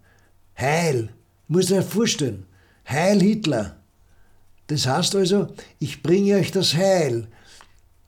Heil. 0.59 1.11
Muss 1.49 1.67
dir 1.67 1.83
vorstellen. 1.83 2.47
Heil 2.89 3.21
Hitler. 3.21 3.77
Das 4.67 4.87
heißt 4.87 5.15
also, 5.15 5.49
ich 5.79 6.03
bringe 6.03 6.37
euch 6.37 6.51
das 6.51 6.75
Heil. 6.75 7.29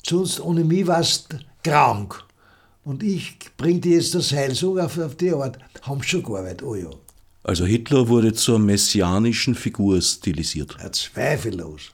Sonst 0.05 0.41
ohne 0.41 0.65
mich 0.65 0.87
warst 0.87 1.37
krank. 1.63 2.25
Und 2.89 3.03
ich 3.03 3.37
bringe 3.59 3.81
dir 3.81 3.97
jetzt 3.97 4.15
das 4.15 4.33
Heil. 4.33 4.55
So 4.55 4.79
auf, 4.79 4.97
auf 4.97 5.15
die 5.15 5.31
Art 5.31 5.59
haben 5.83 6.03
schon 6.03 6.23
gearbeitet. 6.23 6.63
Oh 6.63 6.75
ja. 6.75 6.89
Also 7.43 7.67
Hitler 7.67 8.09
wurde 8.09 8.33
zur 8.33 8.59
messianischen 8.59 9.55
Figur 9.55 10.01
stilisiert. 10.01 10.75
Ja, 10.83 10.91
zweifellos. 10.91 11.93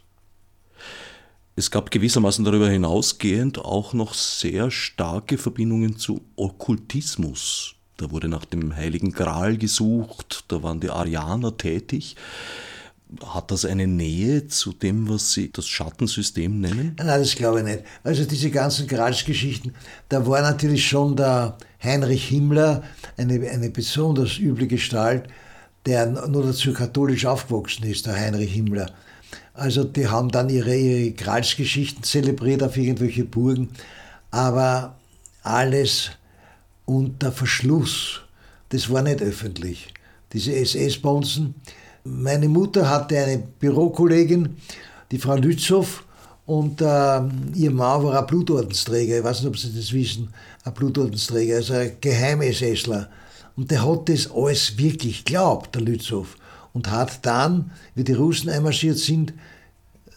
Es 1.57 1.69
gab 1.73 1.91
gewissermaßen 1.91 2.45
darüber 2.45 2.69
hinausgehend 2.69 3.59
auch 3.59 3.93
noch 3.93 4.15
sehr 4.15 4.71
starke 4.71 5.37
Verbindungen 5.37 5.97
zu 5.97 6.21
Okkultismus. 6.37 7.75
Da 7.97 8.13
wurde 8.13 8.29
nach 8.29 8.45
dem 8.45 8.77
Heiligen 8.77 9.11
Gral 9.11 9.57
gesucht, 9.59 10.45
da 10.47 10.63
waren 10.63 10.79
die 10.79 10.91
Arianer 10.91 11.57
tätig. 11.57 12.15
Hat 13.25 13.51
das 13.51 13.65
eine 13.65 13.87
Nähe 13.87 14.47
zu 14.49 14.73
dem, 14.73 15.09
was 15.09 15.33
Sie 15.33 15.51
das 15.53 15.67
Schattensystem 15.67 16.61
nennen? 16.61 16.97
Nein, 16.99 17.07
das 17.07 17.35
glaube 17.35 17.61
ich 17.61 17.67
nicht. 17.67 17.85
Also 18.03 18.25
diese 18.25 18.51
ganzen 18.51 18.87
Gralsgeschichten, 18.87 19.75
da 20.09 20.27
war 20.27 20.41
natürlich 20.43 20.87
schon 20.87 21.17
der 21.17 21.57
Heinrich 21.83 22.29
Himmler 22.29 22.83
eine, 23.17 23.35
eine 23.51 23.71
besonders 23.71 24.39
üble 24.39 24.67
Gestalt, 24.67 25.29
der 25.87 26.07
nur 26.07 26.45
dazu 26.45 26.73
katholisch 26.73 27.27
aufgewachsen 27.27 27.85
ist, 27.85 28.07
der 28.07 28.17
Heinrich 28.17 28.53
Himmler. 28.53 28.91
Also 29.53 29.85
die 29.85 30.09
haben 30.09 30.31
dann 30.31 30.49
ihre, 30.49 30.75
ihre 30.75 31.13
Gralsgeschichten 31.13 32.03
zelebriert 32.03 32.63
auf 32.63 32.77
irgendwelche 32.77 33.25
Burgen, 33.25 33.69
aber 34.31 34.97
alles 35.43 36.11
unter 36.87 37.31
Verschluss. 37.31 38.23
Das 38.71 38.91
war 38.91 39.03
nicht 39.03 39.23
öffentlich. 39.23 39.95
Diese 40.33 40.55
SS-Bonzen. 40.55 41.55
Meine 42.05 42.49
Mutter 42.49 42.89
hatte 42.89 43.19
eine 43.19 43.39
Bürokollegin, 43.39 44.57
die 45.11 45.19
Frau 45.19 45.37
Lützow, 45.37 46.05
und 46.47 46.83
äh, 46.83 47.21
ihr 47.55 47.71
Mann 47.71 48.05
war 48.05 48.19
ein 48.21 48.27
Blutordensträger. 48.27 49.19
Ich 49.19 49.25
weiß 49.25 49.41
nicht, 49.41 49.49
ob 49.49 49.59
Sie 49.59 49.75
das 49.75 49.93
wissen. 49.93 50.29
Ein 50.65 50.75
Blutordensträger, 50.75 51.57
also 51.57 51.73
ein 51.73 51.97
Geheim-SSler. 52.01 53.09
Und 53.57 53.71
der 53.71 53.89
hat 53.89 54.09
das 54.09 54.31
alles 54.31 54.77
wirklich 54.77 55.25
glaubt, 55.25 55.75
der 55.75 55.83
Lützow. 55.83 56.27
Und 56.75 56.91
hat 56.91 57.25
dann, 57.25 57.71
wie 57.95 58.05
die 58.05 58.13
Russen 58.13 58.51
einmarschiert 58.51 58.99
sind, 58.99 59.33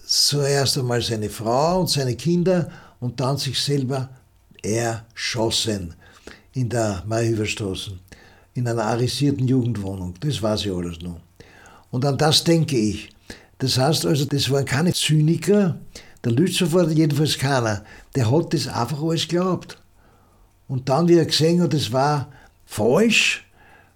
zuerst 0.05 0.77
einmal 0.77 1.01
seine 1.01 1.29
Frau 1.29 1.79
und 1.79 1.89
seine 1.89 2.15
Kinder 2.15 2.69
und 2.99 3.19
dann 3.19 3.37
sich 3.37 3.61
selber 3.61 4.09
erschossen 4.61 5.93
in 6.53 6.67
der 6.67 7.03
Mayhüberstraße, 7.05 7.91
in 8.55 8.67
einer 8.67 8.83
arisierten 8.83 9.47
Jugendwohnung. 9.47 10.15
Das 10.19 10.41
weiß 10.41 10.65
ich 10.65 10.71
alles 10.73 10.99
noch. 11.01 11.26
Und 11.91 12.05
an 12.05 12.17
das 12.17 12.43
denke 12.43 12.77
ich. 12.77 13.09
Das 13.59 13.77
heißt 13.77 14.05
also, 14.05 14.25
das 14.25 14.49
waren 14.49 14.65
keine 14.65 14.93
Zyniker, 14.93 15.79
der 16.23 16.31
Lützow 16.31 16.73
war 16.73 16.89
jedenfalls 16.89 17.37
keiner, 17.37 17.83
der 18.15 18.29
hat 18.29 18.53
das 18.53 18.67
einfach 18.67 19.01
alles 19.01 19.27
geglaubt. 19.27 19.81
Und 20.67 20.89
dann, 20.89 21.07
wie 21.07 21.15
er 21.15 21.25
gesehen 21.25 21.61
hat, 21.61 21.73
das 21.73 21.91
war 21.91 22.27
falsch 22.65 23.45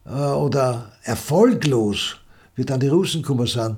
äh, 0.06 0.10
oder 0.10 0.94
erfolglos, 1.04 2.18
wie 2.56 2.64
dann 2.64 2.80
die 2.80 2.88
Russen 2.88 3.22
gekommen 3.22 3.48
sind, 3.48 3.78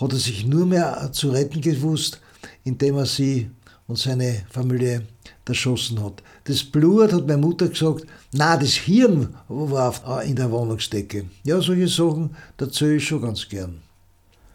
hat 0.00 0.12
er 0.12 0.18
sich 0.18 0.44
nur 0.46 0.66
mehr 0.66 1.10
zu 1.12 1.30
retten 1.30 1.60
gewusst, 1.60 2.20
indem 2.64 2.96
er 2.96 3.06
sie 3.06 3.50
und 3.86 3.98
seine 3.98 4.44
Familie 4.50 5.06
erschossen 5.46 6.02
hat. 6.02 6.22
Das 6.44 6.62
Blut, 6.62 7.12
hat 7.12 7.26
meine 7.26 7.40
Mutter 7.40 7.68
gesagt, 7.68 8.06
na, 8.32 8.56
das 8.56 8.72
Hirn 8.74 9.34
war 9.48 10.22
in 10.22 10.36
der 10.36 10.50
Wohnungsdecke. 10.50 11.24
Ja, 11.42 11.60
solche 11.60 11.88
Sachen 11.88 12.36
erzähle 12.58 12.96
ich 12.96 13.06
schon 13.06 13.22
ganz 13.22 13.48
gern. 13.48 13.80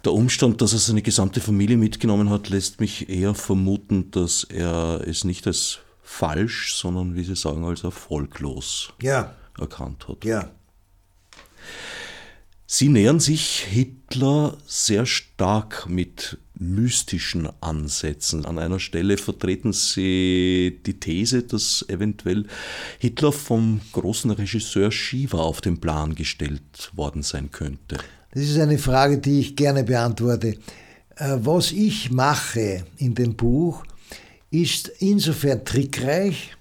Der 0.06 0.14
Umstand, 0.14 0.62
dass 0.62 0.74
er 0.74 0.80
seine 0.80 1.02
gesamte 1.02 1.42
Familie 1.42 1.78
mitgenommen 1.78 2.30
hat, 2.30 2.50
lässt 2.50 2.80
mich 2.80 3.10
eher 3.10 3.34
vermuten, 3.34 4.12
dass 4.12 4.44
er 4.44 5.02
es 5.06 5.24
nicht 5.24 5.46
als 5.48 5.80
falsch, 6.04 6.76
sondern 6.76 7.16
wie 7.16 7.24
Sie 7.24 7.36
sagen, 7.36 7.66
als 7.66 7.84
erfolglos 7.84 8.94
ja. 9.02 9.34
erkannt 9.60 10.08
hat. 10.08 10.24
Ja. 10.24 10.52
Sie 12.66 12.88
nähern 12.88 13.20
sich 13.20 13.62
Hitler 13.62 14.56
sehr 14.68 15.06
stark 15.06 15.90
mit 15.90 16.38
mystischen 16.60 17.50
Ansätzen. 17.62 18.46
An 18.46 18.60
einer 18.60 18.80
Stelle 18.80 19.18
vertreten 19.18 19.74
Sie 19.74 20.80
die 20.86 21.00
These, 21.00 21.42
dass 21.44 21.86
eventuell 21.88 22.46
Hitler 23.00 23.32
vom 23.32 23.80
großen 23.94 24.30
Regisseur 24.32 24.92
Shiva 24.92 25.38
auf 25.40 25.62
den 25.62 25.80
Plan 25.80 26.16
gestellt 26.16 26.92
worden 26.94 27.24
sein 27.24 27.52
könnte. 27.52 27.98
Das 28.34 28.44
ist 28.44 28.60
eine 28.60 28.78
Frage, 28.78 29.18
die 29.18 29.40
ich 29.40 29.56
gerne 29.56 29.84
beantworte. 29.84 30.58
Äh, 31.16 31.38
was 31.40 31.72
ich 31.72 32.12
mache 32.12 32.84
in 32.98 33.16
dem 33.16 33.36
Buch, 33.36 33.84
ist 34.52 34.92
insofern 35.00 35.66
trickreich, 35.66 36.56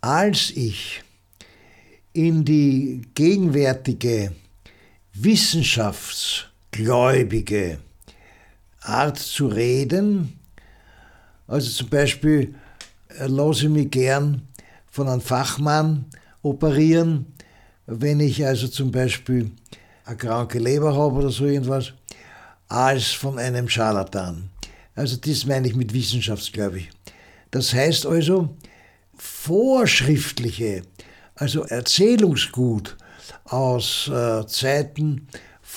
als 0.00 0.50
ich 0.50 1.02
in 2.12 2.44
die 2.44 3.02
gegenwärtige 3.14 4.32
wissenschaftsgläubige 5.14 7.78
Art 8.82 9.18
zu 9.18 9.46
reden, 9.46 10.38
also 11.46 11.70
zum 11.70 11.88
Beispiel 11.88 12.54
lasse 13.26 13.64
ich 13.64 13.68
mich 13.68 13.90
gern 13.90 14.42
von 14.90 15.08
einem 15.08 15.20
Fachmann 15.20 16.06
operieren, 16.42 17.26
wenn 17.86 18.20
ich 18.20 18.44
also 18.44 18.68
zum 18.68 18.90
Beispiel 18.90 19.50
eine 20.04 20.16
kranke 20.16 20.58
Leber 20.58 20.94
habe 20.94 21.16
oder 21.16 21.30
so 21.30 21.44
irgendwas, 21.44 21.92
als 22.68 23.08
von 23.08 23.38
einem 23.38 23.68
Scharlatan. 23.68 24.50
Also 24.94 25.16
das 25.16 25.46
meine 25.46 25.68
ich 25.68 25.74
mit 25.74 25.92
wissenschaftsgläubig. 25.92 26.90
Das 27.50 27.72
heißt 27.72 28.06
also, 28.06 28.56
vorschriftliche, 29.16 30.82
also 31.34 31.62
Erzählungsgut 31.64 32.96
aus 33.44 34.08
äh, 34.08 34.46
Zeiten 34.46 35.28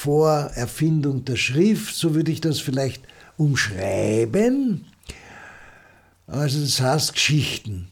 vor 0.05 0.51
Erfindung 0.53 1.25
der 1.25 1.35
Schrift, 1.35 1.95
so 1.95 2.13
würde 2.13 2.31
ich 2.31 2.39
das 2.39 2.59
vielleicht 2.59 3.01
umschreiben. 3.37 4.85
Also 6.27 6.61
das 6.61 6.79
heißt 6.79 7.13
Geschichten, 7.13 7.87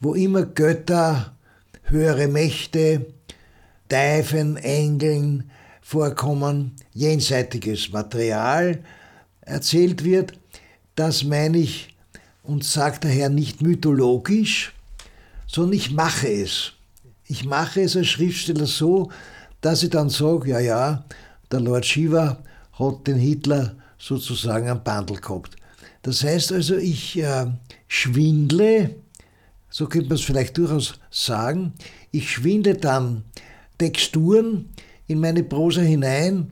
wo 0.00 0.14
immer 0.14 0.42
Götter, 0.42 1.36
höhere 1.84 2.26
Mächte, 2.26 3.06
Teifen, 3.88 4.56
Engeln 4.56 5.48
vorkommen, 5.80 6.74
jenseitiges 6.92 7.92
Material 7.92 8.82
erzählt 9.42 10.02
wird. 10.02 10.32
Das 10.96 11.22
meine 11.22 11.58
ich 11.58 11.94
und 12.42 12.64
sage 12.64 12.98
daher 13.02 13.28
nicht 13.28 13.62
mythologisch, 13.62 14.72
sondern 15.46 15.74
ich 15.74 15.92
mache 15.92 16.26
es. 16.26 16.72
Ich 17.26 17.44
mache 17.44 17.82
es 17.82 17.96
als 17.96 18.08
Schriftsteller 18.08 18.66
so, 18.66 19.12
dass 19.60 19.84
ich 19.84 19.90
dann 19.90 20.10
sage, 20.10 20.50
ja, 20.50 20.58
ja, 20.58 21.04
der 21.50 21.60
Lord 21.60 21.86
Shiva 21.86 22.38
hat 22.72 23.06
den 23.06 23.18
Hitler 23.18 23.76
sozusagen 23.98 24.68
am 24.68 24.82
Bandel 24.82 25.16
gehabt. 25.16 25.56
Das 26.02 26.22
heißt 26.22 26.52
also, 26.52 26.76
ich 26.76 27.18
äh, 27.18 27.46
schwindle, 27.88 28.94
so 29.68 29.86
könnte 29.86 30.08
man 30.08 30.16
es 30.16 30.24
vielleicht 30.24 30.56
durchaus 30.56 30.94
sagen, 31.10 31.72
ich 32.10 32.30
schwinde 32.30 32.74
dann 32.74 33.24
Texturen 33.78 34.70
in 35.06 35.20
meine 35.20 35.42
Prosa 35.42 35.80
hinein, 35.80 36.50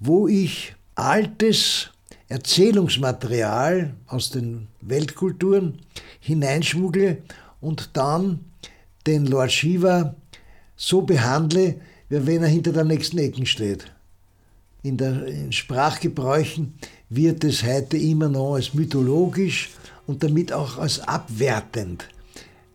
wo 0.00 0.28
ich 0.28 0.74
altes 0.94 1.90
Erzählungsmaterial 2.28 3.94
aus 4.06 4.30
den 4.30 4.68
Weltkulturen 4.80 5.78
hineinschmuggle 6.20 7.22
und 7.60 7.90
dann 7.94 8.40
den 9.06 9.26
Lord 9.26 9.52
Shiva 9.52 10.14
so 10.76 11.02
behandle, 11.02 11.80
wie 12.08 12.26
wenn 12.26 12.42
er 12.42 12.48
hinter 12.48 12.72
der 12.72 12.84
nächsten 12.84 13.18
Ecken 13.18 13.46
steht. 13.46 13.90
In 14.82 14.96
den 14.96 15.52
Sprachgebräuchen 15.52 16.74
wird 17.10 17.44
es 17.44 17.64
heute 17.64 17.96
immer 17.96 18.28
noch 18.28 18.54
als 18.54 18.74
mythologisch 18.74 19.70
und 20.06 20.22
damit 20.22 20.52
auch 20.52 20.78
als 20.78 21.00
abwertend 21.00 22.08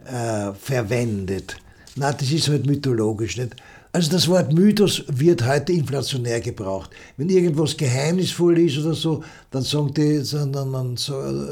äh, 0.05 0.51
verwendet. 0.53 1.57
Na, 1.95 2.11
das 2.11 2.31
ist 2.31 2.49
halt 2.49 2.65
mythologisch, 2.65 3.37
nicht? 3.37 3.55
Also 3.95 4.09
das 4.09 4.27
Wort 4.27 4.51
Mythos 4.51 5.03
wird 5.07 5.45
heute 5.45 5.71
inflationär 5.71 6.41
gebraucht. 6.41 6.89
Wenn 7.15 7.29
irgendwas 7.29 7.77
geheimnisvoll 7.77 8.57
ist 8.57 8.79
oder 8.79 8.95
so, 8.95 9.23
dann, 9.51 9.61
sagen 9.61 9.93
die, 9.93 10.23
dann, 10.31 10.51
dann 10.51 10.97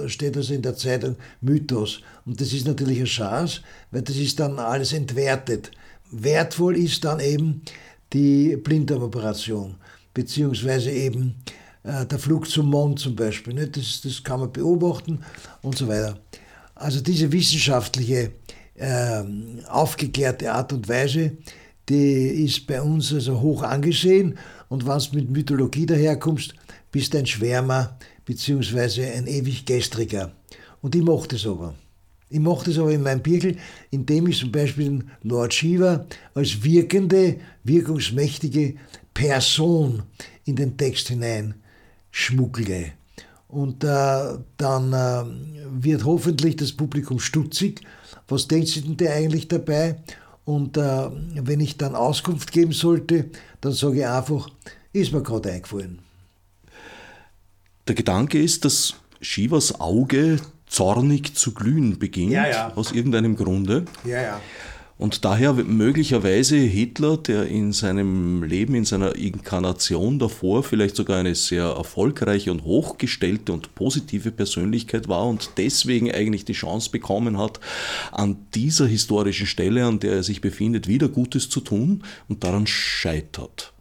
steht 0.10 0.36
das 0.36 0.50
in 0.50 0.64
der 0.64 0.76
Zeitung 0.76 1.18
Mythos. 1.42 2.02
Und 2.26 2.42
das 2.42 2.52
ist 2.52 2.66
natürlich 2.66 2.98
eine 2.98 3.06
Chance, 3.06 3.62
weil 3.92 4.02
das 4.02 4.16
ist 4.16 4.40
dann 4.40 4.58
alles 4.58 4.92
entwertet. 4.92 5.70
Wertvoll 6.10 6.78
ist 6.78 7.06
dann 7.06 7.20
eben 7.20 7.62
die 8.12 8.56
Blinddarmoperation, 8.58 9.76
beziehungsweise 10.14 10.92
eben 10.92 11.36
äh, 11.84 12.06
der 12.06 12.20
Flug 12.20 12.50
zum 12.50 12.70
Mond 12.70 13.00
zum 13.00 13.16
Beispiel. 13.16 13.54
Ne? 13.54 13.68
Das, 13.68 14.02
das 14.02 14.24
kann 14.24 14.40
man 14.40 14.52
beobachten 14.52 15.24
und 15.62 15.78
so 15.78 15.88
weiter. 15.88 16.20
Also 16.76 17.02
diese 17.02 17.32
wissenschaftliche, 17.32 18.32
äh, 18.76 19.24
aufgeklärte 19.68 20.52
Art 20.52 20.74
und 20.74 20.88
Weise, 20.90 21.38
die 21.90 22.46
ist 22.46 22.66
bei 22.68 22.82
uns 22.82 23.14
also 23.14 23.40
hoch 23.42 23.64
angesehen 23.64 24.38
und 24.70 24.88
wenn 24.88 24.98
du 24.98 25.16
mit 25.16 25.30
Mythologie 25.30 25.86
daherkommst, 25.86 26.56
bist 26.92 27.16
ein 27.16 27.26
Schwärmer 27.26 27.98
beziehungsweise 28.26 29.06
ein 29.06 29.28
ewig 29.28 29.66
Gestriger. 29.66 30.32
Und 30.82 30.96
ich 30.96 31.04
mache 31.04 31.28
das 31.28 31.46
aber. 31.46 31.76
Ich 32.30 32.40
mache 32.40 32.66
das 32.66 32.78
aber 32.78 32.92
in 32.92 33.04
meinem 33.04 33.22
Birkel, 33.22 33.58
indem 33.90 34.28
ich 34.28 34.40
zum 34.40 34.52
Beispiel 34.52 34.86
den 34.86 35.12
Lord 35.24 35.54
Shiva 35.54 36.06
als 36.34 36.64
wirkende, 36.64 37.38
wirkungsmächtige 37.66 38.76
Person 39.14 40.04
in 40.46 40.56
den 40.56 40.78
Text 40.78 41.10
hinein 41.10 41.56
schmuggle. 42.12 42.94
Und 43.48 43.84
äh, 43.84 44.38
dann 44.58 44.94
äh, 44.94 45.24
wird 45.84 46.06
hoffentlich 46.06 46.56
das 46.56 46.72
Publikum 46.72 47.20
stutzig. 47.20 47.82
Was 48.28 48.48
denkt 48.48 48.70
sich 48.70 48.84
denn 48.84 48.98
der 48.98 49.14
eigentlich 49.14 49.48
dabei? 49.48 49.98
Und 50.46 50.78
äh, 50.78 51.10
wenn 51.36 51.60
ich 51.60 51.78
dann 51.78 51.96
Auskunft 51.96 52.52
geben 52.52 52.72
sollte, 52.72 53.30
dann 53.60 53.74
sage 53.74 54.00
ich 54.00 54.08
einfach, 54.08 54.50
ist 54.94 55.12
mir 55.12 55.22
gerade 55.22 55.52
eingefallen. 55.52 56.00
Der 57.88 57.96
Gedanke 57.96 58.42
ist, 58.42 58.64
dass 58.64 58.96
Shivas 59.20 59.80
Auge 59.80 60.40
zornig 60.66 61.36
zu 61.36 61.54
glühen 61.54 62.00
beginnt, 62.00 62.32
ja, 62.32 62.48
ja. 62.48 62.74
aus 62.76 62.92
irgendeinem 62.92 63.36
Grunde. 63.36 63.86
Ja, 64.06 64.22
ja. 64.22 64.42
Und 65.02 65.26
daher 65.26 65.54
möglicherweise 65.54 66.58
Hitler, 66.58 67.18
der 67.18 67.48
in 67.48 67.72
seinem 67.74 68.44
Leben, 68.44 68.76
in 68.76 68.86
seiner 68.86 69.16
Inkarnation 69.16 70.20
davor 70.20 70.62
vielleicht 70.62 70.96
sogar 70.96 71.18
eine 71.18 71.34
sehr 71.34 71.64
erfolgreiche 71.64 72.52
und 72.52 72.66
hochgestellte 72.66 73.52
und 73.52 73.74
positive 73.74 74.30
Persönlichkeit 74.30 75.08
war 75.08 75.26
und 75.26 75.54
deswegen 75.58 76.12
eigentlich 76.12 76.46
die 76.46 76.54
Chance 76.54 76.92
bekommen 76.92 77.40
hat, 77.40 77.60
an 78.12 78.46
dieser 78.54 78.86
historischen 78.86 79.48
Stelle, 79.48 79.88
an 79.88 80.00
der 80.00 80.18
er 80.18 80.24
sich 80.24 80.40
befindet, 80.40 80.88
wieder 80.88 81.10
Gutes 81.10 81.50
zu 81.50 81.62
tun 81.62 82.04
und 82.30 82.44
daran 82.44 82.68
scheitert 82.68 83.74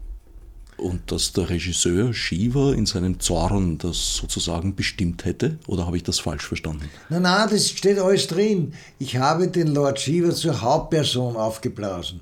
und 0.80 1.12
dass 1.12 1.32
der 1.32 1.50
Regisseur 1.50 2.12
Shiva 2.12 2.72
in 2.72 2.86
seinem 2.86 3.20
Zorn 3.20 3.78
das 3.78 4.16
sozusagen 4.16 4.74
bestimmt 4.74 5.24
hätte? 5.24 5.58
Oder 5.66 5.86
habe 5.86 5.96
ich 5.96 6.02
das 6.02 6.18
falsch 6.18 6.46
verstanden? 6.46 6.88
Nein, 7.08 7.22
nein, 7.22 7.48
das 7.50 7.68
steht 7.70 7.98
alles 7.98 8.26
drin. 8.26 8.72
Ich 8.98 9.16
habe 9.16 9.48
den 9.48 9.68
Lord 9.68 10.00
Shiva 10.00 10.34
zur 10.34 10.60
Hauptperson 10.60 11.36
aufgeblasen 11.36 12.20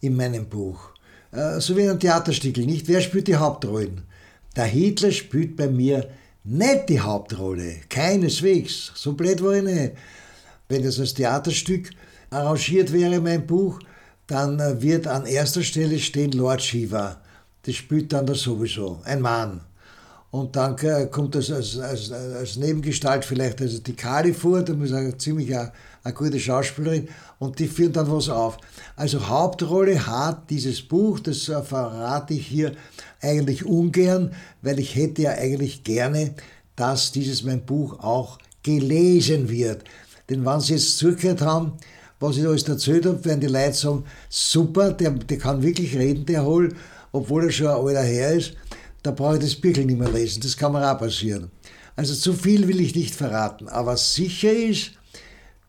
in 0.00 0.16
meinem 0.16 0.46
Buch. 0.46 0.90
Äh, 1.32 1.60
so 1.60 1.76
wie 1.76 1.82
in 1.82 1.90
einem 1.90 2.00
Theaterstück, 2.00 2.56
nicht? 2.58 2.88
Wer 2.88 3.00
spielt 3.00 3.28
die 3.28 3.36
Hauptrollen? 3.36 4.02
Der 4.56 4.66
Hitler 4.66 5.10
spielt 5.10 5.56
bei 5.56 5.68
mir 5.68 6.08
nicht 6.44 6.88
die 6.88 7.00
Hauptrolle, 7.00 7.76
keineswegs. 7.88 8.92
So 8.94 9.14
blöd 9.14 9.42
war 9.42 9.54
ich 9.54 9.64
nicht. 9.64 9.92
Wenn 10.68 10.84
das 10.84 11.00
als 11.00 11.14
Theaterstück 11.14 11.90
arrangiert 12.30 12.92
wäre, 12.92 13.20
mein 13.20 13.46
Buch, 13.46 13.80
dann 14.26 14.60
äh, 14.60 14.80
wird 14.80 15.06
an 15.06 15.26
erster 15.26 15.62
Stelle 15.62 15.98
stehen 15.98 16.32
Lord 16.32 16.62
Shiva. 16.62 17.20
Das 17.64 17.74
spielt 17.74 18.12
dann 18.12 18.26
da 18.26 18.34
sowieso, 18.34 19.00
ein 19.04 19.20
Mann. 19.20 19.60
Und 20.30 20.56
dann 20.56 20.76
äh, 20.78 21.06
kommt 21.06 21.36
das 21.36 21.48
als, 21.50 21.78
als, 21.78 22.10
als 22.10 22.56
Nebengestalt 22.56 23.24
vielleicht 23.24 23.62
also 23.62 23.78
die 23.78 23.94
Kali 23.94 24.34
vor, 24.34 24.62
da 24.62 24.72
muss 24.72 24.92
eine 24.92 25.16
ziemlich 25.16 25.56
eine, 25.56 25.70
eine 26.02 26.12
gute 26.12 26.40
Schauspielerin 26.40 27.08
und 27.38 27.60
die 27.60 27.68
führen 27.68 27.92
dann 27.92 28.10
was 28.10 28.28
auf. 28.28 28.58
Also 28.96 29.28
Hauptrolle 29.28 30.04
hat 30.06 30.50
dieses 30.50 30.82
Buch, 30.82 31.20
das 31.20 31.48
äh, 31.48 31.62
verrate 31.62 32.34
ich 32.34 32.48
hier 32.48 32.72
eigentlich 33.22 33.64
ungern, 33.64 34.32
weil 34.60 34.80
ich 34.80 34.96
hätte 34.96 35.22
ja 35.22 35.30
eigentlich 35.30 35.84
gerne, 35.84 36.34
dass 36.74 37.12
dieses 37.12 37.44
mein 37.44 37.64
Buch 37.64 38.00
auch 38.00 38.38
gelesen 38.64 39.48
wird. 39.48 39.84
Denn 40.28 40.44
wenn 40.44 40.58
Sie 40.58 40.72
jetzt 40.72 40.98
zugehört 40.98 41.42
haben, 41.42 41.74
was 42.18 42.38
ich 42.38 42.44
alles 42.44 42.66
erzählt 42.68 43.06
habe, 43.06 43.24
werden 43.24 43.40
die 43.40 43.46
Leute 43.46 43.74
sagen, 43.74 44.04
super, 44.28 44.92
der, 44.92 45.10
der 45.10 45.38
kann 45.38 45.62
wirklich 45.62 45.96
reden, 45.96 46.26
der 46.26 46.44
Hol, 46.44 46.74
obwohl 47.14 47.44
er 47.44 47.50
schon 47.50 47.68
ein 47.68 47.76
alter 47.76 48.02
Herr 48.02 48.34
ist 48.34 48.54
da 49.04 49.10
brauche 49.10 49.34
ich 49.34 49.42
das 49.42 49.54
Büchel 49.54 49.84
nicht 49.84 49.98
mehr 49.98 50.10
lesen. 50.10 50.42
Das 50.42 50.56
kann 50.56 50.72
mir 50.72 50.90
auch 50.90 50.98
passieren. 50.98 51.50
Also 51.94 52.14
zu 52.14 52.32
viel 52.32 52.66
will 52.66 52.80
ich 52.80 52.94
nicht 52.94 53.14
verraten. 53.14 53.68
Aber 53.68 53.96
sicher 53.96 54.50
ist, 54.50 54.92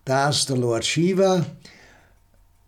dass 0.06 0.46
der 0.46 0.58
Lord 0.58 0.86
Shiva, 0.86 1.46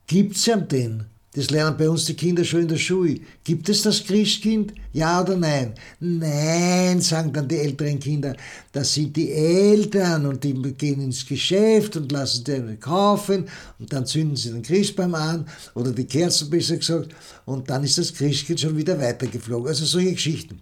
gibt 0.06 0.36
es 0.36 0.46
ihm 0.46 0.68
den? 0.68 1.06
Das 1.34 1.52
lernen 1.52 1.78
bei 1.78 1.90
uns 1.90 2.06
die 2.06 2.16
Kinder 2.16 2.44
schon 2.44 2.62
in 2.62 2.68
der 2.68 2.78
Schule. 2.78 3.20
Gibt 3.44 3.70
es 3.70 3.84
das 3.84 4.04
Christkind? 4.04 4.74
Ja 4.94 5.22
oder 5.22 5.36
nein? 5.36 5.74
Nein, 6.00 7.00
sagen 7.02 7.32
dann 7.34 7.48
die 7.48 7.58
älteren 7.58 8.00
Kinder. 8.00 8.36
Das 8.72 8.94
sind 8.94 9.16
die 9.16 9.32
Eltern 9.32 10.26
und 10.26 10.44
die 10.44 10.54
gehen 10.54 11.02
ins 11.02 11.26
Geschäft 11.26 11.96
und 11.98 12.12
lassen 12.12 12.44
den 12.46 12.80
kaufen 12.80 13.46
und 13.78 13.92
dann 13.94 14.06
zünden 14.06 14.36
sie 14.36 14.52
den 14.52 14.64
Christbaum 14.64 15.14
an 15.14 15.46
oder 15.76 15.92
die 15.92 16.06
Kerzen 16.06 16.50
besser 16.50 16.78
gesagt 16.78 17.14
und 17.46 17.70
dann 17.70 17.84
ist 17.84 17.98
das 17.98 18.14
Christkind 18.14 18.62
schon 18.62 18.78
wieder 18.78 19.00
weitergeflogen. 19.00 19.68
Also 19.68 19.86
solche 19.86 20.14
Geschichten. 20.14 20.62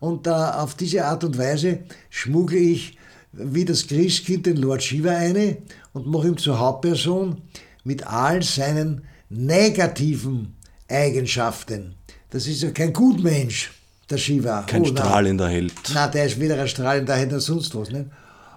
Und 0.00 0.26
äh, 0.26 0.30
auf 0.30 0.74
diese 0.74 1.04
Art 1.04 1.24
und 1.24 1.36
Weise 1.36 1.80
schmuggle 2.08 2.58
ich 2.58 2.96
wie 3.32 3.64
das 3.64 3.86
Christkind 3.86 4.46
den 4.46 4.58
Lord 4.58 4.82
Shiva 4.82 5.10
eine 5.10 5.58
und 5.92 6.06
mache 6.06 6.28
ihm 6.28 6.36
zur 6.36 6.58
Hauptperson 6.58 7.42
mit 7.84 8.06
all 8.06 8.42
seinen 8.42 9.02
negativen 9.28 10.56
Eigenschaften. 10.88 11.94
Das 12.30 12.46
ist 12.46 12.62
ja 12.62 12.70
kein 12.70 12.92
Gutmensch, 12.92 13.72
der 14.10 14.18
Shiva. 14.18 14.62
Kein 14.62 14.82
oh, 14.82 14.86
strahlender 14.86 15.48
Held. 15.48 15.72
Na, 15.92 16.08
der 16.08 16.26
ist 16.26 16.38
weder 16.40 16.60
ein 16.60 16.68
strahlender 16.68 17.14
Held 17.14 17.32
als 17.32 17.46
sonst 17.46 17.74
was. 17.74 17.90
Nicht? 17.90 18.06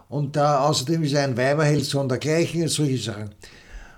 Und 0.09 0.37
äh, 0.37 0.39
außerdem 0.39 1.03
ist 1.03 1.13
er 1.13 1.23
ein 1.23 1.37
Weiberheld 1.37 1.85
sondergleichen, 1.85 2.67
solche 2.67 2.97
Sachen. 2.97 3.31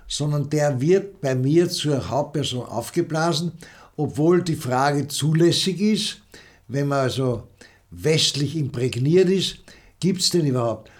Sondern 0.06 0.50
der 0.50 0.80
wird 0.80 1.20
bei 1.20 1.34
mir 1.34 1.68
zur 1.68 2.08
Hauptperson 2.08 2.66
aufgeblasen, 2.66 3.52
obwohl 3.96 4.42
die 4.42 4.56
Frage 4.56 5.06
zulässig 5.08 5.80
ist, 5.80 6.22
wenn 6.68 6.88
man 6.88 7.00
also 7.00 7.48
westlich 7.90 8.56
imprägniert 8.56 9.28
ist, 9.28 9.56
gibt 10.00 10.20
es 10.20 10.30
den 10.30 10.46
überhaupt? 10.46 10.90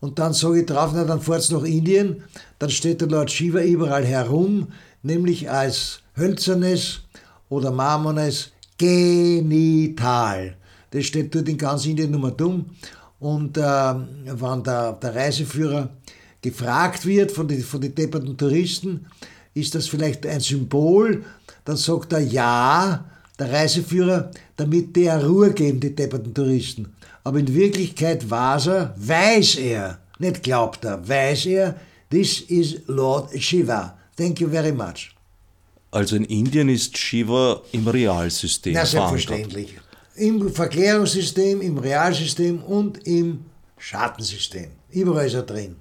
Und 0.00 0.18
dann 0.18 0.34
sage 0.34 0.60
ich 0.60 0.66
drauf, 0.66 0.92
na, 0.94 1.04
dann 1.04 1.20
fahrt 1.20 1.40
es 1.40 1.50
nach 1.50 1.62
Indien, 1.62 2.22
dann 2.58 2.70
steht 2.70 3.00
der 3.00 3.08
Lord 3.08 3.30
Shiva 3.30 3.60
überall 3.60 4.04
herum, 4.04 4.68
nämlich 5.04 5.48
als 5.50 6.00
hölzernes 6.16 7.00
oder 7.48 7.70
marmornes 7.70 8.50
Genital. 8.76 10.56
Das 10.90 11.04
steht 11.06 11.34
dort 11.34 11.48
in 11.48 11.58
ganz 11.58 11.86
Indien 11.86 12.10
Nummer 12.10 12.32
dumm. 12.32 12.66
Und 13.20 13.56
äh, 13.56 13.60
wenn 13.60 14.62
der, 14.64 14.92
der 14.94 15.14
Reiseführer 15.14 15.90
gefragt 16.42 17.06
wird 17.06 17.32
von 17.32 17.48
den 17.48 17.62
von 17.62 17.80
die 17.80 17.94
depperten 17.94 18.36
Touristen, 18.36 19.06
ist 19.54 19.74
das 19.74 19.86
vielleicht 19.86 20.26
ein 20.26 20.40
Symbol, 20.40 21.24
dann 21.64 21.76
sagt 21.76 22.12
er 22.12 22.20
ja, 22.20 23.04
der 23.38 23.52
Reiseführer, 23.52 24.30
damit 24.56 24.94
der 24.96 25.24
Ruhe 25.24 25.52
geben, 25.52 25.80
die 25.80 25.94
depperten 25.94 26.34
Touristen. 26.34 26.94
Aber 27.22 27.38
in 27.38 27.54
Wirklichkeit 27.54 28.28
weiß 28.28 28.66
er, 28.66 28.94
weiß 28.96 29.56
er, 29.56 29.98
nicht 30.18 30.42
glaubt 30.42 30.84
er, 30.84 31.08
weiß 31.08 31.46
er, 31.46 31.76
this 32.10 32.40
is 32.40 32.80
Lord 32.86 33.30
Shiva. 33.40 33.96
Thank 34.16 34.40
you 34.40 34.48
very 34.48 34.72
much. 34.72 35.14
Also 35.90 36.16
in 36.16 36.24
Indien 36.24 36.68
ist 36.68 36.98
Shiva 36.98 37.62
im 37.72 37.86
Realsystem. 37.86 38.74
Na, 38.74 38.84
selbstverständlich. 38.84 39.74
Im 40.16 40.52
Verklärungssystem, 40.52 41.60
im 41.60 41.78
Realsystem 41.78 42.62
und 42.62 43.06
im 43.06 43.44
Schattensystem. 43.78 44.70
Überall 44.90 45.26
ist 45.26 45.34
er 45.34 45.42
drin. 45.42 45.76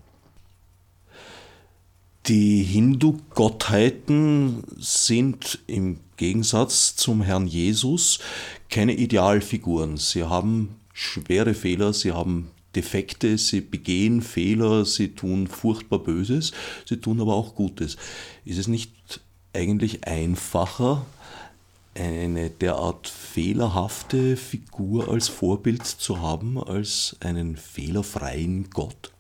Die 2.27 2.63
Hindu-Gottheiten 2.63 4.63
sind 4.77 5.59
im 5.67 5.99
Gegensatz 6.15 6.95
zum 6.95 7.21
Herrn 7.21 7.47
Jesus 7.47 8.19
keine 8.69 8.93
Idealfiguren. 8.93 9.97
Sie 9.97 10.23
haben 10.23 10.75
schwere 10.93 11.53
Fehler, 11.53 11.91
sie 11.91 12.11
haben 12.11 12.49
Defekte, 12.76 13.38
sie 13.38 13.61
begehen 13.61 14.21
Fehler, 14.21 14.86
sie 14.86 15.09
tun 15.09 15.47
furchtbar 15.47 15.99
Böses, 15.99 16.51
sie 16.86 16.97
tun 16.97 17.21
aber 17.21 17.34
auch 17.34 17.55
Gutes. 17.55 17.97
Ist 18.45 18.57
es 18.57 18.67
nicht 18.67 19.21
eigentlich 19.53 20.07
einfacher, 20.07 21.05
eine 21.95 22.49
derart 22.49 23.07
fehlerhafte 23.07 24.36
Figur 24.36 25.09
als 25.09 25.28
Vorbild 25.28 25.86
zu 25.86 26.21
haben, 26.21 26.57
als 26.57 27.15
einen 27.19 27.55
fehlerfreien 27.55 28.69
Gott? 28.71 29.11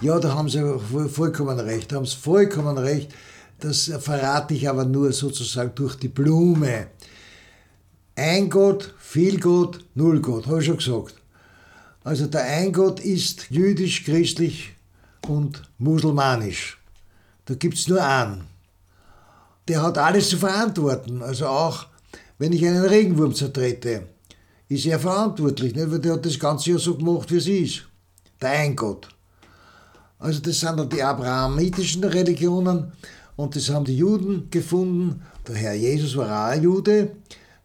Ja, 0.00 0.18
da 0.18 0.34
haben 0.34 0.48
Sie 0.48 0.60
vollkommen 1.08 1.58
recht, 1.60 1.92
da 1.92 1.96
haben 1.96 2.06
Sie 2.06 2.16
vollkommen 2.16 2.78
recht. 2.78 3.14
Das 3.60 3.90
verrate 4.00 4.54
ich 4.54 4.68
aber 4.68 4.84
nur 4.84 5.12
sozusagen 5.12 5.72
durch 5.74 5.96
die 5.96 6.08
Blume. 6.08 6.88
Ein 8.14 8.50
Gott, 8.50 8.94
viel 8.98 9.38
Gott, 9.38 9.84
null 9.94 10.20
Gott, 10.20 10.46
habe 10.46 10.60
ich 10.60 10.66
schon 10.66 10.76
gesagt. 10.78 11.14
Also 12.08 12.26
der 12.26 12.42
Eingott 12.42 13.00
ist 13.00 13.50
jüdisch, 13.50 14.02
christlich 14.02 14.72
und 15.28 15.62
musulmanisch. 15.76 16.78
Da 17.44 17.52
gibt 17.52 17.74
es 17.74 17.86
nur 17.86 18.02
einen. 18.02 18.44
Der 19.68 19.82
hat 19.82 19.98
alles 19.98 20.30
zu 20.30 20.38
verantworten. 20.38 21.20
Also 21.20 21.48
auch, 21.48 21.84
wenn 22.38 22.54
ich 22.54 22.66
einen 22.66 22.82
Regenwurm 22.82 23.34
zertrete, 23.34 24.04
ist 24.70 24.86
er 24.86 24.98
verantwortlich, 24.98 25.74
nicht? 25.74 25.90
weil 25.90 25.98
der 25.98 26.14
hat 26.14 26.24
das 26.24 26.38
Ganze 26.38 26.70
ja 26.70 26.78
so 26.78 26.94
gemacht, 26.94 27.30
wie 27.30 27.36
es 27.36 27.46
ist. 27.46 27.82
Der 28.40 28.52
Eingott. 28.52 29.06
Also 30.18 30.40
das 30.40 30.60
sind 30.60 30.78
dann 30.78 30.88
die 30.88 31.02
abrahamitischen 31.02 32.04
Religionen 32.04 32.90
und 33.36 33.54
das 33.54 33.68
haben 33.68 33.84
die 33.84 33.98
Juden 33.98 34.48
gefunden. 34.50 35.20
Der 35.46 35.56
Herr 35.56 35.74
Jesus 35.74 36.16
war 36.16 36.28
auch 36.28 36.52
ein 36.52 36.62
Jude. 36.62 37.10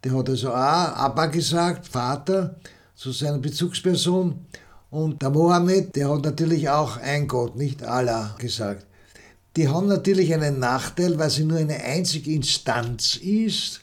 Der 0.03 0.11
hat 0.11 0.27
also 0.27 0.49
auch 0.49 0.53
Abba 0.53 1.27
gesagt, 1.27 1.87
Vater 1.87 2.57
zu 2.95 3.11
seiner 3.11 3.39
Bezugsperson. 3.39 4.45
Und 4.89 5.21
der 5.21 5.29
Mohammed, 5.29 5.95
der 5.95 6.09
hat 6.09 6.23
natürlich 6.23 6.69
auch 6.69 6.97
ein 6.97 7.27
Gott, 7.27 7.55
nicht 7.55 7.83
Allah 7.83 8.35
gesagt. 8.37 8.85
Die 9.55 9.67
haben 9.67 9.87
natürlich 9.87 10.33
einen 10.33 10.59
Nachteil, 10.59 11.17
weil 11.17 11.29
sie 11.29 11.45
nur 11.45 11.59
eine 11.59 11.83
einzige 11.83 12.31
Instanz 12.31 13.15
ist, 13.17 13.81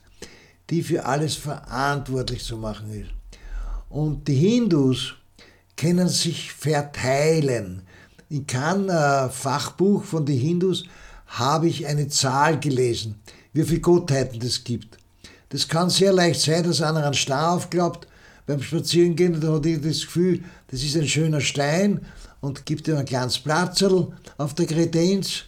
die 0.68 0.82
für 0.82 1.04
alles 1.04 1.34
verantwortlich 1.34 2.44
zu 2.44 2.56
machen 2.56 2.92
ist. 2.92 3.10
Und 3.88 4.26
die 4.28 4.34
Hindus 4.34 5.14
können 5.76 6.08
sich 6.08 6.52
verteilen. 6.52 7.82
In 8.28 8.46
keinem 8.46 8.88
äh, 8.88 9.28
Fachbuch 9.28 10.04
von 10.04 10.24
den 10.24 10.38
Hindus 10.38 10.84
habe 11.26 11.68
ich 11.68 11.86
eine 11.86 12.08
Zahl 12.08 12.60
gelesen, 12.60 13.20
wie 13.52 13.64
viele 13.64 13.80
Gottheiten 13.80 14.40
es 14.42 14.62
gibt. 14.62 14.98
Das 15.48 15.66
kann 15.66 15.90
sehr 15.90 16.12
leicht 16.12 16.40
sein, 16.40 16.62
dass 16.62 16.80
einer 16.80 17.04
einen 17.04 17.14
Star 17.14 17.52
aufklappt 17.52 18.06
beim 18.46 18.62
Spazierengehen, 18.62 19.40
da 19.40 19.52
hatte 19.52 19.68
ich 19.68 19.80
das 19.80 20.00
Gefühl, 20.02 20.42
das 20.68 20.82
ist 20.82 20.96
ein 20.96 21.06
schöner 21.06 21.40
Stein 21.40 22.00
und 22.40 22.66
gibt 22.66 22.88
ihm 22.88 22.96
ein 22.96 23.04
kleines 23.04 23.38
Platzerl 23.38 24.08
auf 24.38 24.54
der 24.54 24.66
Kredenz 24.66 25.44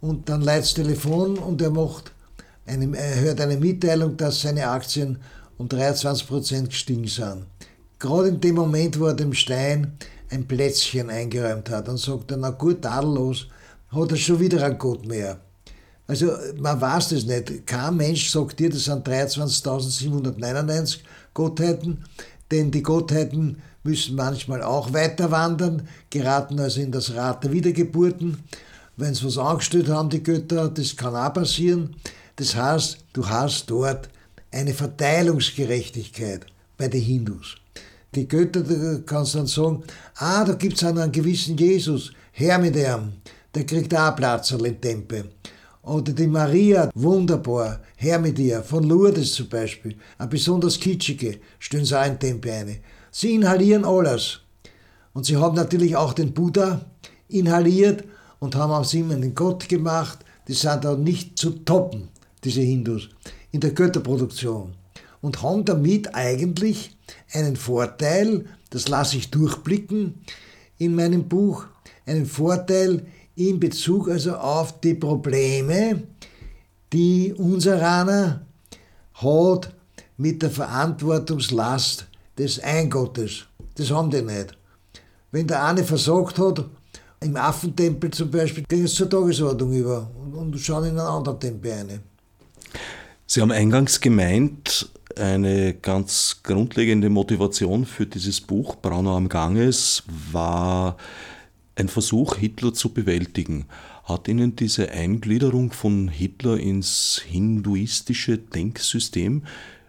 und 0.00 0.28
dann 0.28 0.42
leitet 0.42 0.76
Telefon 0.76 1.38
und 1.38 1.60
er 1.62 1.70
macht 1.70 2.12
eine, 2.66 2.96
er 2.96 3.20
hört 3.20 3.40
eine 3.40 3.56
Mitteilung, 3.56 4.16
dass 4.16 4.42
seine 4.42 4.68
Aktien 4.68 5.18
um 5.58 5.68
23% 5.68 6.68
gestiegen 6.68 7.06
sind. 7.06 7.46
Gerade 7.98 8.28
in 8.28 8.40
dem 8.40 8.54
Moment, 8.54 8.98
wo 8.98 9.06
er 9.06 9.14
dem 9.14 9.34
Stein 9.34 9.92
ein 10.30 10.46
Plätzchen 10.46 11.10
eingeräumt 11.10 11.68
hat, 11.68 11.88
dann 11.88 11.98
sagt 11.98 12.30
er, 12.30 12.38
na 12.38 12.50
gut, 12.50 12.82
tadellos, 12.82 13.48
hat 13.90 14.10
er 14.10 14.16
schon 14.16 14.40
wieder 14.40 14.64
einen 14.64 14.78
Gott 14.78 15.06
mehr. 15.06 15.40
Also 16.06 16.32
man 16.56 16.80
weiß 16.80 17.10
das 17.10 17.24
nicht. 17.24 17.66
Kein 17.66 17.96
Mensch 17.96 18.30
sagt 18.30 18.58
dir, 18.58 18.70
das 18.70 18.84
sind 18.84 19.06
23.799 19.06 20.98
Gottheiten 21.34 22.04
denn 22.50 22.70
die 22.70 22.82
Gottheiten 22.82 23.62
müssen 23.82 24.16
manchmal 24.16 24.62
auch 24.62 24.92
weiter 24.92 25.30
wandern, 25.30 25.88
geraten 26.10 26.58
also 26.58 26.80
in 26.80 26.92
das 26.92 27.14
Rad 27.14 27.44
der 27.44 27.52
Wiedergeburten. 27.52 28.42
Wenn 28.96 29.14
sie 29.14 29.24
was 29.24 29.38
angestellt 29.38 29.88
haben, 29.88 30.10
die 30.10 30.22
Götter, 30.22 30.68
das 30.68 30.96
kann 30.96 31.14
auch 31.14 31.32
passieren. 31.32 31.96
Das 32.36 32.54
heißt, 32.54 32.98
du 33.12 33.28
hast 33.28 33.70
dort 33.70 34.08
eine 34.50 34.74
Verteilungsgerechtigkeit 34.74 36.46
bei 36.76 36.88
den 36.88 37.02
Hindus. 37.02 37.56
Die 38.14 38.26
Götter, 38.26 38.62
da 38.62 38.98
kannst 39.06 39.34
du 39.34 39.38
dann 39.38 39.46
sagen, 39.46 39.84
ah, 40.16 40.44
da 40.44 40.54
gibt 40.54 40.76
es 40.76 40.84
einen 40.84 41.12
gewissen 41.12 41.56
Jesus, 41.56 42.12
her 42.32 42.58
mit 42.58 42.76
ihm, 42.76 43.12
der 43.54 43.64
kriegt 43.64 43.94
auch 43.94 44.16
Platz 44.16 44.50
in 44.50 44.80
Tempel. 44.80 45.30
Oder 45.90 46.12
die 46.12 46.28
Maria, 46.28 46.88
wunderbar, 46.94 47.80
her 47.96 48.20
mit 48.20 48.38
ihr, 48.38 48.62
von 48.62 48.84
Lourdes 48.84 49.34
zum 49.34 49.48
Beispiel, 49.48 49.96
eine 50.18 50.28
besonders 50.28 50.78
kitschige, 50.78 51.40
stellen 51.58 51.84
sie 51.84 52.00
auch 52.00 52.06
in 52.06 52.16
Tempel 52.16 52.52
ein. 52.52 52.76
Sie 53.10 53.34
inhalieren 53.34 53.84
alles. 53.84 54.38
Und 55.14 55.26
sie 55.26 55.36
haben 55.36 55.56
natürlich 55.56 55.96
auch 55.96 56.12
den 56.12 56.32
Buddha 56.32 56.86
inhaliert 57.26 58.04
und 58.38 58.54
haben 58.54 58.70
aus 58.70 58.94
ihm 58.94 59.10
einen 59.10 59.34
Gott 59.34 59.68
gemacht. 59.68 60.20
Die 60.46 60.52
sind 60.52 60.86
auch 60.86 60.96
nicht 60.96 61.36
zu 61.36 61.50
toppen, 61.64 62.06
diese 62.44 62.60
Hindus, 62.60 63.08
in 63.50 63.58
der 63.58 63.72
Götterproduktion. 63.72 64.74
Und 65.20 65.42
haben 65.42 65.64
damit 65.64 66.14
eigentlich 66.14 66.96
einen 67.32 67.56
Vorteil, 67.56 68.44
das 68.70 68.86
lasse 68.86 69.16
ich 69.16 69.32
durchblicken 69.32 70.20
in 70.78 70.94
meinem 70.94 71.28
Buch, 71.28 71.64
einen 72.06 72.26
Vorteil 72.26 73.06
in 73.36 73.60
Bezug 73.60 74.08
also 74.08 74.34
auf 74.34 74.80
die 74.80 74.94
Probleme, 74.94 76.02
die 76.92 77.32
unser 77.36 77.80
Raner 77.80 78.46
hat 79.14 79.74
mit 80.16 80.42
der 80.42 80.50
Verantwortungslast 80.50 82.06
des 82.36 82.60
Eingottes. 82.60 83.46
Das 83.76 83.90
haben 83.90 84.10
die 84.10 84.22
nicht. 84.22 84.56
Wenn 85.30 85.46
der 85.46 85.64
eine 85.64 85.84
versagt 85.84 86.38
hat, 86.38 86.64
im 87.20 87.36
Affentempel 87.36 88.10
zum 88.10 88.30
Beispiel, 88.30 88.64
gehen 88.64 88.86
sie 88.86 88.94
zur 88.94 89.08
Tagesordnung 89.08 89.72
über 89.72 90.10
und 90.32 90.58
schauen 90.58 90.84
in 90.84 90.90
einen 90.90 91.00
anderen 91.00 91.38
Tempel 91.38 91.72
ein. 91.72 92.00
Sie 93.26 93.40
haben 93.40 93.52
eingangs 93.52 94.00
gemeint, 94.00 94.90
eine 95.16 95.74
ganz 95.74 96.40
grundlegende 96.42 97.10
Motivation 97.10 97.84
für 97.84 98.06
dieses 98.06 98.40
Buch 98.40 98.76
Braunau 98.76 99.16
am 99.16 99.28
Ganges 99.28 100.02
war 100.32 100.96
ein 101.80 101.88
Versuch, 101.88 102.36
Hitler 102.36 102.72
zu 102.74 102.90
bewältigen. 102.90 103.64
Hat 104.04 104.28
Ihnen 104.28 104.54
diese 104.54 104.90
Eingliederung 104.90 105.72
von 105.72 106.08
Hitler 106.08 106.58
ins 106.58 107.22
hinduistische 107.26 108.38
Denksystem 108.38 109.44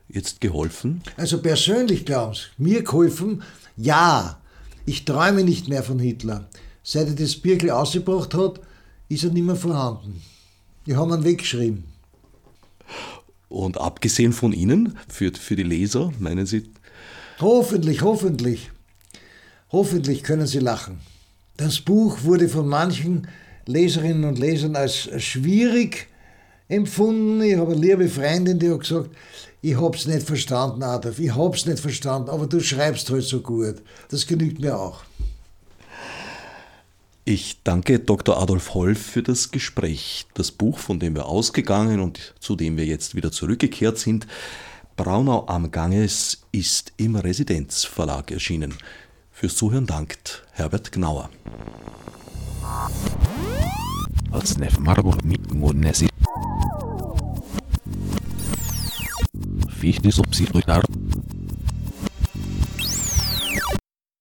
jetzt 0.08 0.42
geholfen? 0.42 1.02
Also 1.18 1.42
persönlich 1.42 2.06
glauben 2.06 2.34
Sie, 2.34 2.42
mir 2.58 2.84
geholfen? 2.84 3.44
Ja. 3.78 4.42
Ich 4.86 5.06
träume 5.06 5.44
nicht 5.44 5.68
mehr 5.68 5.84
von 5.84 6.00
Hitler. 6.00 6.50
Seit 6.82 7.08
er 7.08 7.14
das 7.14 7.36
Birkel 7.36 7.70
ausgebracht 7.70 8.34
hat, 8.34 8.60
ist 9.10 9.24
er 9.24 9.32
nicht 9.32 9.46
mehr 9.46 9.56
vorhanden. 9.56 10.22
Die 10.88 10.96
haben 10.96 11.14
ihn 11.14 11.24
weggeschrieben. 11.24 11.84
Und 13.50 13.78
abgesehen 13.80 14.34
von 14.34 14.54
Ihnen, 14.54 14.98
für, 15.08 15.32
für 15.34 15.56
die 15.56 15.64
Leser, 15.64 16.12
meinen 16.20 16.46
Sie? 16.46 16.64
Hoffentlich, 17.40 18.02
hoffentlich. 18.02 18.72
Hoffentlich 19.72 20.24
können 20.24 20.48
Sie 20.48 20.60
lachen. 20.60 21.00
Das 21.62 21.80
Buch 21.80 22.24
wurde 22.24 22.50
von 22.50 22.68
manchen 22.68 23.28
Leserinnen 23.68 24.24
und 24.24 24.40
Lesern 24.40 24.76
als 24.76 25.08
schwierig 25.22 26.08
empfunden. 26.68 27.40
Ich 27.44 27.56
habe 27.56 27.74
eine 27.74 27.82
liebe 27.82 28.10
Freundin, 28.10 28.58
die 28.58 28.72
hat 28.72 28.80
gesagt, 28.80 29.12
ich 29.62 29.80
hab's 29.80 30.08
nicht 30.08 30.26
verstanden, 30.26 30.82
Adolf, 30.82 31.20
ich 31.20 31.36
hab's 31.36 31.68
nicht 31.68 31.80
verstanden, 31.80 32.32
aber 32.32 32.48
du 32.48 32.62
schreibst 32.62 33.12
halt 33.12 33.26
so 33.26 33.42
gut. 33.42 33.76
Das 34.10 34.26
genügt 34.26 34.60
mir 34.60 34.76
auch. 34.76 35.04
Ich 37.26 37.60
danke 37.64 38.00
Dr. 38.00 38.42
Adolf 38.42 38.74
Holf 38.74 39.00
für 39.00 39.22
das 39.22 39.52
Gespräch. 39.52 40.26
Das 40.34 40.52
Buch, 40.52 40.80
von 40.80 41.00
dem 41.00 41.14
wir 41.14 41.28
ausgegangen 41.28 42.00
und 42.00 42.34
zu 42.40 42.56
dem 42.56 42.76
wir 42.76 42.88
jetzt 42.88 43.14
wieder 43.14 43.32
zurückgekehrt 43.32 44.00
sind, 44.00 44.26
Braunau 44.98 45.46
am 45.48 45.70
Ganges, 45.70 46.42
ist 46.52 46.92
im 46.98 47.16
Residenzverlag 47.18 48.32
erschienen. 48.32 48.74
Fürs 49.42 49.56
Zuhören 49.56 49.88
dankt 49.88 50.44
Herbert 50.52 50.92
Gnauer. 50.92 51.32
Fichte 59.80 60.12
subsidiar 60.12 60.84